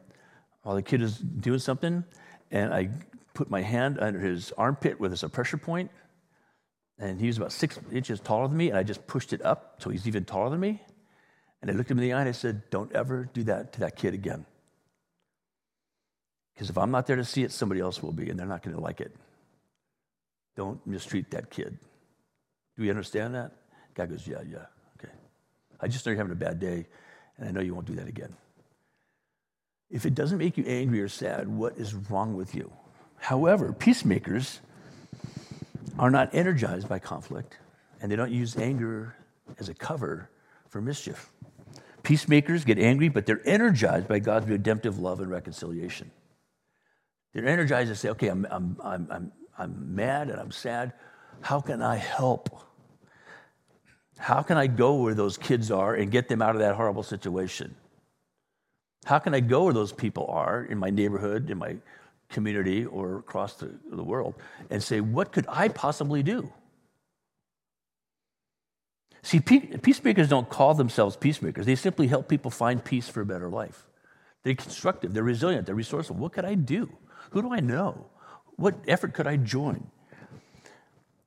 while 0.64 0.76
the 0.76 0.82
kid 0.82 1.02
was 1.02 1.18
doing 1.18 1.60
something, 1.60 2.04
and 2.52 2.74
I 2.74 2.90
put 3.34 3.50
my 3.50 3.62
hand 3.62 4.00
under 4.00 4.20
his 4.20 4.52
armpit 4.58 5.00
with 5.00 5.24
a 5.24 5.30
pressure 5.30 5.58
point, 5.58 5.92
and 7.00 7.20
he 7.20 7.28
was 7.28 7.38
about 7.38 7.52
six 7.52 7.80
inches 7.92 8.20
taller 8.20 8.48
than 8.48 8.58
me, 8.58 8.70
and 8.70 8.78
I 8.78 8.84
just 8.84 9.08
pushed 9.08 9.34
it 9.34 9.44
up 9.44 9.76
so 9.80 9.90
he's 9.90 10.08
even 10.08 10.26
taller 10.26 10.50
than 10.50 10.60
me. 10.60 10.82
And 11.62 11.72
I 11.72 11.74
looked 11.74 11.90
him 11.90 11.98
in 11.98 12.04
the 12.04 12.14
eye 12.14 12.20
and 12.20 12.30
I 12.30 12.34
said, 12.34 12.70
Don't 12.70 12.92
ever 12.94 13.30
do 13.34 13.44
that 13.44 13.74
to 13.74 13.80
that 13.82 13.96
kid 13.96 14.14
again. 14.14 14.46
Because 16.54 16.70
if 16.70 16.78
I'm 16.78 16.92
not 16.92 17.08
there 17.08 17.16
to 17.16 17.24
see 17.24 17.44
it, 17.44 17.52
somebody 17.52 17.80
else 17.80 18.04
will 18.04 18.12
be, 18.12 18.30
and 18.30 18.38
they're 18.38 18.48
not 18.48 18.64
going 18.64 18.76
to 18.76 18.82
like 18.82 19.02
it. 19.02 19.16
Don't 20.56 20.86
mistreat 20.86 21.32
that 21.32 21.50
kid. 21.50 21.78
Do 22.76 22.84
we 22.84 22.90
understand 22.90 23.36
that? 23.36 23.52
Guy 23.94 24.06
goes, 24.06 24.28
Yeah, 24.28 24.42
yeah, 24.46 24.66
okay. 24.98 25.14
I 25.80 25.88
just 25.88 26.06
know 26.06 26.12
you're 26.12 26.18
having 26.18 26.34
a 26.34 26.36
bad 26.36 26.60
day, 26.60 26.88
and 27.40 27.50
I 27.50 27.52
know 27.52 27.62
you 27.62 27.74
won't 27.74 27.88
do 27.88 27.96
that 27.96 28.08
again. 28.08 28.36
If 29.90 30.06
it 30.06 30.14
doesn't 30.14 30.38
make 30.38 30.58
you 30.58 30.66
angry 30.66 31.02
or 31.02 31.08
sad, 31.08 31.48
what 31.48 31.78
is 31.78 31.96
wrong 31.96 32.36
with 32.36 32.54
you? 32.54 32.72
However, 33.18 33.74
peacemakers 33.74 34.60
are 35.98 36.12
not 36.12 36.34
energized 36.34 36.88
by 36.88 37.00
conflict, 37.00 37.58
and 38.02 38.12
they 38.12 38.16
don't 38.16 38.32
use 38.32 38.56
anger 38.58 39.16
as 39.58 39.68
a 39.68 39.74
cover 39.74 40.30
for 40.68 40.82
mischief. 40.82 41.30
Peacemakers 42.04 42.64
get 42.64 42.80
angry, 42.80 43.10
but 43.10 43.26
they're 43.26 43.42
energized 43.46 44.08
by 44.08 44.20
God's 44.20 44.48
redemptive 44.48 45.00
love 45.00 45.20
and 45.20 45.30
reconciliation. 45.30 46.12
They're 47.34 47.48
energized 47.48 47.90
to 47.90 47.96
say, 47.96 48.10
okay, 48.10 48.28
I'm, 48.28 48.48
I'm, 48.50 48.78
I'm, 48.84 49.08
I'm, 49.12 49.32
I'm 49.58 49.96
mad 49.96 50.30
and 50.30 50.40
I'm 50.40 50.52
sad. 50.52 50.94
How 51.42 51.60
can 51.60 51.82
I 51.82 51.96
help? 51.98 52.50
How 54.20 54.42
can 54.42 54.58
I 54.58 54.68
go 54.68 54.96
where 54.96 55.14
those 55.14 55.38
kids 55.38 55.72
are 55.72 55.96
and 55.96 56.12
get 56.12 56.28
them 56.28 56.42
out 56.42 56.54
of 56.54 56.60
that 56.60 56.76
horrible 56.76 57.04
situation? 57.04 57.76
How 59.06 59.18
can 59.18 59.34
I 59.34 59.40
go 59.40 59.64
where 59.64 59.74
those 59.74 59.94
people 59.94 60.28
are 60.28 60.64
in 60.64 60.78
my 60.78 60.90
neighborhood, 60.90 61.50
in 61.50 61.58
my 61.58 61.78
community, 62.30 62.86
or 62.86 63.20
across 63.20 63.54
the, 63.56 63.72
the 63.90 64.04
world 64.04 64.36
and 64.70 64.84
say, 64.84 65.00
what 65.00 65.32
could 65.32 65.46
I 65.48 65.70
possibly 65.70 66.22
do? 66.22 66.52
See, 69.22 69.40
peacemakers 69.40 70.28
don't 70.28 70.50
call 70.50 70.74
themselves 70.74 71.16
peacemakers. 71.16 71.66
They 71.66 71.76
simply 71.76 72.08
help 72.08 72.28
people 72.28 72.52
find 72.52 72.84
peace 72.84 73.08
for 73.08 73.22
a 73.22 73.26
better 73.26 73.50
life. 73.50 73.86
They're 74.44 74.56
constructive, 74.56 75.14
they're 75.14 75.24
resilient, 75.24 75.66
they're 75.66 75.76
resourceful. 75.76 76.18
What 76.18 76.34
could 76.34 76.46
I 76.46 76.56
do? 76.56 76.90
Who 77.32 77.42
do 77.42 77.54
I 77.54 77.62
know? 77.62 78.08
What 78.58 78.76
effort 78.88 79.14
could 79.14 79.28
I 79.28 79.38
join? 79.38 79.88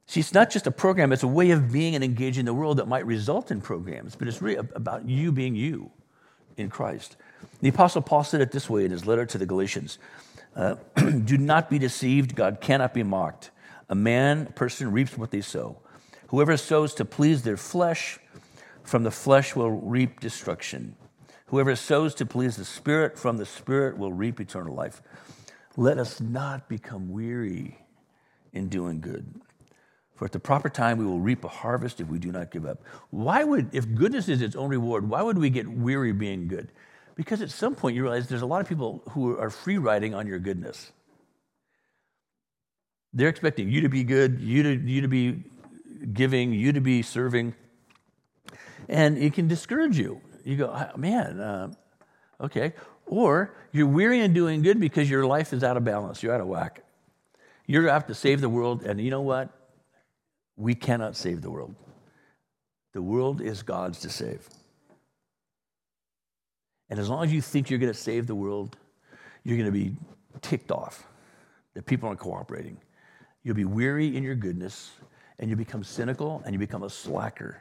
See, 0.07 0.21
it's 0.21 0.35
not 0.35 0.51
just 0.51 0.67
a 0.67 0.71
program, 0.71 1.13
it's 1.13 1.23
a 1.23 1.29
way 1.29 1.51
of 1.53 1.73
being 1.73 1.95
and 1.95 2.05
engaging 2.05 2.45
the 2.45 2.55
world 2.55 2.79
that 2.79 2.89
might 2.89 3.07
result 3.07 3.51
in 3.51 3.61
programs, 3.61 4.17
but 4.17 4.29
it's 4.29 4.43
really 4.43 4.57
about 4.75 5.09
you 5.09 5.33
being 5.33 5.55
you 5.55 5.91
in 6.57 6.69
Christ. 6.69 7.17
The 7.61 7.69
Apostle 7.69 8.03
Paul 8.03 8.25
said 8.25 8.41
it 8.41 8.53
this 8.53 8.69
way 8.69 8.85
in 8.85 8.91
his 8.91 9.07
letter 9.07 9.25
to 9.27 9.39
the 9.39 9.47
Galatians 9.47 9.99
uh, 10.55 10.75
Do 11.25 11.39
not 11.39 11.71
be 11.71 11.79
deceived, 11.79 12.35
God 12.35 12.61
cannot 12.61 12.95
be 12.95 13.03
mocked. 13.03 13.51
A 13.89 13.95
man, 13.95 14.47
a 14.49 14.53
person 14.53 14.93
reaps 14.93 15.17
what 15.17 15.31
they 15.31 15.41
sow. 15.41 15.79
Whoever 16.29 16.57
sows 16.57 16.95
to 16.95 17.05
please 17.05 17.43
their 17.43 17.57
flesh, 17.57 18.19
from 18.83 19.03
the 19.03 19.11
flesh 19.11 19.55
will 19.55 19.71
reap 19.71 20.21
destruction. 20.21 20.97
Whoever 21.47 21.77
sows 21.77 22.15
to 22.17 22.27
please 22.27 22.57
the 22.57 22.65
Spirit, 22.65 23.19
from 23.19 23.37
the 23.37 23.47
Spirit 23.47 23.99
will 23.99 24.13
reap 24.13 24.41
eternal 24.41 24.75
life. 24.75 25.03
Let 25.77 25.99
us 25.99 26.21
not 26.21 26.69
become 26.69 27.11
weary 27.11 27.79
in 28.53 28.69
doing 28.69 29.01
good. 29.01 29.27
For 30.23 30.27
at 30.27 30.31
the 30.31 30.39
proper 30.39 30.69
time 30.69 30.99
we 30.99 31.05
will 31.05 31.19
reap 31.19 31.43
a 31.43 31.49
harvest 31.49 32.01
if 32.01 32.07
we 32.07 32.21
do 32.21 32.31
not 32.31 32.53
give 32.53 32.65
up. 32.65 32.85
Why 33.11 33.43
would, 33.43 33.75
if 33.75 33.93
goodness 33.93 34.29
is 34.29 34.41
its 34.41 34.55
own 34.55 34.71
reward, 34.71 35.09
why 35.09 35.21
would 35.21 35.37
we 35.37 35.51
get 35.51 35.67
weary 35.67 36.13
being 36.13 36.47
good? 36.47 36.71
Because 37.17 37.43
at 37.43 37.51
some 37.51 37.75
point 37.75 37.97
you 37.97 38.05
realize 38.05 38.29
there's 38.29 38.43
a 38.43 38.47
lot 38.47 38.61
of 38.61 38.69
people 38.69 39.03
who 39.11 39.37
are 39.37 39.51
free 39.51 39.79
riding 39.79 40.15
on 40.15 40.29
your 40.29 40.39
goodness. 40.39 40.93
They're 43.13 43.31
expecting 43.31 43.69
you 43.69 43.81
to 43.81 43.89
be 43.89 44.05
good, 44.05 44.41
you 44.41 44.63
to, 44.63 44.77
you 44.89 45.01
to 45.01 45.09
be 45.09 45.43
giving, 46.13 46.53
you 46.53 46.73
to 46.73 46.81
be 46.81 47.03
serving. 47.03 47.57
And 48.89 49.19
it 49.19 49.35
can 49.35 49.49
discourage 49.49 49.99
you. 49.99 50.21
You 50.45 50.55
go, 50.55 50.71
ah, 50.73 50.93
man, 50.97 51.41
uh, 51.41 51.73
okay. 52.41 52.75
Or 53.07 53.57
you're 53.73 53.89
weary 53.89 54.21
in 54.21 54.35
doing 54.35 54.63
good 54.63 54.79
because 54.79 55.11
your 55.11 55.27
life 55.27 55.53
is 55.53 55.65
out 55.65 55.77
of 55.77 55.83
balance, 55.83 56.23
you're 56.23 56.33
out 56.33 56.41
of 56.41 56.47
whack. 56.47 56.85
You're 57.67 57.91
have 57.91 58.07
to 58.07 58.15
save 58.15 58.41
the 58.41 58.49
world, 58.49 58.85
and 58.85 59.01
you 59.01 59.11
know 59.11 59.23
what? 59.23 59.59
We 60.63 60.77
cannot 60.77 61.17
save 61.17 61.43
the 61.43 61.51
world. 61.51 61.75
The 62.93 63.03
world 63.03 63.41
is 63.41 63.65
God's 63.65 63.99
to 64.01 64.09
save. 64.09 64.49
And 66.89 67.01
as 67.01 67.09
long 67.09 67.25
as 67.25 67.33
you 67.33 67.41
think 67.41 67.69
you're 67.69 67.81
going 67.81 67.93
to 67.93 67.99
save 67.99 68.29
the 68.29 68.37
world, 68.37 68.77
you're 69.43 69.57
going 69.57 69.67
to 69.67 69.73
be 69.73 69.97
ticked 70.41 70.71
off 70.71 71.05
that 71.75 71.85
people 71.85 72.09
aren't 72.09 72.21
cooperating. 72.21 72.77
You'll 73.43 73.57
be 73.57 73.65
weary 73.65 74.17
in 74.17 74.23
your 74.23 74.37
goodness, 74.37 74.93
and 75.41 75.51
you 75.51 75.57
become 75.57 75.83
cynical, 75.83 76.41
and 76.45 76.55
you 76.55 76.61
become 76.61 76.85
a 76.85 76.91
slacker. 76.91 77.57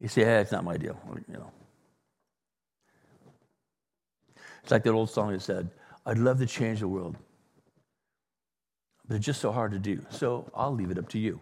You 0.00 0.08
say, 0.08 0.24
hey, 0.24 0.40
it's 0.40 0.52
not 0.52 0.64
my 0.64 0.76
deal. 0.76 1.00
You 1.28 1.38
know. 1.38 1.50
It's 4.62 4.70
like 4.70 4.82
that 4.82 4.92
old 4.92 5.08
song 5.08 5.32
that 5.32 5.40
said, 5.40 5.70
I'd 6.04 6.18
love 6.18 6.38
to 6.40 6.46
change 6.46 6.80
the 6.80 6.88
world, 6.88 7.16
but 9.12 9.16
it's 9.16 9.26
just 9.26 9.42
so 9.42 9.52
hard 9.52 9.72
to 9.72 9.78
do. 9.78 10.00
So 10.08 10.50
I'll 10.54 10.74
leave 10.74 10.90
it 10.90 10.96
up 10.96 11.10
to 11.10 11.18
you. 11.18 11.38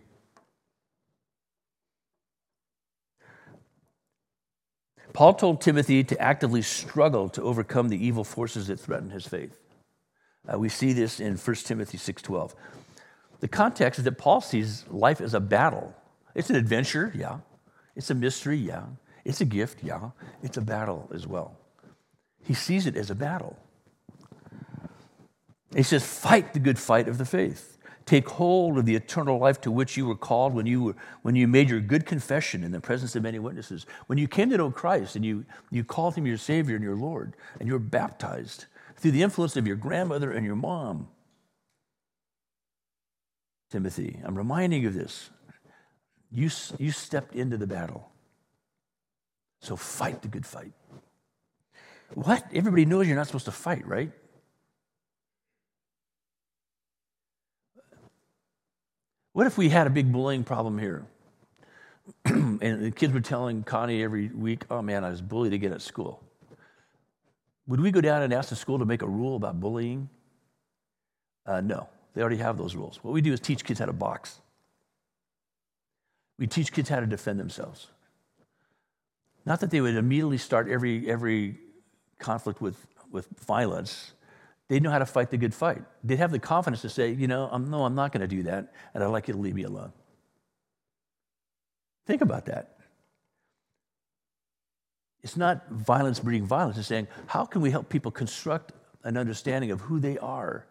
Paul 5.13 5.35
told 5.35 5.61
Timothy 5.61 6.03
to 6.03 6.21
actively 6.21 6.63
struggle 6.63 7.29
to 7.29 7.43
overcome 7.43 7.89
the 7.89 8.05
evil 8.05 8.25
forces 8.25 8.67
that 8.67 8.81
threaten 8.81 9.11
his 9.11 9.25
faith. 9.25 9.57
Uh, 10.53 10.59
we 10.59 10.69
see 10.69 10.93
this 10.93 11.21
in 11.21 11.37
1 11.37 11.65
Timothy 11.65 11.97
6:12. 11.97 12.57
The 13.39 13.47
context 13.47 14.01
is 14.01 14.05
that 14.05 14.19
Paul 14.19 14.41
sees 14.41 14.85
life 14.89 15.21
as 15.21 15.33
a 15.33 15.41
battle. 15.41 15.95
It's 16.35 16.51
an 16.51 16.57
adventure, 16.57 17.13
yeah. 17.15 17.39
It's 17.95 18.11
a 18.11 18.17
mystery, 18.17 18.57
yeah. 18.57 18.87
It's 19.25 19.41
a 19.41 19.45
gift, 19.45 19.85
yeah. 19.85 20.11
It's 20.43 20.57
a 20.57 20.61
battle 20.61 21.09
as 21.15 21.25
well. 21.25 21.57
He 22.43 22.55
sees 22.55 22.89
it 22.89 22.97
as 22.97 23.11
a 23.11 23.15
battle. 23.15 23.57
He 25.75 25.83
says, 25.83 26.05
Fight 26.05 26.53
the 26.53 26.59
good 26.59 26.79
fight 26.79 27.09
of 27.09 27.19
the 27.19 27.25
faith. 27.25 27.79
Take 28.07 28.29
hold 28.29 28.77
of 28.77 28.87
the 28.87 28.97
eternal 28.97 29.39
life 29.39 29.61
to 29.61 29.71
which 29.71 29.97
you 29.97 30.07
were 30.07 30.17
called 30.17 30.53
when 30.53 30.67
you, 30.67 30.83
were, 30.83 30.97
when 31.23 31.37
you 31.37 31.47
made 31.47 31.71
your 31.71 31.81
good 31.81 32.07
confession 32.07 32.65
in 32.65 32.73
the 32.73 32.81
presence 32.81 33.15
of 33.15 33.23
many 33.23 33.39
witnesses. 33.39 33.87
When 34.07 34.19
you 34.19 34.27
came 34.27 34.51
to 34.51 34.57
know 34.57 34.71
Christ 34.71 35.15
and 35.15 35.25
you, 35.25 35.45
you 35.71 35.85
called 35.85 36.17
him 36.17 36.27
your 36.27 36.37
Savior 36.37 36.75
and 36.75 36.83
your 36.83 36.97
Lord, 36.97 37.35
and 37.61 37.69
you 37.69 37.75
were 37.75 37.79
baptized 37.79 38.67
through 38.97 39.13
the 39.13 39.23
influence 39.23 39.57
of 39.57 39.67
your 39.67 39.77
grandmother 39.77 40.33
and 40.33 40.45
your 40.45 40.57
mom. 40.57 41.09
Timothy, 43.71 44.19
I'm 44.25 44.37
reminding 44.37 44.83
you 44.83 44.89
of 44.89 44.95
this. 44.95 45.31
You, 46.33 46.51
you 46.79 46.91
stepped 46.91 47.37
into 47.37 47.57
the 47.57 47.67
battle. 47.67 48.11
So 49.61 49.77
fight 49.77 50.23
the 50.23 50.29
good 50.29 50.47
fight. 50.47 50.73
What? 52.15 52.45
Everybody 52.53 52.87
knows 52.87 53.07
you're 53.07 53.17
not 53.17 53.27
supposed 53.27 53.45
to 53.45 53.53
fight, 53.53 53.87
right? 53.87 54.11
What 59.33 59.47
if 59.47 59.57
we 59.57 59.69
had 59.69 59.87
a 59.87 59.91
big 59.91 60.13
bullying 60.13 60.45
problem 60.45 60.79
here? 60.79 61.07
and 62.25 62.61
the 62.61 62.91
kids 62.91 63.13
were 63.13 63.21
telling 63.21 63.63
Connie 63.63 64.03
every 64.03 64.29
week, 64.29 64.65
oh 64.71 64.83
man, 64.83 65.05
I 65.05 65.11
was 65.11 65.23
bullied 65.23 65.53
again 65.53 65.73
at 65.73 65.83
school. 65.83 66.23
Would 67.69 67.81
we 67.81 67.93
go 67.93 68.01
down 68.01 68.23
and 68.23 68.33
ask 68.33 68.49
the 68.49 68.57
school 68.57 68.81
to 68.81 68.85
make 68.85 69.03
a 69.03 69.07
rule 69.07 69.37
about 69.37 69.61
bullying? 69.61 70.09
Uh, 71.47 71.61
no, 71.61 71.89
they 72.15 72.21
already 72.21 72.39
have 72.39 72.59
those 72.59 72.75
rules. 72.75 72.99
What 73.03 73.15
we 73.15 73.21
do 73.21 73.33
is 73.33 73.39
teach 73.39 73.65
kids 73.65 73.79
how 73.79 73.87
to 73.87 73.93
box. 73.93 74.41
We 76.39 76.47
teach 76.47 76.73
kids 76.73 76.89
how 76.89 76.99
to 77.01 77.07
defend 77.07 77.39
themselves. 77.39 77.89
Not 79.47 79.61
that 79.61 79.71
they 79.71 79.81
would 79.81 79.95
immediately 79.95 80.39
start 80.39 80.69
every, 80.69 81.09
every 81.09 81.59
conflict 82.19 82.61
with, 82.61 82.87
with 83.11 83.29
violence, 83.39 84.13
they 84.71 84.79
know 84.79 84.91
how 84.91 85.01
to 85.01 85.07
fight 85.07 85.31
the 85.33 85.37
good 85.37 85.53
fight. 85.53 85.83
They'd 86.05 86.21
have 86.21 86.31
the 86.31 86.39
confidence 86.39 86.83
to 86.83 86.89
say, 86.89 87.11
you 87.11 87.27
know, 87.27 87.49
I'm, 87.51 87.69
no, 87.69 87.85
I'm 87.85 87.97
not 87.97 88.13
going 88.13 88.21
to 88.21 88.29
do 88.29 88.45
that, 88.45 88.73
and 88.95 89.03
I'd 89.03 89.09
like 89.09 89.27
you 89.27 89.35
to 89.35 89.41
leave 89.41 89.57
me 89.57 89.65
alone. 89.65 89.93
Think 92.07 92.23
about 92.23 92.47
that. 92.47 92.77
It's 95.25 95.37
not 95.37 95.69
violence 95.71 96.21
breeding 96.21 96.47
violence. 96.47 96.79
It's 96.79 96.87
saying, 96.87 97.09
how 97.27 97.45
can 97.45 97.63
we 97.63 97.73
help 97.73 97.89
people 97.89 98.13
construct 98.13 98.71
an 99.03 99.17
understanding 99.17 99.73
of 99.73 99.81
who 99.81 99.99
they 99.99 100.17
are 100.19 100.69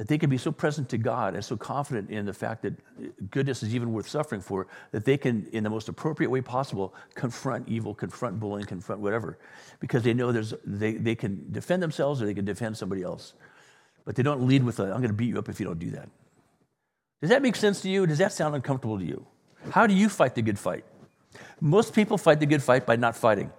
that 0.00 0.08
they 0.08 0.16
can 0.16 0.30
be 0.30 0.38
so 0.38 0.50
present 0.50 0.88
to 0.88 0.96
God 0.96 1.34
and 1.34 1.44
so 1.44 1.58
confident 1.58 2.08
in 2.08 2.24
the 2.24 2.32
fact 2.32 2.62
that 2.62 2.72
goodness 3.30 3.62
is 3.62 3.74
even 3.74 3.92
worth 3.92 4.08
suffering 4.08 4.40
for, 4.40 4.66
that 4.92 5.04
they 5.04 5.18
can, 5.18 5.46
in 5.52 5.62
the 5.62 5.68
most 5.68 5.90
appropriate 5.90 6.30
way 6.30 6.40
possible, 6.40 6.94
confront 7.14 7.68
evil, 7.68 7.94
confront 7.94 8.40
bullying, 8.40 8.64
confront 8.64 9.02
whatever, 9.02 9.36
because 9.78 10.02
they 10.02 10.14
know 10.14 10.32
there's, 10.32 10.54
they, 10.64 10.94
they 10.94 11.14
can 11.14 11.52
defend 11.52 11.82
themselves 11.82 12.22
or 12.22 12.24
they 12.24 12.32
can 12.32 12.46
defend 12.46 12.78
somebody 12.78 13.02
else. 13.02 13.34
But 14.06 14.16
they 14.16 14.22
don't 14.22 14.48
lead 14.48 14.64
with, 14.64 14.80
a, 14.80 14.84
I'm 14.84 15.02
going 15.02 15.08
to 15.08 15.12
beat 15.12 15.28
you 15.28 15.38
up 15.38 15.50
if 15.50 15.60
you 15.60 15.66
don't 15.66 15.78
do 15.78 15.90
that. 15.90 16.08
Does 17.20 17.28
that 17.28 17.42
make 17.42 17.54
sense 17.54 17.82
to 17.82 17.90
you? 17.90 18.06
Does 18.06 18.16
that 18.16 18.32
sound 18.32 18.54
uncomfortable 18.54 18.98
to 18.98 19.04
you? 19.04 19.26
How 19.68 19.86
do 19.86 19.92
you 19.92 20.08
fight 20.08 20.34
the 20.34 20.40
good 20.40 20.58
fight? 20.58 20.86
Most 21.60 21.94
people 21.94 22.16
fight 22.16 22.40
the 22.40 22.46
good 22.46 22.62
fight 22.62 22.86
by 22.86 22.96
not 22.96 23.16
fighting. 23.16 23.52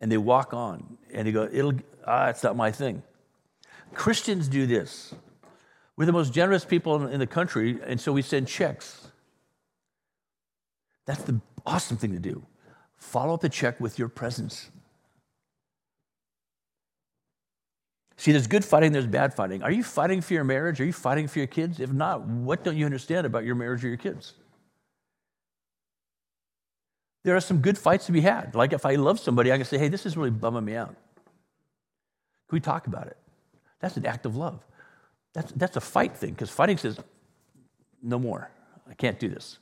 And 0.00 0.10
they 0.10 0.18
walk 0.18 0.52
on 0.54 0.98
and 1.14 1.28
they 1.28 1.30
go, 1.30 1.48
It'll, 1.52 1.74
ah, 2.04 2.30
it's 2.30 2.42
not 2.42 2.56
my 2.56 2.72
thing. 2.72 3.04
Christians 3.94 4.48
do 4.48 4.66
this. 4.66 5.14
We're 5.96 6.06
the 6.06 6.12
most 6.12 6.32
generous 6.32 6.64
people 6.64 7.06
in 7.06 7.20
the 7.20 7.26
country, 7.26 7.78
and 7.84 8.00
so 8.00 8.12
we 8.12 8.22
send 8.22 8.48
checks. 8.48 9.08
That's 11.06 11.22
the 11.22 11.40
awesome 11.66 11.96
thing 11.96 12.12
to 12.12 12.18
do. 12.18 12.46
Follow 12.96 13.34
up 13.34 13.40
the 13.40 13.48
check 13.48 13.80
with 13.80 13.98
your 13.98 14.08
presence. 14.08 14.70
See, 18.16 18.32
there's 18.32 18.46
good 18.46 18.64
fighting, 18.64 18.92
there's 18.92 19.06
bad 19.06 19.32
fighting. 19.32 19.62
Are 19.62 19.70
you 19.70 19.82
fighting 19.82 20.20
for 20.20 20.34
your 20.34 20.44
marriage? 20.44 20.78
Are 20.80 20.84
you 20.84 20.92
fighting 20.92 21.26
for 21.26 21.38
your 21.38 21.46
kids? 21.46 21.80
If 21.80 21.90
not, 21.90 22.20
what 22.20 22.62
don't 22.62 22.76
you 22.76 22.84
understand 22.84 23.26
about 23.26 23.44
your 23.44 23.54
marriage 23.54 23.82
or 23.82 23.88
your 23.88 23.96
kids? 23.96 24.34
There 27.24 27.34
are 27.34 27.40
some 27.40 27.58
good 27.58 27.78
fights 27.78 28.06
to 28.06 28.12
be 28.12 28.20
had. 28.20 28.54
Like 28.54 28.72
if 28.72 28.84
I 28.84 28.96
love 28.96 29.18
somebody, 29.20 29.52
I 29.52 29.56
can 29.56 29.64
say, 29.64 29.78
hey, 29.78 29.88
this 29.88 30.04
is 30.04 30.16
really 30.16 30.30
bumming 30.30 30.64
me 30.64 30.74
out. 30.74 30.88
Can 30.88 32.56
we 32.56 32.60
talk 32.60 32.86
about 32.86 33.06
it? 33.06 33.16
That's 33.80 33.96
an 33.96 34.06
act 34.06 34.26
of 34.26 34.36
love. 34.36 34.60
That's, 35.32 35.52
that's 35.52 35.76
a 35.76 35.80
fight 35.80 36.16
thing, 36.16 36.30
because 36.30 36.50
fighting 36.50 36.76
says, 36.76 36.98
no 38.02 38.18
more. 38.18 38.50
I 38.88 38.94
can't 38.94 39.18
do 39.18 39.28
this. 39.28 39.58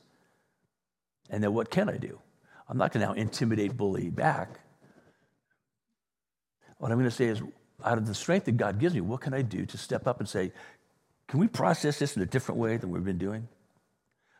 And 1.29 1.43
then 1.43 1.53
what 1.53 1.69
can 1.69 1.89
I 1.89 1.97
do? 1.97 2.19
I'm 2.67 2.77
not 2.77 2.91
going 2.91 3.05
to 3.05 3.13
now 3.13 3.19
intimidate, 3.19 3.77
bully 3.77 4.09
back. 4.09 4.59
What 6.77 6.91
I'm 6.91 6.97
going 6.97 7.09
to 7.09 7.15
say 7.15 7.25
is, 7.25 7.41
out 7.83 7.97
of 7.97 8.05
the 8.05 8.15
strength 8.15 8.45
that 8.45 8.57
God 8.57 8.79
gives 8.79 8.93
me, 8.93 9.01
what 9.01 9.21
can 9.21 9.33
I 9.33 9.41
do 9.41 9.65
to 9.65 9.77
step 9.77 10.07
up 10.07 10.19
and 10.19 10.27
say, 10.27 10.51
can 11.27 11.39
we 11.39 11.47
process 11.47 11.99
this 11.99 12.15
in 12.15 12.21
a 12.21 12.25
different 12.25 12.59
way 12.59 12.77
than 12.77 12.89
we've 12.89 13.05
been 13.05 13.17
doing? 13.17 13.47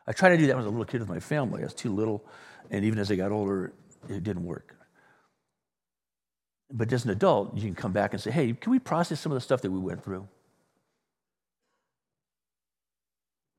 I 0.06 0.12
tried 0.12 0.30
to 0.30 0.36
do 0.38 0.46
that 0.48 0.56
when 0.56 0.64
I 0.64 0.66
was 0.66 0.66
a 0.66 0.70
little 0.70 0.84
kid 0.84 1.00
with 1.00 1.08
my 1.08 1.20
family. 1.20 1.60
I 1.60 1.64
was 1.64 1.74
too 1.74 1.94
little, 1.94 2.24
and 2.70 2.84
even 2.84 2.98
as 2.98 3.10
I 3.10 3.16
got 3.16 3.30
older, 3.30 3.72
it 4.08 4.24
didn't 4.24 4.44
work. 4.44 4.74
But 6.72 6.92
as 6.92 7.04
an 7.04 7.10
adult, 7.10 7.56
you 7.56 7.62
can 7.62 7.74
come 7.74 7.92
back 7.92 8.12
and 8.12 8.22
say, 8.22 8.30
hey, 8.30 8.52
can 8.52 8.70
we 8.70 8.78
process 8.78 9.20
some 9.20 9.32
of 9.32 9.36
the 9.36 9.40
stuff 9.40 9.62
that 9.62 9.70
we 9.70 9.78
went 9.78 10.04
through? 10.04 10.28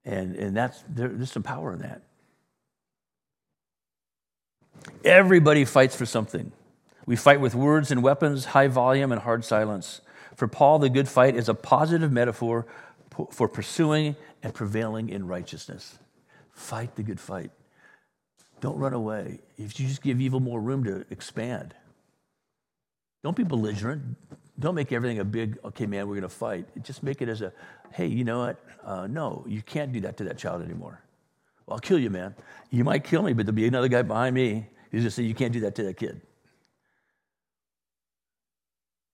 And, 0.06 0.36
and 0.36 0.56
that's, 0.56 0.84
there, 0.90 1.10
there's 1.10 1.32
some 1.32 1.44
power 1.44 1.74
in 1.74 1.80
that. 1.80 2.02
Everybody 5.04 5.66
fights 5.66 5.96
for 5.96 6.06
something. 6.06 6.52
We 7.06 7.16
fight 7.16 7.42
with 7.42 7.54
words 7.54 7.92
and 7.92 8.02
weapons, 8.02 8.46
high 8.46 8.68
volume 8.68 9.12
and 9.12 9.22
hard 9.22 9.44
silence. 9.44 10.02
For 10.36 10.48
Paul, 10.48 10.80
the 10.80 10.90
good 10.90 11.10
fight 11.10 11.36
is 11.36 11.50
a 11.50 11.54
positive 11.54 12.12
metaphor 12.12 12.66
for 13.32 13.48
pursuing 13.48 14.16
and 14.42 14.54
prevailing 14.54 15.10
in 15.10 15.28
righteousness. 15.28 16.00
Fight 16.54 16.96
the 16.96 17.04
good 17.04 17.20
fight. 17.20 17.52
Don't 18.62 18.78
run 18.78 18.94
away. 18.94 19.40
If 19.58 19.80
you 19.80 19.88
just 19.88 20.02
give 20.02 20.22
evil 20.22 20.40
more 20.40 20.62
room 20.62 20.84
to 20.86 21.06
expand, 21.10 21.74
don't 23.24 23.36
be 23.36 23.44
belligerent. 23.44 24.18
Don't 24.60 24.76
make 24.76 24.92
everything 24.92 25.20
a 25.20 25.26
big, 25.26 25.58
okay, 25.66 25.86
man, 25.86 26.08
we're 26.08 26.16
going 26.16 26.22
to 26.24 26.30
fight. 26.30 26.66
Just 26.84 27.02
make 27.04 27.22
it 27.22 27.30
as 27.30 27.42
a, 27.42 27.52
hey, 27.94 28.06
you 28.06 28.24
know 28.24 28.40
what? 28.40 28.64
Uh, 28.84 29.08
no, 29.08 29.44
you 29.48 29.62
can't 29.62 29.92
do 29.92 30.02
that 30.02 30.18
to 30.18 30.24
that 30.26 30.38
child 30.38 30.62
anymore. 30.62 31.02
Well, 31.66 31.76
I'll 31.76 31.80
kill 31.80 32.00
you, 32.00 32.10
man. 32.10 32.36
You 32.70 32.84
might 32.84 33.04
kill 33.04 33.24
me, 33.24 33.34
but 33.34 33.46
there'll 33.46 33.56
be 33.56 33.68
another 33.68 33.88
guy 33.88 34.02
behind 34.02 34.36
me 34.36 34.68
who's 34.92 35.04
to 35.04 35.12
say, 35.12 35.24
you 35.24 35.34
can't 35.34 35.54
do 35.54 35.62
that 35.62 35.76
to 35.76 35.84
that 35.84 35.98
kid. 35.98 36.22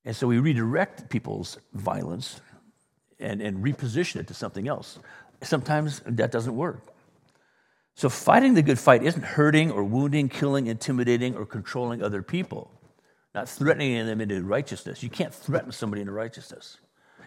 And 0.03 0.15
so 0.15 0.27
we 0.27 0.39
redirect 0.39 1.09
people's 1.09 1.59
violence 1.73 2.41
and, 3.19 3.41
and 3.41 3.63
reposition 3.63 4.17
it 4.17 4.27
to 4.27 4.33
something 4.33 4.67
else. 4.67 4.99
Sometimes 5.43 6.01
that 6.05 6.31
doesn't 6.31 6.55
work. 6.55 6.93
So 7.95 8.09
fighting 8.09 8.53
the 8.53 8.61
good 8.61 8.79
fight 8.79 9.03
isn't 9.03 9.23
hurting 9.23 9.71
or 9.71 9.83
wounding, 9.83 10.29
killing, 10.29 10.67
intimidating, 10.67 11.35
or 11.35 11.45
controlling 11.45 12.03
other 12.03 12.21
people, 12.21 12.71
not 13.37 13.47
threatening 13.47 14.03
them 14.07 14.19
into 14.19 14.41
righteousness. 14.41 15.03
You 15.03 15.11
can't 15.11 15.33
threaten 15.33 15.71
somebody 15.71 16.01
into 16.01 16.11
righteousness. 16.11 16.77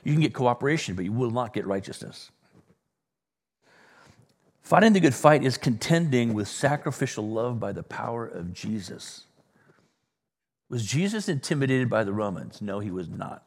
You 0.02 0.12
can 0.12 0.20
get 0.20 0.34
cooperation, 0.34 0.96
but 0.96 1.04
you 1.04 1.12
will 1.12 1.30
not 1.30 1.52
get 1.52 1.66
righteousness. 1.68 2.32
Fighting 4.60 4.92
the 4.92 4.98
good 4.98 5.14
fight 5.14 5.44
is 5.44 5.56
contending 5.56 6.34
with 6.34 6.48
sacrificial 6.48 7.28
love 7.28 7.60
by 7.60 7.70
the 7.70 7.84
power 7.84 8.26
of 8.26 8.52
Jesus. 8.52 9.26
Was 10.68 10.84
Jesus 10.84 11.28
intimidated 11.28 11.88
by 11.88 12.02
the 12.02 12.12
Romans? 12.12 12.60
No, 12.60 12.80
he 12.80 12.90
was 12.90 13.08
not. 13.08 13.44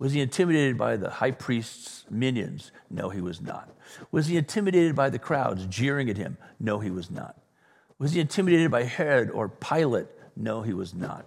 Was 0.00 0.14
he 0.14 0.20
intimidated 0.20 0.76
by 0.76 0.96
the 0.96 1.10
high 1.10 1.30
priest's 1.30 2.06
minions? 2.10 2.72
No, 2.90 3.08
he 3.08 3.20
was 3.20 3.40
not. 3.40 3.68
Was 4.10 4.26
he 4.26 4.36
intimidated 4.36 4.96
by 4.96 5.10
the 5.10 5.20
crowds 5.20 5.64
jeering 5.66 6.10
at 6.10 6.16
him? 6.16 6.38
No, 6.58 6.80
he 6.80 6.90
was 6.90 7.08
not. 7.08 7.40
Was 8.00 8.14
he 8.14 8.20
intimidated 8.20 8.72
by 8.72 8.82
Herod 8.82 9.30
or 9.30 9.48
Pilate? 9.48 10.08
No, 10.34 10.62
he 10.62 10.72
was 10.72 10.92
not. 10.92 11.26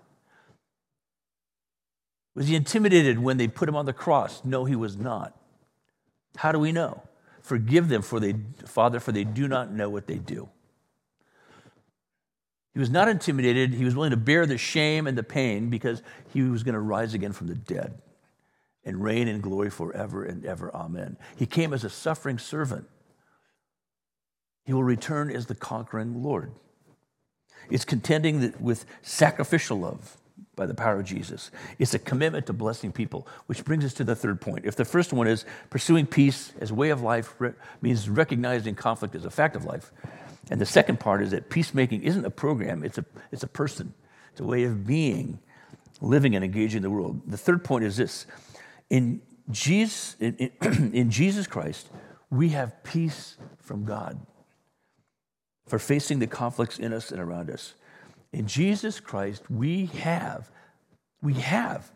Was 2.38 2.48
he 2.48 2.56
intimidated 2.56 3.18
when 3.18 3.38
they 3.38 3.48
put 3.48 3.68
him 3.68 3.76
on 3.76 3.88
the 3.88 3.94
cross? 3.94 4.46
No, 4.46 4.64
he 4.66 4.76
was 4.76 4.96
not. 4.96 5.36
How 6.36 6.52
do 6.52 6.60
we 6.60 6.72
know? 6.72 7.02
Forgive 7.42 7.90
them, 7.90 8.04
for 8.04 8.20
they, 8.20 8.36
Father, 8.64 9.00
for 9.00 9.12
they 9.12 9.24
do 9.24 9.48
not 9.48 9.72
know 9.72 9.90
what 9.90 10.06
they 10.06 10.20
do. 10.20 10.48
He 12.76 12.80
was 12.80 12.92
not 12.92 13.10
intimidated. 13.10 13.74
He 13.74 13.84
was 13.84 13.96
willing 13.96 14.12
to 14.12 14.18
bear 14.18 14.46
the 14.46 14.60
shame 14.60 15.08
and 15.08 15.18
the 15.18 15.24
pain 15.24 15.72
because 15.72 16.04
he 16.32 16.44
was 16.44 16.62
going 16.62 16.76
to 16.76 16.80
rise 16.80 17.16
again 17.16 17.34
from 17.34 17.48
the 17.48 17.56
dead 17.56 18.00
and 18.86 19.04
reign 19.04 19.28
in 19.28 19.42
glory 19.42 19.72
forever 19.72 20.24
and 20.24 20.46
ever. 20.46 20.72
Amen. 20.76 21.18
He 21.38 21.48
came 21.48 21.74
as 21.74 21.84
a 21.84 21.90
suffering 21.90 22.38
servant. 22.38 22.88
He 24.64 24.74
will 24.74 24.84
return 24.84 25.32
as 25.32 25.48
the 25.48 25.56
conquering 25.56 26.22
Lord. 26.22 26.52
It's 27.72 27.84
contending 27.84 28.54
with 28.60 28.86
sacrificial 29.02 29.80
love 29.80 30.18
by 30.58 30.66
the 30.66 30.74
power 30.74 31.00
of 31.00 31.06
Jesus. 31.06 31.52
It's 31.80 31.94
a 31.94 32.00
commitment 32.00 32.48
to 32.48 32.54
blessing 32.54 32.92
people, 32.92 33.26
which 33.46 33.64
brings 33.64 33.86
us 33.86 33.94
to 33.94 34.04
the 34.04 34.16
third 34.16 34.42
point. 34.42 34.66
If 34.66 34.76
the 34.76 34.84
first 34.84 35.14
one 35.14 35.28
is 35.28 35.46
pursuing 35.70 36.06
peace 36.06 36.52
as 36.60 36.72
a 36.72 36.76
way 36.76 36.90
of 36.90 37.02
life 37.02 37.34
means 37.82 38.10
recognizing 38.10 38.76
conflict 38.76 39.16
as 39.16 39.24
a 39.24 39.30
fact 39.30 39.56
of 39.56 39.64
life, 39.64 39.94
and 40.50 40.60
the 40.60 40.66
second 40.66 41.00
part 41.00 41.22
is 41.22 41.32
that 41.32 41.50
peacemaking 41.50 42.04
isn't 42.04 42.26
a 42.26 42.30
program, 42.30 42.84
it's 42.84 42.98
a, 42.98 43.06
it's 43.32 43.44
a 43.44 43.48
person, 43.48 43.94
it's 44.32 44.42
a 44.42 44.46
way 44.46 44.66
of 44.66 44.86
being, 44.86 45.40
living 46.02 46.36
and 46.36 46.44
engaging 46.44 46.82
the 46.82 46.90
world. 46.90 47.22
The 47.28 47.38
third 47.38 47.64
point 47.64 47.86
is 47.86 47.96
this 47.96 48.26
in 48.90 49.22
Jesus, 49.50 50.18
in, 50.20 50.36
in, 50.36 50.92
in 50.94 51.12
Jesus 51.12 51.48
Christ, 51.48 51.90
we 52.30 52.50
have 52.50 52.84
peace 52.84 53.38
from 53.60 53.86
God 53.86 54.20
for 55.68 55.80
facing 55.80 56.20
the 56.20 56.28
conflicts 56.28 56.80
in 56.80 56.94
us 56.94 57.12
and 57.12 57.22
around 57.22 57.50
us. 57.50 57.74
In 58.34 58.48
Jesus 58.48 59.00
Christ, 59.00 59.50
we 59.50 59.88
have, 59.88 60.52
we 61.22 61.34
have, 61.36 61.92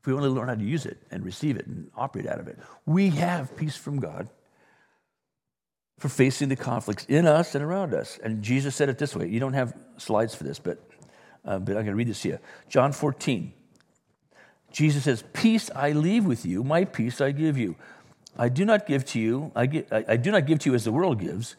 if 0.00 0.06
we 0.06 0.12
only 0.12 0.28
learn 0.28 0.48
how 0.48 0.54
to 0.54 0.64
use 0.64 0.86
it 0.86 0.98
and 1.10 1.24
receive 1.24 1.56
it 1.56 1.66
and 1.66 1.90
operate 1.96 2.26
out 2.26 2.38
of 2.38 2.48
it, 2.48 2.58
we 2.86 3.10
have 3.10 3.56
peace 3.56 3.76
from 3.76 3.98
God 4.00 4.28
for 5.98 6.08
facing 6.08 6.48
the 6.48 6.56
conflicts 6.56 7.04
in 7.06 7.26
us 7.26 7.54
and 7.54 7.64
around 7.64 7.92
us. 7.92 8.18
And 8.22 8.42
Jesus 8.42 8.76
said 8.76 8.88
it 8.88 8.98
this 8.98 9.16
way. 9.16 9.26
You 9.28 9.40
don't 9.40 9.54
have 9.54 9.74
slides 9.96 10.34
for 10.34 10.44
this, 10.44 10.58
but, 10.58 10.78
uh, 11.44 11.58
but 11.58 11.70
I'm 11.76 11.84
going 11.84 11.86
to 11.86 11.94
read 11.94 12.08
this 12.08 12.22
to 12.22 12.28
you. 12.28 12.38
John 12.68 12.92
14, 12.92 13.52
Jesus 14.70 15.04
says, 15.04 15.24
Peace 15.32 15.70
I 15.74 15.92
leave 15.92 16.24
with 16.24 16.46
you, 16.46 16.62
my 16.62 16.84
peace 16.84 17.20
I 17.20 17.32
give 17.32 17.58
you. 17.58 17.74
I 18.36 18.48
do 18.48 18.64
not 18.64 18.86
give 18.86 19.04
to 19.06 19.18
you, 19.18 19.50
I, 19.56 19.66
give, 19.66 19.92
I, 19.92 20.04
I 20.08 20.16
do 20.16 20.30
not 20.30 20.46
give 20.46 20.60
to 20.60 20.70
you 20.70 20.76
as 20.76 20.84
the 20.84 20.92
world 20.92 21.18
gives. 21.18 21.56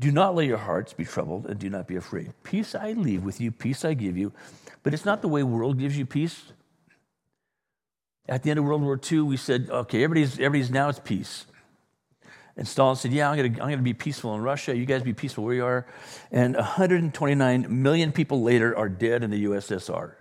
Do 0.00 0.12
not 0.12 0.34
let 0.34 0.46
your 0.46 0.58
hearts 0.58 0.92
be 0.92 1.04
troubled 1.04 1.46
and 1.46 1.58
do 1.58 1.68
not 1.68 1.88
be 1.88 1.96
afraid. 1.96 2.32
Peace 2.44 2.74
I 2.74 2.92
leave 2.92 3.24
with 3.24 3.40
you, 3.40 3.50
peace 3.50 3.84
I 3.84 3.94
give 3.94 4.16
you. 4.16 4.32
But 4.82 4.94
it's 4.94 5.04
not 5.04 5.22
the 5.22 5.28
way 5.28 5.42
world 5.42 5.78
gives 5.78 5.98
you 5.98 6.06
peace. 6.06 6.52
At 8.28 8.42
the 8.42 8.50
end 8.50 8.58
of 8.58 8.64
World 8.64 8.82
War 8.82 9.00
II, 9.10 9.22
we 9.22 9.36
said, 9.36 9.68
okay, 9.70 10.04
everybody's, 10.04 10.34
everybody's 10.34 10.70
now 10.70 10.88
it's 10.88 11.00
peace. 11.00 11.46
And 12.56 12.66
Stalin 12.66 12.96
said, 12.96 13.12
yeah, 13.12 13.30
I'm 13.30 13.36
going 13.36 13.54
to 13.54 13.62
I'm 13.62 13.70
to 13.70 13.78
be 13.78 13.94
peaceful 13.94 14.34
in 14.34 14.42
Russia. 14.42 14.76
You 14.76 14.84
guys 14.84 15.02
be 15.02 15.14
peaceful 15.14 15.44
where 15.44 15.54
you 15.54 15.64
are. 15.64 15.86
And 16.30 16.56
129 16.56 17.82
million 17.82 18.12
people 18.12 18.42
later 18.42 18.76
are 18.76 18.88
dead 18.88 19.22
in 19.22 19.30
the 19.30 19.44
USSR. 19.44 20.14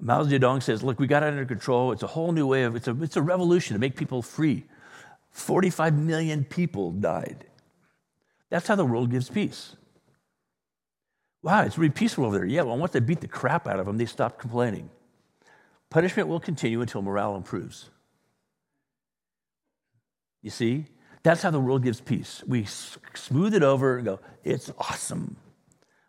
Mao 0.00 0.24
Zedong 0.24 0.62
says, 0.62 0.82
look, 0.82 0.98
we 0.98 1.06
got 1.06 1.22
it 1.22 1.26
under 1.26 1.44
control. 1.44 1.92
It's 1.92 2.02
a 2.02 2.08
whole 2.08 2.32
new 2.32 2.46
way 2.46 2.64
of, 2.64 2.74
it's 2.74 2.88
a, 2.88 3.02
it's 3.02 3.16
a 3.16 3.22
revolution 3.22 3.74
to 3.74 3.80
make 3.80 3.96
people 3.96 4.20
free. 4.20 4.64
45 5.30 5.94
million 5.94 6.44
people 6.44 6.90
died. 6.90 7.46
That's 8.50 8.66
how 8.66 8.74
the 8.74 8.84
world 8.84 9.10
gives 9.10 9.28
peace. 9.28 9.76
Wow, 11.42 11.62
it's 11.62 11.78
really 11.78 11.90
peaceful 11.90 12.26
over 12.26 12.38
there. 12.38 12.46
Yeah, 12.46 12.62
well, 12.62 12.76
once 12.76 12.92
they 12.92 13.00
beat 13.00 13.20
the 13.20 13.28
crap 13.28 13.66
out 13.66 13.80
of 13.80 13.86
them, 13.86 13.96
they 13.96 14.06
stop 14.06 14.38
complaining. 14.38 14.90
Punishment 15.88 16.28
will 16.28 16.40
continue 16.40 16.80
until 16.80 17.02
morale 17.02 17.36
improves. 17.36 17.90
You 20.42 20.50
see? 20.50 20.86
That's 21.22 21.42
how 21.42 21.50
the 21.50 21.60
world 21.60 21.82
gives 21.82 22.00
peace. 22.00 22.42
We 22.46 22.66
smooth 23.14 23.54
it 23.54 23.62
over 23.62 23.96
and 23.96 24.04
go, 24.04 24.20
it's 24.44 24.70
awesome. 24.78 25.36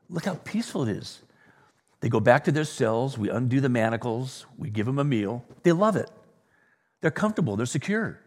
Look 0.10 0.26
how 0.26 0.36
peaceful 0.36 0.88
it 0.88 0.98
is. 0.98 1.22
They 2.00 2.10
go 2.10 2.20
back 2.20 2.46
to 2.46 2.52
their 2.52 2.64
cells. 2.64 3.18
We 3.18 3.30
undo 3.30 3.60
the 3.60 3.70
manacles. 3.70 4.46
We 4.58 4.70
give 4.70 4.86
them 4.86 5.00
a 5.00 5.04
meal. 5.04 5.46
They 5.64 5.72
love 5.72 5.96
it. 5.96 6.10
They're 7.02 7.12
comfortable. 7.12 7.56
They're 7.56 7.66
secure. 7.66 8.20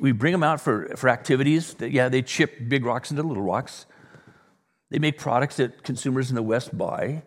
We, 0.00 0.12
bring 0.12 0.32
them 0.32 0.42
out 0.42 0.60
for, 0.60 0.94
for 0.96 1.08
activities. 1.08 1.74
Yeah, 1.80 2.10
they 2.10 2.20
chip 2.20 2.68
big 2.68 2.84
rocks 2.84 3.10
into 3.10 3.22
little 3.22 3.42
rocks. 3.42 3.86
They 4.90 4.98
make 4.98 5.18
products 5.18 5.56
that 5.56 5.82
consumers 5.82 6.28
in 6.28 6.36
the 6.36 6.42
West 6.42 6.76
buy. 6.76 7.22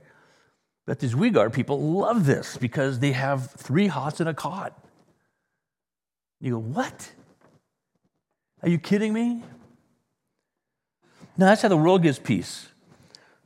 But 0.86 1.00
these 1.00 1.16
Uyghur 1.16 1.52
people 1.52 1.82
love 1.82 2.26
this 2.26 2.56
because 2.56 3.00
they 3.00 3.12
have 3.12 3.52
three 3.52 3.88
hots 3.88 4.20
and 4.20 4.30
a 4.30 4.34
cot. 4.34 4.74
You 6.40 6.52
go, 6.52 6.60
what? 6.60 7.12
Are 8.62 8.70
you 8.70 8.78
kidding 8.78 9.14
me? 9.14 9.44
No, 11.38 11.46
that's 11.46 11.62
how 11.62 11.70
the 11.70 11.78
world 11.78 12.04
gives 12.04 12.20
peace. 12.20 12.68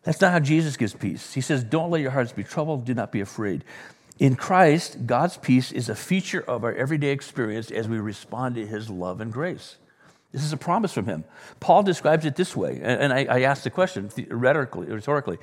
That's 0.03 0.19
not 0.19 0.31
how 0.31 0.39
Jesus 0.39 0.77
gives 0.77 0.93
peace. 0.93 1.33
He 1.33 1.41
says, 1.41 1.63
Don't 1.63 1.91
let 1.91 2.01
your 2.01 2.11
hearts 2.11 2.31
be 2.31 2.43
troubled, 2.43 2.85
do 2.85 2.93
not 2.93 3.11
be 3.11 3.21
afraid. 3.21 3.63
In 4.21 4.35
Christ, 4.35 5.07
God's 5.07 5.37
peace 5.37 5.71
is 5.71 5.89
a 5.89 5.95
feature 5.95 6.41
of 6.41 6.63
our 6.63 6.71
everyday 6.75 7.09
experience 7.09 7.71
as 7.71 7.87
we 7.87 7.97
respond 7.97 8.53
to 8.53 8.67
his 8.67 8.87
love 8.87 9.19
and 9.19 9.33
grace. 9.33 9.77
This 10.31 10.43
is 10.43 10.53
a 10.53 10.57
promise 10.57 10.93
from 10.93 11.07
him. 11.07 11.23
Paul 11.59 11.81
describes 11.81 12.23
it 12.23 12.35
this 12.35 12.55
way, 12.55 12.79
and 12.83 13.11
I, 13.11 13.23
I 13.23 13.41
asked 13.41 13.63
the 13.63 13.71
question 13.71 14.11
rhetorically, 14.29 14.85
rhetorically 14.85 15.39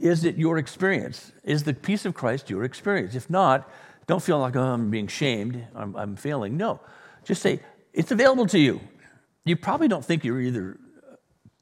Is 0.00 0.24
it 0.24 0.38
your 0.38 0.56
experience? 0.56 1.30
Is 1.44 1.64
the 1.64 1.74
peace 1.74 2.06
of 2.06 2.14
Christ 2.14 2.48
your 2.48 2.64
experience? 2.64 3.14
If 3.14 3.28
not, 3.28 3.70
don't 4.06 4.22
feel 4.22 4.38
like 4.38 4.56
oh, 4.56 4.62
I'm 4.62 4.88
being 4.88 5.08
shamed, 5.08 5.66
I'm, 5.74 5.94
I'm 5.94 6.16
failing. 6.16 6.56
No, 6.56 6.80
just 7.24 7.42
say, 7.42 7.60
It's 7.92 8.12
available 8.12 8.46
to 8.46 8.58
you. 8.58 8.80
You 9.44 9.56
probably 9.56 9.88
don't 9.88 10.06
think 10.06 10.24
you're 10.24 10.40
either 10.40 10.78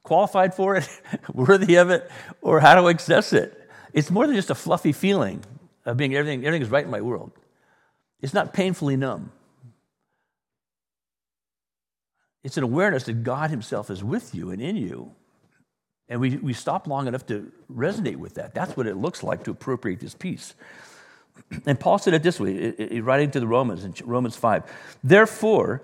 qualified 0.05 0.55
for 0.55 0.77
it, 0.77 0.89
worthy 1.35 1.75
of 1.75 1.91
it, 1.91 2.09
or 2.43 2.61
how 2.61 2.81
to 2.81 2.89
access 2.89 3.33
it. 3.33 3.69
It's 3.93 4.09
more 4.09 4.29
than 4.29 4.37
just 4.37 4.51
a 4.51 4.55
fluffy 4.55 4.93
feeling 4.93 5.43
of 5.91 5.97
being 5.97 6.15
everything, 6.15 6.45
everything 6.47 6.63
is 6.63 6.71
right 6.71 6.85
in 6.85 6.91
my 6.91 7.01
world. 7.01 7.33
It's 8.21 8.33
not 8.33 8.53
painfully 8.53 8.97
numb. 8.97 9.33
It's 12.43 12.57
an 12.57 12.63
awareness 12.63 13.05
that 13.05 13.23
God 13.25 13.51
Himself 13.51 13.91
is 13.91 14.03
with 14.03 14.35
you 14.35 14.51
and 14.51 14.63
in 14.63 14.77
you. 14.77 15.13
And 16.09 16.21
we, 16.21 16.37
we 16.37 16.53
stop 16.53 16.87
long 16.87 17.07
enough 17.07 17.27
to 17.27 17.51
resonate 17.73 18.17
with 18.17 18.35
that. 18.35 18.55
That's 18.55 18.77
what 18.77 18.87
it 18.87 18.97
looks 18.97 19.23
like 19.23 19.45
to 19.45 19.51
appropriate 19.51 20.01
this 20.01 20.15
peace. 20.15 20.55
And 21.67 21.81
Paul 21.81 21.99
said 21.99 22.15
it 22.15 22.23
this 22.23 22.39
way, 22.39 23.01
writing 23.01 23.31
to 23.33 23.41
the 23.41 23.47
Romans 23.47 23.85
in 23.85 23.95
Romans 24.05 24.37
5. 24.37 24.63
Therefore, 25.03 25.83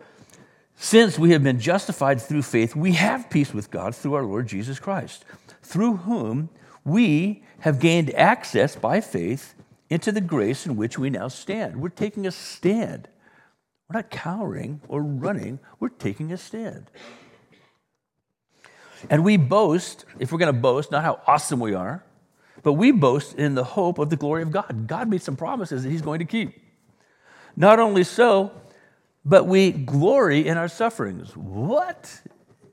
since 0.77 1.19
we 1.19 1.31
have 1.31 1.43
been 1.43 1.59
justified 1.59 2.21
through 2.21 2.43
faith, 2.43 2.77
we 2.77 2.93
have 2.93 3.31
peace 3.31 3.55
with 3.55 3.71
God 3.71 3.97
through 3.97 4.15
our 4.15 4.23
Lord 4.23 4.47
Jesus 4.47 4.79
Christ, 4.79 5.25
through 5.63 5.97
whom 5.97 6.51
we 6.85 7.43
have 7.61 7.81
gained 7.81 8.15
access 8.15 8.77
by 8.77 9.01
faith 9.01 9.55
into 9.89 10.12
the 10.12 10.20
grace 10.20 10.66
in 10.66 10.76
which 10.76 10.99
we 10.99 11.11
now 11.11 11.28
stand. 11.28 11.80
We're 11.80 11.89
taking 11.89 12.26
a 12.26 12.30
stand. 12.30 13.09
We're 13.89 13.99
not 13.99 14.11
cowering 14.11 14.80
or 14.89 15.03
running, 15.03 15.61
we're 15.78 15.91
taking 15.91 16.32
a 16.32 16.37
stand. 16.37 16.87
And 19.09 19.24
we 19.24 19.37
boast, 19.37 20.05
if 20.18 20.32
we're 20.32 20.39
going 20.39 20.53
to 20.53 20.61
boast, 20.61 20.91
not 20.91 21.05
how 21.05 21.20
awesome 21.26 21.61
we 21.61 21.74
are, 21.74 22.03
but 22.62 22.72
we 22.72 22.91
boast 22.91 23.37
in 23.37 23.55
the 23.55 23.62
hope 23.62 23.99
of 23.99 24.11
the 24.11 24.16
glory 24.16 24.43
of 24.43 24.51
God. 24.51 24.87
God 24.89 25.09
made 25.09 25.22
some 25.22 25.37
promises 25.37 25.84
that 25.84 25.91
He's 25.91 26.03
going 26.03 26.18
to 26.18 26.24
keep. 26.24 26.61
Not 27.55 27.78
only 27.78 28.03
so, 28.03 28.51
but 29.24 29.47
we 29.47 29.70
glory 29.70 30.47
in 30.47 30.57
our 30.57 30.68
sufferings. 30.68 31.37
What? 31.37 32.22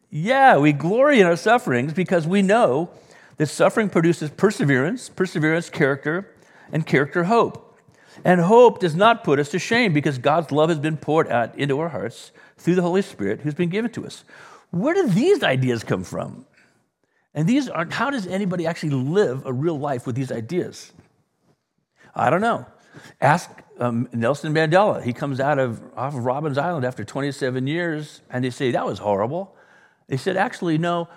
Yeah, 0.09 0.57
we 0.57 0.73
glory 0.73 1.19
in 1.19 1.27
our 1.27 1.35
sufferings 1.35 1.93
because 1.93 2.25
we 2.25 2.41
know 2.41 2.89
that 3.37 3.47
suffering 3.47 3.89
produces 3.89 4.29
perseverance, 4.29 5.09
perseverance, 5.09 5.69
character, 5.69 6.32
and 6.73 6.85
character, 6.85 7.25
hope. 7.25 7.79
And 8.25 8.41
hope 8.41 8.79
does 8.79 8.95
not 8.95 9.23
put 9.23 9.39
us 9.39 9.49
to 9.51 9.59
shame 9.59 9.93
because 9.93 10.17
God's 10.17 10.51
love 10.51 10.69
has 10.69 10.79
been 10.79 10.97
poured 10.97 11.29
out 11.29 11.57
into 11.57 11.79
our 11.79 11.89
hearts 11.89 12.31
through 12.57 12.75
the 12.75 12.81
Holy 12.81 13.01
Spirit 13.01 13.41
who's 13.41 13.53
been 13.53 13.69
given 13.69 13.91
to 13.91 14.05
us. 14.05 14.25
Where 14.71 14.93
do 14.93 15.07
these 15.07 15.43
ideas 15.43 15.83
come 15.83 16.03
from? 16.03 16.45
And 17.33 17.47
these 17.47 17.69
are 17.69 17.87
how 17.89 18.09
does 18.09 18.27
anybody 18.27 18.65
actually 18.67 18.91
live 18.91 19.45
a 19.45 19.53
real 19.53 19.79
life 19.79 20.05
with 20.05 20.15
these 20.15 20.31
ideas? 20.31 20.91
I 22.15 22.29
don't 22.29 22.41
know. 22.41 22.65
Ask 23.21 23.49
um, 23.79 24.07
Nelson 24.11 24.53
Mandela. 24.53 25.03
He 25.03 25.13
comes 25.13 25.39
out 25.39 25.57
of 25.57 25.81
off 25.95 26.15
of 26.15 26.25
Robben's 26.25 26.57
Island 26.57 26.85
after 26.85 27.03
27 27.03 27.65
years, 27.65 28.21
and 28.29 28.43
they 28.43 28.51
say 28.51 28.71
that 28.71 28.85
was 28.85 28.99
horrible. 28.99 29.55
They 30.07 30.17
said, 30.17 30.37
actually, 30.37 30.77
no. 30.77 31.07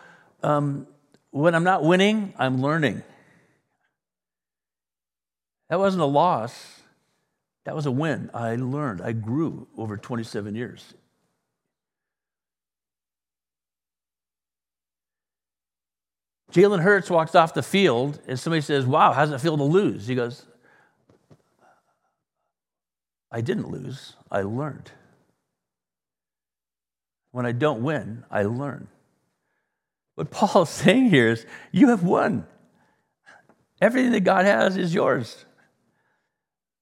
Um, 0.43 0.87
when 1.31 1.55
I'm 1.55 1.65
not 1.65 1.83
winning, 1.83 2.33
I'm 2.39 2.63
learning. 2.63 3.03
That 5.69 5.79
wasn't 5.79 6.03
a 6.03 6.07
loss. 6.07 6.81
That 7.64 7.75
was 7.75 7.87
a 7.87 7.91
win. 7.91 8.31
I 8.33 8.55
learned, 8.57 9.03
I 9.03 9.12
grew 9.12 9.67
over 9.77 9.97
27 9.97 10.55
years. 10.55 10.95
Jalen 16.53 16.81
Hurts 16.81 17.11
walks 17.11 17.35
off 17.35 17.55
the 17.55 17.62
field 17.62 18.21
and 18.29 18.39
somebody 18.39 18.61
says, 18.61 18.87
Wow, 18.87 19.12
how's 19.12 19.31
it 19.31 19.41
feel 19.41 19.57
to 19.57 19.64
lose? 19.64 20.07
He 20.07 20.14
goes, 20.14 20.47
I 23.33 23.41
didn't 23.41 23.71
lose, 23.71 24.14
I 24.31 24.43
learned. 24.43 24.93
When 27.33 27.45
I 27.45 27.53
don't 27.53 27.83
win, 27.83 28.25
I 28.31 28.45
learn. 28.45 28.89
What 30.14 30.31
Paul 30.31 30.62
is 30.62 30.69
saying 30.71 31.11
here 31.11 31.29
is, 31.29 31.45
You 31.73 31.89
have 31.89 32.05
won. 32.05 32.47
Everything 33.81 34.12
that 34.12 34.25
God 34.25 34.47
has 34.47 34.77
is 34.77 34.95
yours. 34.95 35.45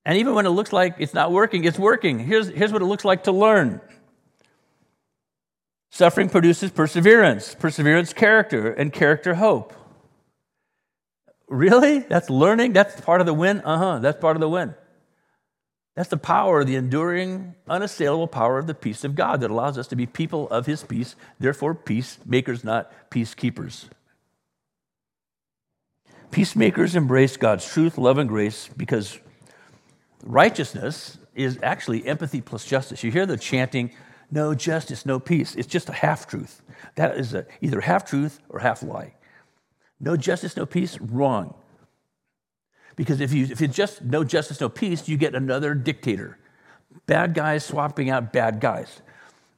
And 0.04 0.18
even 0.18 0.34
when 0.34 0.46
it 0.46 0.50
looks 0.50 0.72
like 0.72 0.96
it's 0.98 1.14
not 1.14 1.32
working, 1.32 1.64
it's 1.64 1.78
working. 1.78 2.18
Here's, 2.18 2.48
here's 2.48 2.72
what 2.72 2.82
it 2.82 2.86
looks 2.86 3.04
like 3.04 3.24
to 3.24 3.32
learn 3.32 3.80
suffering 5.90 6.28
produces 6.28 6.72
perseverance, 6.72 7.54
perseverance, 7.54 8.12
character, 8.12 8.72
and 8.72 8.92
character, 8.92 9.34
hope. 9.34 9.72
Really? 11.46 12.00
That's 12.00 12.28
learning? 12.28 12.72
That's 12.72 13.00
part 13.00 13.20
of 13.20 13.26
the 13.26 13.34
win? 13.34 13.60
Uh 13.60 13.78
huh, 13.78 13.98
that's 14.00 14.18
part 14.18 14.36
of 14.36 14.40
the 14.40 14.48
win. 14.48 14.74
That's 15.94 16.08
the 16.08 16.16
power, 16.16 16.64
the 16.64 16.74
enduring, 16.74 17.54
unassailable 17.68 18.26
power 18.26 18.58
of 18.58 18.66
the 18.66 18.74
peace 18.74 19.04
of 19.04 19.14
God 19.14 19.40
that 19.40 19.52
allows 19.52 19.78
us 19.78 19.86
to 19.88 19.96
be 19.96 20.06
people 20.06 20.48
of 20.48 20.66
his 20.66 20.82
peace, 20.82 21.14
therefore, 21.38 21.76
peacemakers, 21.76 22.64
not 22.64 22.90
peacekeepers. 23.10 23.84
Peacemakers 26.32 26.96
embrace 26.96 27.36
God's 27.36 27.64
truth, 27.64 27.96
love, 27.96 28.18
and 28.18 28.28
grace 28.28 28.68
because 28.76 29.20
Righteousness 30.24 31.18
is 31.34 31.58
actually 31.62 32.06
empathy 32.06 32.40
plus 32.40 32.64
justice. 32.64 33.04
You 33.04 33.10
hear 33.10 33.26
the 33.26 33.36
chanting, 33.36 33.90
no 34.30 34.54
justice, 34.54 35.04
no 35.04 35.20
peace. 35.20 35.54
It's 35.54 35.68
just 35.68 35.90
a 35.90 35.92
half 35.92 36.26
truth. 36.26 36.62
That 36.94 37.18
is 37.18 37.34
a, 37.34 37.46
either 37.60 37.82
half 37.82 38.08
truth 38.08 38.40
or 38.48 38.60
half 38.60 38.82
lie. 38.82 39.14
No 40.00 40.16
justice, 40.16 40.56
no 40.56 40.64
peace, 40.64 40.98
wrong. 40.98 41.54
Because 42.96 43.20
if 43.20 43.34
you 43.34 43.44
if 43.44 43.60
it's 43.60 43.76
just 43.76 44.02
no 44.02 44.24
justice, 44.24 44.60
no 44.60 44.70
peace, 44.70 45.08
you 45.08 45.18
get 45.18 45.34
another 45.34 45.74
dictator. 45.74 46.38
Bad 47.06 47.34
guys 47.34 47.64
swapping 47.64 48.08
out 48.08 48.32
bad 48.32 48.60
guys. 48.60 49.02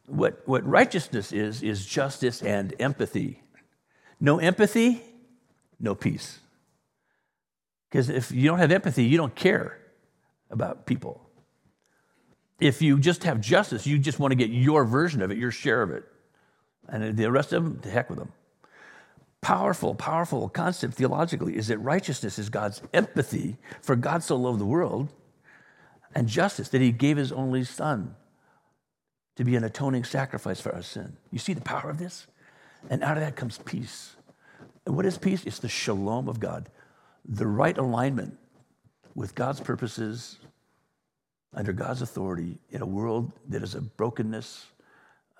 What, 0.07 0.43
what 0.47 0.67
righteousness 0.67 1.33
is, 1.33 1.63
is 1.63 1.87
justice 1.87 2.43
and 2.43 2.75
empathy. 2.81 3.43
No 4.19 4.39
empathy, 4.39 5.03
no 5.79 5.95
peace. 5.95 6.41
Because 7.91 8.09
if 8.09 8.33
you 8.33 8.49
don't 8.49 8.59
have 8.59 8.73
empathy, 8.73 9.05
you 9.05 9.17
don't 9.17 9.35
care 9.35 9.79
about 10.51 10.87
people. 10.87 11.23
If 12.59 12.81
you 12.81 12.99
just 12.99 13.25
have 13.25 13.41
justice, 13.41 13.87
you 13.87 13.99
just 13.99 14.19
want 14.19 14.33
to 14.33 14.37
get 14.37 14.51
your 14.51 14.85
version 14.85 15.21
of 15.23 15.31
it, 15.31 15.39
your 15.39 15.51
share 15.51 15.83
of 15.83 15.91
it. 15.91 16.05
And 16.89 17.17
the 17.17 17.31
rest 17.31 17.53
of 17.53 17.65
them, 17.65 17.81
to 17.81 17.91
heck 17.91 18.09
with 18.09 18.19
them. 18.19 18.33
Powerful, 19.41 19.95
powerful 19.95 20.49
concept 20.49 20.95
theologically 20.95 21.57
is 21.57 21.69
that 21.69 21.79
righteousness 21.79 22.39
is 22.39 22.49
God's 22.49 22.81
empathy 22.93 23.59
for 23.83 23.95
God 23.95 24.23
so 24.23 24.37
loved 24.37 24.59
the 24.59 24.67
world, 24.67 25.13
and 26.15 26.29
justice 26.29 26.69
that 26.71 26.81
He 26.81 26.93
gave 26.93 27.17
His 27.17 27.31
only 27.31 27.63
Son 27.63 28.15
to 29.37 29.45
be 29.45 29.55
an 29.55 29.65
atoning 29.65 30.05
sacrifice 30.05 30.61
for 30.61 30.75
our 30.75 30.83
sin. 30.83 31.17
You 31.31 31.39
see 31.39 31.53
the 31.53 31.61
power 31.61 31.91
of 31.91 31.99
this? 31.99 32.27
And 32.89 33.03
out 33.03 33.19
of 33.19 33.23
that 33.23 33.37
comes 33.37 33.59
peace. 33.59 34.17
And 34.87 34.97
what 34.97 35.05
is 35.05 35.19
peace? 35.19 35.45
It's 35.45 35.59
the 35.59 35.69
shalom 35.69 36.29
of 36.29 36.41
God, 36.41 36.71
the 37.25 37.47
right 37.47 37.77
alignment 37.77 38.39
with 39.17 39.35
God's 39.35 39.61
purposes, 39.61 40.37
under 41.55 41.73
God's 41.73 42.03
authority, 42.03 42.59
in 42.71 42.83
a 42.83 42.87
world 42.87 43.33
that 43.49 43.63
is 43.63 43.75
a 43.75 43.81
brokenness, 43.81 44.67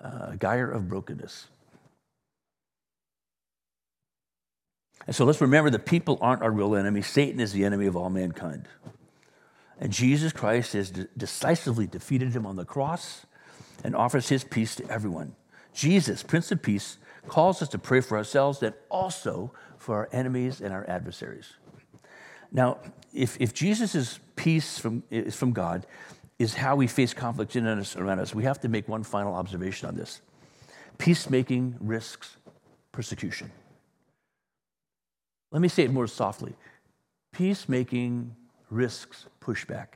uh, 0.03 0.31
a 0.31 0.37
gyre 0.37 0.69
of 0.69 0.89
brokenness. 0.89 1.47
And 5.05 5.15
so 5.15 5.25
let's 5.25 5.39
remember 5.39 5.69
that 5.69 5.85
people 5.85 6.17
aren't 6.19 6.41
our 6.41 6.51
real 6.51 6.75
enemy. 6.75 7.03
Satan 7.03 7.39
is 7.39 7.53
the 7.53 7.63
enemy 7.63 7.85
of 7.85 7.95
all 7.95 8.09
mankind. 8.09 8.67
And 9.79 9.93
Jesus 9.93 10.33
Christ 10.33 10.73
has 10.73 10.89
decisively 11.15 11.85
defeated 11.85 12.33
him 12.33 12.47
on 12.47 12.55
the 12.55 12.65
cross 12.65 13.27
and 13.83 13.95
offers 13.95 14.27
his 14.27 14.43
peace 14.43 14.75
to 14.77 14.89
everyone. 14.89 15.35
Jesus, 15.73 16.23
Prince 16.23 16.51
of 16.51 16.63
Peace, 16.63 16.97
calls 17.27 17.61
us 17.61 17.69
to 17.69 17.77
pray 17.77 18.01
for 18.01 18.17
ourselves 18.17 18.63
and 18.63 18.73
also 18.89 19.53
for 19.77 19.97
our 19.97 20.09
enemies 20.11 20.61
and 20.61 20.73
our 20.73 20.89
adversaries. 20.89 21.53
Now, 22.51 22.79
if, 23.17 23.35
if 23.39 23.53
Jesus' 23.53 24.19
peace 24.35 24.77
from, 24.77 25.03
is 25.09 25.35
from 25.35 25.51
God 25.51 25.87
is 26.37 26.53
how 26.53 26.75
we 26.75 26.85
face 26.85 27.13
conflict 27.13 27.55
in 27.55 27.65
and 27.65 27.95
around 27.97 28.19
us, 28.19 28.35
we 28.35 28.43
have 28.43 28.59
to 28.61 28.69
make 28.69 28.87
one 28.87 29.03
final 29.03 29.33
observation 29.33 29.87
on 29.87 29.95
this. 29.95 30.21
Peacemaking 30.99 31.75
risks 31.79 32.37
persecution. 32.91 33.51
Let 35.51 35.61
me 35.61 35.67
say 35.67 35.83
it 35.83 35.91
more 35.91 36.07
softly. 36.07 36.55
Peacemaking 37.33 38.35
risks 38.69 39.25
pushback. 39.41 39.87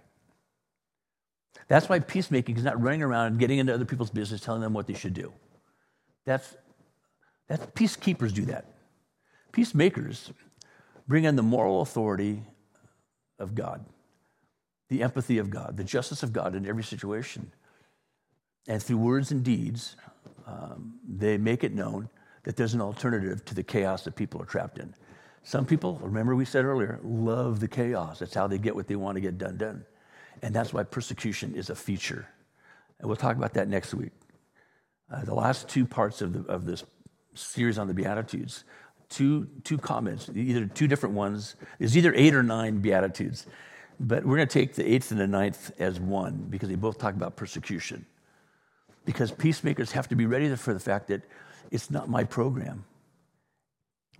That's 1.68 1.88
why 1.88 2.00
peacemaking 2.00 2.58
is 2.58 2.64
not 2.64 2.82
running 2.82 3.04
around 3.04 3.28
and 3.28 3.40
getting 3.40 3.60
into 3.60 3.74
other 3.74 3.86
people's 3.86 4.10
business, 4.10 4.42
telling 4.42 4.62
them 4.62 4.74
what 4.74 4.88
they 4.88 4.94
should 4.94 5.14
do. 5.14 5.32
That's, 6.26 6.56
that's 7.48 7.66
peacekeepers 7.68 8.34
do 8.34 8.46
that. 8.46 8.66
Peacemakers 9.52 10.32
bring 11.08 11.26
in 11.26 11.36
the 11.36 11.44
moral 11.44 11.82
authority 11.82 12.44
of 13.42 13.56
God, 13.56 13.86
the 14.90 15.04
empathy 15.04 15.38
of 15.38 15.50
God, 15.50 15.78
the 15.78 15.84
justice 15.84 16.24
of 16.24 16.32
God 16.32 16.56
in 16.56 16.66
every 16.66 16.84
situation. 16.84 17.52
And 18.68 18.82
through 18.82 18.98
words 18.98 19.32
and 19.32 19.44
deeds, 19.44 19.96
um, 20.48 21.00
they 21.08 21.38
make 21.38 21.64
it 21.64 21.74
known 21.74 22.10
that 22.44 22.56
there's 22.56 22.74
an 22.74 22.82
alternative 22.82 23.44
to 23.46 23.56
the 23.56 23.64
chaos 23.64 24.04
that 24.04 24.16
people 24.16 24.42
are 24.42 24.46
trapped 24.46 24.78
in. 24.78 24.94
Some 25.44 25.66
people, 25.66 26.00
remember 26.02 26.36
we 26.36 26.46
said 26.46 26.66
earlier, 26.66 27.00
love 27.04 27.60
the 27.60 27.68
chaos. 27.68 28.20
That's 28.20 28.34
how 28.34 28.48
they 28.48 28.58
get 28.58 28.76
what 28.76 28.88
they 28.88 28.96
want 28.96 29.16
to 29.16 29.22
get 29.22 29.38
done 29.38 29.58
done. 29.58 29.86
And 30.42 30.54
that's 30.54 30.74
why 30.74 30.84
persecution 30.84 31.56
is 31.56 31.70
a 31.70 31.76
feature. 31.76 32.28
And 33.00 33.08
we'll 33.08 33.18
talk 33.18 33.36
about 33.36 33.54
that 33.56 33.68
next 33.68 33.94
week. 33.94 34.12
Uh, 35.12 35.26
the 35.26 35.34
last 35.34 35.68
two 35.68 35.86
parts 35.86 36.22
of, 36.22 36.34
the, 36.34 36.52
of 36.52 36.66
this 36.66 36.84
series 37.34 37.78
on 37.78 37.88
the 37.88 37.94
Beatitudes, 37.94 38.64
two, 39.12 39.48
two 39.64 39.78
comments, 39.78 40.30
either 40.34 40.66
two 40.66 40.88
different 40.88 41.14
ones. 41.14 41.56
There's 41.78 41.96
either 41.96 42.14
eight 42.16 42.34
or 42.34 42.42
nine 42.42 42.80
Beatitudes. 42.80 43.46
But 44.00 44.26
we're 44.26 44.38
going 44.38 44.48
to 44.48 44.54
take 44.54 44.74
the 44.74 44.92
eighth 44.92 45.12
and 45.12 45.20
the 45.20 45.28
ninth 45.28 45.72
as 45.78 46.00
one 46.00 46.48
because 46.50 46.70
they 46.70 46.76
both 46.76 46.98
talk 46.98 47.14
about 47.14 47.36
persecution. 47.36 48.06
Because 49.06 49.32
peacemakers 49.32 49.92
have 49.92 50.08
to 50.08 50.16
be 50.16 50.26
ready 50.26 50.54
for 50.56 50.74
the 50.74 50.80
fact 50.80 51.08
that 51.10 51.22
it's 51.70 51.92
not 51.92 52.10
my 52.10 52.24
program. 52.24 52.86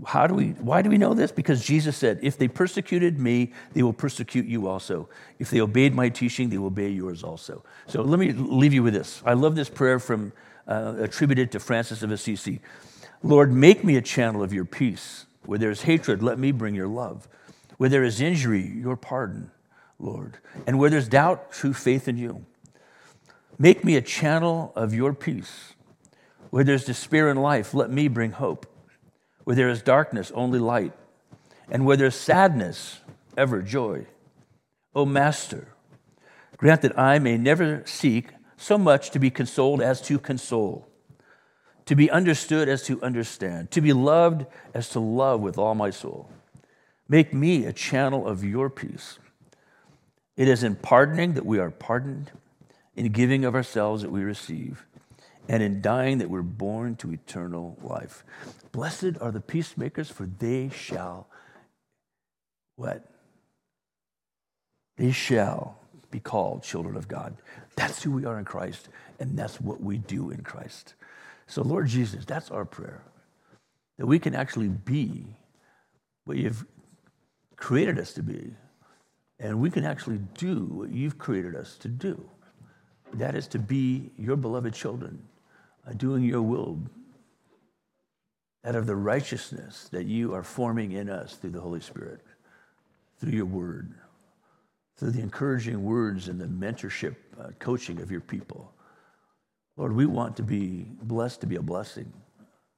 How 0.06 0.28
do 0.28 0.34
we, 0.34 0.50
why 0.50 0.82
do 0.82 0.90
we 0.90 0.98
know 0.98 1.14
this? 1.14 1.32
Because 1.32 1.64
Jesus 1.64 1.96
said, 1.98 2.20
If 2.22 2.38
they 2.38 2.48
persecuted 2.48 3.20
me, 3.20 3.54
they 3.74 3.84
will 3.84 3.94
persecute 3.94 4.46
you 4.46 4.68
also. 4.68 5.10
If 5.40 5.50
they 5.50 5.62
obeyed 5.62 5.94
my 5.94 6.10
teaching, 6.10 6.50
they 6.50 6.58
will 6.58 6.68
obey 6.68 6.90
yours 6.90 7.24
also. 7.24 7.64
So 7.88 8.02
let 8.02 8.20
me 8.20 8.32
leave 8.32 8.74
you 8.74 8.84
with 8.84 8.94
this. 8.94 9.22
I 9.26 9.34
love 9.34 9.56
this 9.56 9.70
prayer 9.70 10.00
from 10.00 10.34
uh, 10.68 10.96
attributed 11.00 11.52
to 11.52 11.60
Francis 11.60 12.04
of 12.04 12.12
Assisi 12.12 12.62
Lord, 13.24 13.52
make 13.52 13.84
me 13.84 13.96
a 13.96 14.02
channel 14.02 14.42
of 14.42 14.54
your 14.54 14.66
peace. 14.66 15.26
Where 15.46 15.60
there 15.60 15.72
is 15.72 15.84
hatred, 15.84 16.24
let 16.24 16.40
me 16.40 16.52
bring 16.52 16.76
your 16.76 16.88
love. 16.88 17.28
Where 17.78 17.90
there 17.90 18.04
is 18.04 18.22
injury, 18.22 18.66
your 18.66 18.96
pardon, 18.96 19.52
Lord. 20.00 20.38
And 20.66 20.80
where 20.80 20.90
there's 20.90 21.08
doubt, 21.08 21.52
true 21.52 21.74
faith 21.74 22.08
in 22.08 22.18
you. 22.18 22.46
Make 23.58 23.84
me 23.84 23.96
a 23.96 24.02
channel 24.02 24.72
of 24.76 24.94
your 24.94 25.14
peace. 25.14 25.74
Where 26.50 26.64
there's 26.64 26.86
despair 26.86 27.30
in 27.30 27.38
life, 27.38 27.74
let 27.74 27.90
me 27.90 28.08
bring 28.08 28.32
hope. 28.32 28.66
Where 29.44 29.56
there 29.56 29.70
is 29.70 29.82
darkness, 29.82 30.32
only 30.36 30.60
light. 30.60 30.94
And 31.70 31.86
where 31.86 31.98
there's 31.98 32.16
sadness, 32.16 33.00
ever 33.38 33.62
joy. 33.62 34.08
O 34.94 35.06
Master, 35.06 35.70
grant 36.58 36.82
that 36.82 36.98
I 36.98 37.20
may 37.20 37.38
never 37.38 37.84
seek 37.86 38.30
so 38.58 38.78
much 38.78 39.10
to 39.12 39.20
be 39.20 39.30
consoled 39.30 39.82
as 39.82 40.02
to 40.02 40.20
console, 40.20 40.88
to 41.92 41.96
be 41.98 42.10
understood 42.10 42.70
as 42.70 42.84
to 42.84 43.04
understand, 43.04 43.70
to 43.70 43.82
be 43.82 43.92
loved 43.92 44.46
as 44.74 44.88
to 44.88 44.98
love 44.98 45.42
with 45.42 45.58
all 45.58 45.76
my 45.76 45.90
soul. 45.90 46.30
Make 47.10 47.34
me 47.34 47.66
a 47.66 47.74
channel 47.74 48.26
of 48.26 48.46
your 48.46 48.70
peace. 48.70 49.20
It 50.38 50.48
is 50.48 50.64
in 50.64 50.78
pardoning 50.78 51.34
that 51.34 51.46
we 51.46 51.60
are 51.60 51.70
pardoned, 51.70 52.32
in 52.96 53.12
giving 53.12 53.44
of 53.44 53.56
ourselves 53.56 54.04
that 54.04 54.10
we 54.10 54.24
receive, 54.24 54.86
and 55.50 55.62
in 55.62 55.82
dying 55.82 56.20
that 56.20 56.30
we're 56.30 56.42
born 56.44 56.96
to 56.96 57.12
eternal 57.12 57.78
life. 57.84 58.24
Blessed 58.72 59.18
are 59.20 59.32
the 59.32 59.42
peacemakers, 59.42 60.10
for 60.10 60.26
they 60.26 60.70
shall 60.70 61.28
what? 62.78 63.06
They 64.96 65.12
shall 65.12 65.78
be 66.10 66.22
called 66.22 66.64
children 66.64 66.96
of 66.96 67.10
God. 67.10 67.36
That's 67.76 68.02
who 68.02 68.12
we 68.12 68.24
are 68.24 68.40
in 68.40 68.46
Christ, 68.46 68.88
and 69.20 69.38
that's 69.38 69.60
what 69.60 69.82
we 69.82 69.98
do 69.98 70.32
in 70.32 70.42
Christ. 70.42 70.94
So, 71.52 71.64
Lord 71.64 71.88
Jesus, 71.88 72.24
that's 72.24 72.50
our 72.50 72.64
prayer 72.64 73.04
that 73.98 74.06
we 74.06 74.20
can 74.20 74.34
actually 74.34 74.70
be 74.70 75.26
what 76.24 76.38
you've 76.38 76.66
created 77.58 78.00
us 78.00 78.14
to 78.14 78.24
be, 78.24 78.54
and 79.38 79.60
we 79.60 79.70
can 79.70 79.84
actually 79.84 80.20
do 80.38 80.66
what 80.72 80.92
you've 80.92 81.18
created 81.18 81.56
us 81.56 81.76
to 81.80 81.90
do. 81.90 82.24
That 83.14 83.36
is 83.36 83.48
to 83.50 83.60
be 83.60 84.12
your 84.18 84.38
beloved 84.38 84.74
children, 84.74 85.22
uh, 85.86 85.92
doing 85.92 86.24
your 86.24 86.42
will 86.42 86.80
out 88.64 88.76
of 88.76 88.88
the 88.88 88.96
righteousness 88.96 89.90
that 89.92 90.06
you 90.06 90.34
are 90.34 90.44
forming 90.44 90.94
in 90.94 91.10
us 91.10 91.36
through 91.36 91.50
the 91.50 91.60
Holy 91.60 91.82
Spirit, 91.82 92.22
through 93.20 93.34
your 93.34 93.46
word 93.46 93.94
through 95.02 95.10
the 95.10 95.20
encouraging 95.20 95.84
words 95.84 96.28
and 96.28 96.40
the 96.40 96.46
mentorship, 96.46 97.16
uh, 97.40 97.48
coaching 97.58 98.00
of 98.02 98.12
your 98.12 98.22
people. 98.22 98.72
Lord, 99.82 99.96
we 99.96 100.06
want 100.06 100.38
to 100.38 100.44
be 100.44 100.86
blessed 101.02 101.42
to 101.42 101.48
be 101.48 101.56
a 101.56 101.62
blessing. 101.64 102.14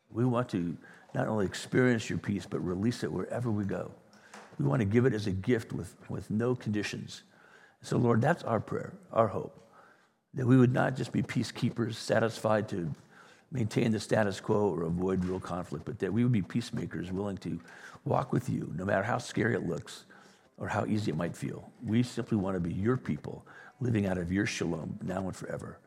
We 0.10 0.24
want 0.24 0.48
to 0.52 0.78
not 1.14 1.28
only 1.28 1.46
experience 1.46 2.10
your 2.10 2.18
peace, 2.18 2.48
but 2.50 2.66
release 2.66 3.04
it 3.04 3.12
wherever 3.12 3.52
we 3.52 3.66
go. 3.66 3.92
We 4.58 4.66
want 4.66 4.80
to 4.80 4.86
give 4.86 5.06
it 5.06 5.14
as 5.14 5.28
a 5.28 5.32
gift 5.32 5.74
with, 5.74 5.98
with 6.08 6.32
no 6.32 6.56
conditions. 6.56 7.24
So, 7.82 7.98
Lord, 7.98 8.22
that's 8.22 8.44
our 8.44 8.62
prayer, 8.62 8.94
our 9.12 9.28
hope, 9.28 9.70
that 10.34 10.48
we 10.48 10.56
would 10.56 10.72
not 10.72 10.96
just 10.96 11.12
be 11.12 11.22
peacekeepers 11.22 11.96
satisfied 11.96 12.70
to 12.70 12.90
maintain 13.52 13.92
the 13.92 14.00
status 14.00 14.40
quo 14.40 14.70
or 14.70 14.84
avoid 14.84 15.26
real 15.26 15.42
conflict, 15.42 15.84
but 15.84 16.00
that 16.00 16.14
we 16.14 16.24
would 16.24 16.32
be 16.32 16.42
peacemakers 16.42 17.12
willing 17.12 17.36
to 17.40 17.60
walk 18.06 18.32
with 18.32 18.48
you, 18.48 18.72
no 18.78 18.86
matter 18.86 19.04
how 19.04 19.18
scary 19.18 19.56
it 19.56 19.68
looks, 19.68 20.06
or 20.58 20.70
how 20.70 20.86
easy 20.86 21.12
it 21.12 21.18
might 21.18 21.36
feel. 21.36 21.70
We 21.86 22.02
simply 22.02 22.38
want 22.38 22.56
to 22.56 22.62
be 22.62 22.74
your 22.74 22.96
people, 22.96 23.46
living 23.82 24.06
out 24.06 24.18
of 24.18 24.32
your 24.32 24.46
shalom 24.46 24.98
now 25.04 25.28
and 25.28 25.36
forever. 25.36 25.80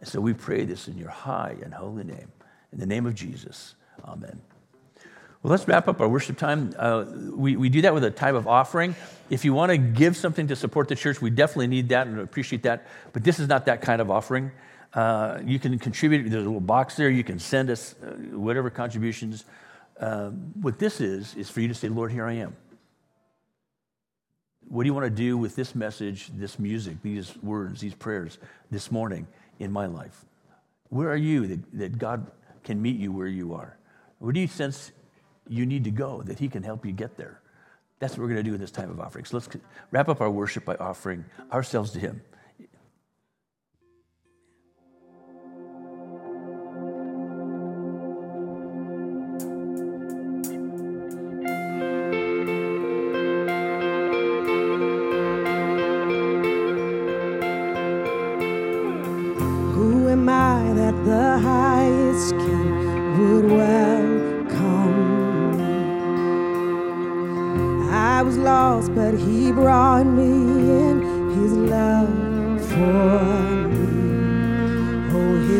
And 0.00 0.08
so 0.08 0.20
we 0.20 0.32
pray 0.32 0.64
this 0.64 0.88
in 0.88 0.96
your 0.98 1.10
high 1.10 1.56
and 1.62 1.72
holy 1.72 2.04
name. 2.04 2.32
In 2.72 2.80
the 2.80 2.86
name 2.86 3.06
of 3.06 3.14
Jesus, 3.14 3.74
amen. 4.04 4.40
Well, 5.42 5.50
let's 5.50 5.66
wrap 5.68 5.88
up 5.88 6.00
our 6.00 6.08
worship 6.08 6.36
time. 6.36 6.74
Uh, 6.76 7.04
we, 7.32 7.56
we 7.56 7.68
do 7.68 7.82
that 7.82 7.94
with 7.94 8.04
a 8.04 8.10
type 8.10 8.34
of 8.34 8.46
offering. 8.46 8.94
If 9.30 9.44
you 9.44 9.54
want 9.54 9.70
to 9.70 9.78
give 9.78 10.16
something 10.16 10.48
to 10.48 10.56
support 10.56 10.88
the 10.88 10.94
church, 10.94 11.20
we 11.20 11.30
definitely 11.30 11.68
need 11.68 11.90
that 11.90 12.06
and 12.06 12.18
appreciate 12.18 12.62
that. 12.64 12.86
But 13.12 13.24
this 13.24 13.38
is 13.38 13.48
not 13.48 13.66
that 13.66 13.80
kind 13.80 14.00
of 14.00 14.10
offering. 14.10 14.52
Uh, 14.92 15.38
you 15.44 15.58
can 15.58 15.78
contribute. 15.78 16.28
There's 16.28 16.44
a 16.44 16.46
little 16.46 16.60
box 16.60 16.96
there. 16.96 17.08
You 17.08 17.24
can 17.24 17.38
send 17.38 17.70
us 17.70 17.94
uh, 18.02 18.10
whatever 18.36 18.68
contributions. 18.70 19.44
Um, 19.98 20.52
what 20.60 20.78
this 20.78 21.00
is, 21.00 21.34
is 21.34 21.48
for 21.50 21.60
you 21.60 21.68
to 21.68 21.74
say, 21.74 21.88
Lord, 21.88 22.10
here 22.10 22.26
I 22.26 22.34
am. 22.34 22.56
What 24.68 24.84
do 24.84 24.88
you 24.88 24.94
want 24.94 25.06
to 25.06 25.10
do 25.10 25.36
with 25.36 25.56
this 25.56 25.74
message, 25.74 26.28
this 26.34 26.58
music, 26.58 27.02
these 27.02 27.34
words, 27.42 27.80
these 27.80 27.94
prayers 27.94 28.38
this 28.70 28.90
morning 28.90 29.26
in 29.60 29.70
my 29.70 29.86
life? 29.86 30.24
Where 30.88 31.08
are 31.08 31.16
you 31.16 31.46
that, 31.46 31.78
that 31.78 31.98
God 31.98 32.28
can 32.64 32.82
meet 32.82 32.96
you 32.96 33.12
where 33.12 33.28
you 33.28 33.54
are? 33.54 33.76
Where 34.18 34.32
do 34.32 34.40
you 34.40 34.48
sense 34.48 34.90
you 35.48 35.64
need 35.64 35.84
to 35.84 35.90
go 35.90 36.22
that 36.22 36.38
He 36.38 36.48
can 36.48 36.64
help 36.64 36.84
you 36.84 36.92
get 36.92 37.16
there? 37.16 37.40
That's 38.00 38.14
what 38.14 38.20
we're 38.20 38.28
going 38.28 38.44
to 38.44 38.50
do 38.50 38.54
in 38.54 38.60
this 38.60 38.70
time 38.70 38.90
of 38.90 38.98
offering. 38.98 39.24
So 39.26 39.36
let's 39.36 39.48
wrap 39.92 40.08
up 40.08 40.20
our 40.20 40.30
worship 40.30 40.64
by 40.64 40.74
offering 40.76 41.24
ourselves 41.52 41.92
to 41.92 42.00
Him. 42.00 42.22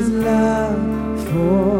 A 0.00 0.02
place. 0.02 1.79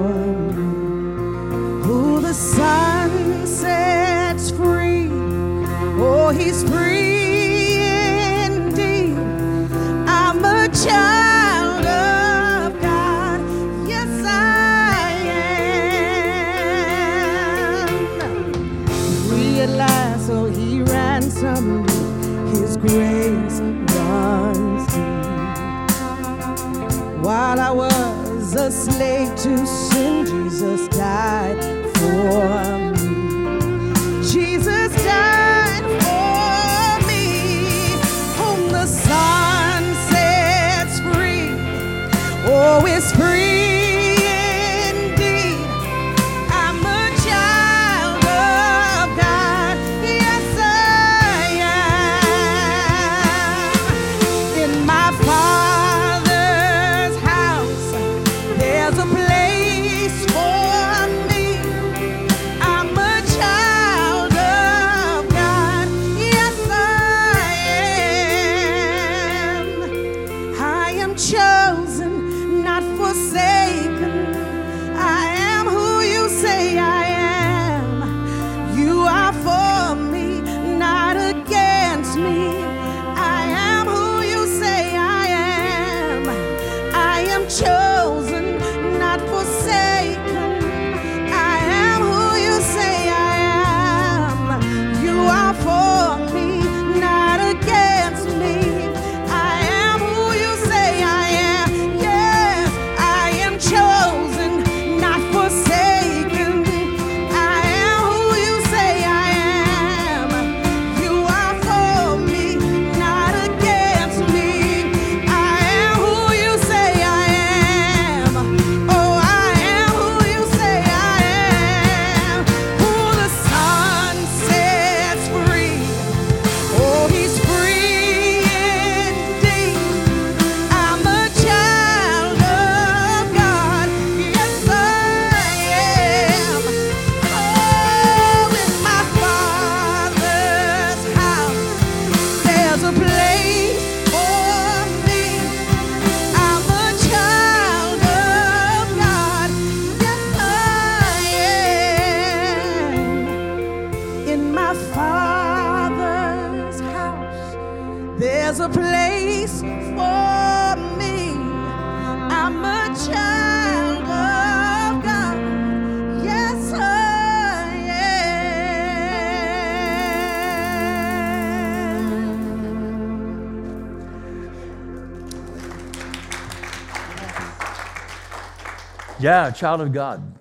Yeah, 179.31 179.47
a 179.47 179.53
child 179.53 179.81
of 179.81 179.93
God. 179.93 180.37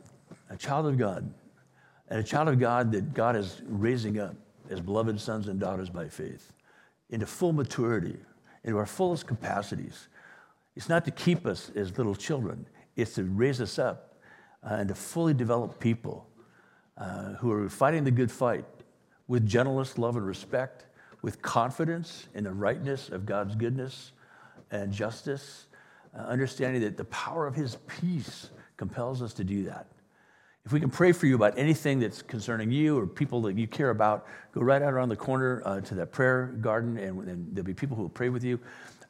A 0.50 0.58
child 0.58 0.88
of 0.88 0.98
God. 0.98 1.32
And 2.08 2.20
a 2.20 2.24
child 2.24 2.48
of 2.48 2.58
God 2.58 2.92
that 2.94 3.14
God 3.14 3.36
is 3.36 3.62
raising 3.68 4.20
up 4.20 4.34
as 4.72 4.82
beloved 4.82 5.22
sons 5.22 5.48
and 5.48 5.60
daughters 5.60 5.92
by 5.92 6.08
faith 6.08 6.52
into 7.12 7.28
full 7.28 7.54
maturity, 7.54 8.18
into 8.64 8.80
our 8.80 8.88
fullest 8.88 9.28
capacities. 9.28 10.08
It's 10.76 10.90
not 10.90 11.06
to 11.06 11.12
keep 11.12 11.46
us 11.46 11.72
as 11.76 12.00
little 12.00 12.16
children, 12.16 12.66
it's 12.96 13.14
to 13.14 13.26
raise 13.26 13.62
us 13.62 13.78
up 13.78 14.16
uh, 14.64 14.78
and 14.80 14.90
to 14.90 14.96
fully 14.96 15.36
develop 15.36 15.80
people 15.80 16.28
uh, 16.98 17.34
who 17.34 17.52
are 17.52 17.70
fighting 17.70 18.04
the 18.04 18.12
good 18.12 18.32
fight 18.32 18.66
with 19.28 19.46
gentleness, 19.46 20.00
love, 20.00 20.16
and 20.16 20.26
respect, 20.26 20.88
with 21.22 21.44
confidence 21.44 22.28
in 22.34 22.44
the 22.44 22.52
rightness 22.52 23.10
of 23.10 23.28
God's 23.28 23.54
goodness 23.54 24.14
and 24.72 24.92
justice, 24.92 25.68
uh, 26.18 26.22
understanding 26.22 26.82
that 26.82 26.98
the 26.98 27.06
power 27.06 27.46
of 27.46 27.54
His 27.54 27.78
peace 27.86 28.50
compels 28.80 29.22
us 29.22 29.34
to 29.34 29.44
do 29.44 29.66
that. 29.66 29.88
If 30.66 30.72
we 30.72 30.80
can 30.80 30.90
pray 30.90 31.12
for 31.12 31.26
you 31.26 31.36
about 31.36 31.58
anything 31.58 32.00
that's 32.00 32.22
concerning 32.22 32.72
you 32.72 32.98
or 32.98 33.06
people 33.06 33.42
that 33.42 33.58
you 33.58 33.68
care 33.68 33.90
about, 33.90 34.26
go 34.54 34.62
right 34.62 34.82
out 34.82 34.94
around 34.94 35.10
the 35.10 35.18
corner 35.18 35.62
uh, 35.66 35.82
to 35.82 35.96
that 35.96 36.14
prayer 36.14 36.56
garden, 36.62 36.98
and, 36.98 37.28
and, 37.28 37.48
there'll 37.54 37.66
be 37.66 37.74
people 37.74 37.98
who 37.98 38.04
will 38.04 38.10
pray 38.10 38.30
with 38.30 38.44
you. 38.44 38.58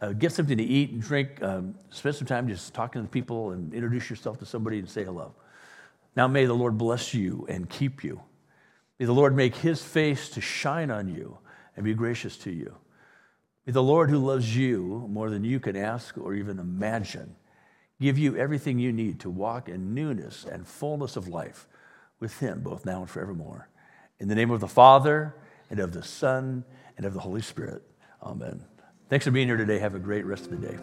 Uh, 0.01 0.13
get 0.13 0.32
something 0.32 0.57
to 0.57 0.63
eat 0.63 0.89
and 0.89 1.01
drink. 1.01 1.41
Um, 1.43 1.76
spend 1.91 2.15
some 2.15 2.26
time 2.26 2.47
just 2.47 2.74
talking 2.74 3.03
to 3.03 3.07
people 3.07 3.51
and 3.51 3.72
introduce 3.74 4.09
yourself 4.09 4.39
to 4.39 4.45
somebody 4.45 4.80
and 4.80 4.89
say 4.89 5.03
hello. 5.03 5.36
Now, 6.15 6.28
may 6.28 6.45
the 6.45 6.53
Lord 6.53 6.78
bless 6.78 7.13
you 7.13 7.45
and 7.47 7.70
keep 7.70 8.03
you. 8.03 8.22
May 8.97 9.05
the 9.05 9.13
Lord 9.13 9.36
make 9.36 9.55
his 9.55 9.84
face 9.84 10.30
to 10.30 10.41
shine 10.41 10.89
on 10.89 11.07
you 11.07 11.38
and 11.76 11.86
be 11.86 11.93
gracious 11.93 12.38
to 12.38 12.51
you. 12.51 12.76
May 13.67 13.74
the 13.74 13.84
Lord, 13.84 14.09
who 14.09 14.17
loves 14.17 14.55
you 14.55 15.05
more 15.09 15.30
than 15.30 15.43
you 15.43 15.59
can 15.59 15.76
ask 15.76 16.17
or 16.17 16.34
even 16.34 16.57
imagine, 16.57 17.36
give 18.01 18.17
you 18.17 18.35
everything 18.37 18.79
you 18.79 18.91
need 18.91 19.19
to 19.21 19.29
walk 19.29 19.69
in 19.69 19.93
newness 19.93 20.45
and 20.45 20.67
fullness 20.67 21.15
of 21.15 21.27
life 21.27 21.67
with 22.19 22.39
Him, 22.39 22.61
both 22.61 22.85
now 22.85 22.99
and 22.99 23.09
forevermore. 23.09 23.69
In 24.19 24.27
the 24.27 24.35
name 24.35 24.51
of 24.51 24.59
the 24.59 24.67
Father, 24.67 25.35
and 25.69 25.79
of 25.79 25.93
the 25.93 26.03
Son, 26.03 26.63
and 26.97 27.05
of 27.05 27.13
the 27.13 27.19
Holy 27.19 27.41
Spirit. 27.41 27.83
Amen. 28.21 28.61
Thanks 29.09 29.25
for 29.25 29.31
being 29.31 29.47
here 29.47 29.57
today. 29.57 29.79
Have 29.79 29.95
a 29.95 29.99
great 29.99 30.25
rest 30.25 30.45
of 30.45 30.51
the 30.51 30.67
day. 30.67 30.77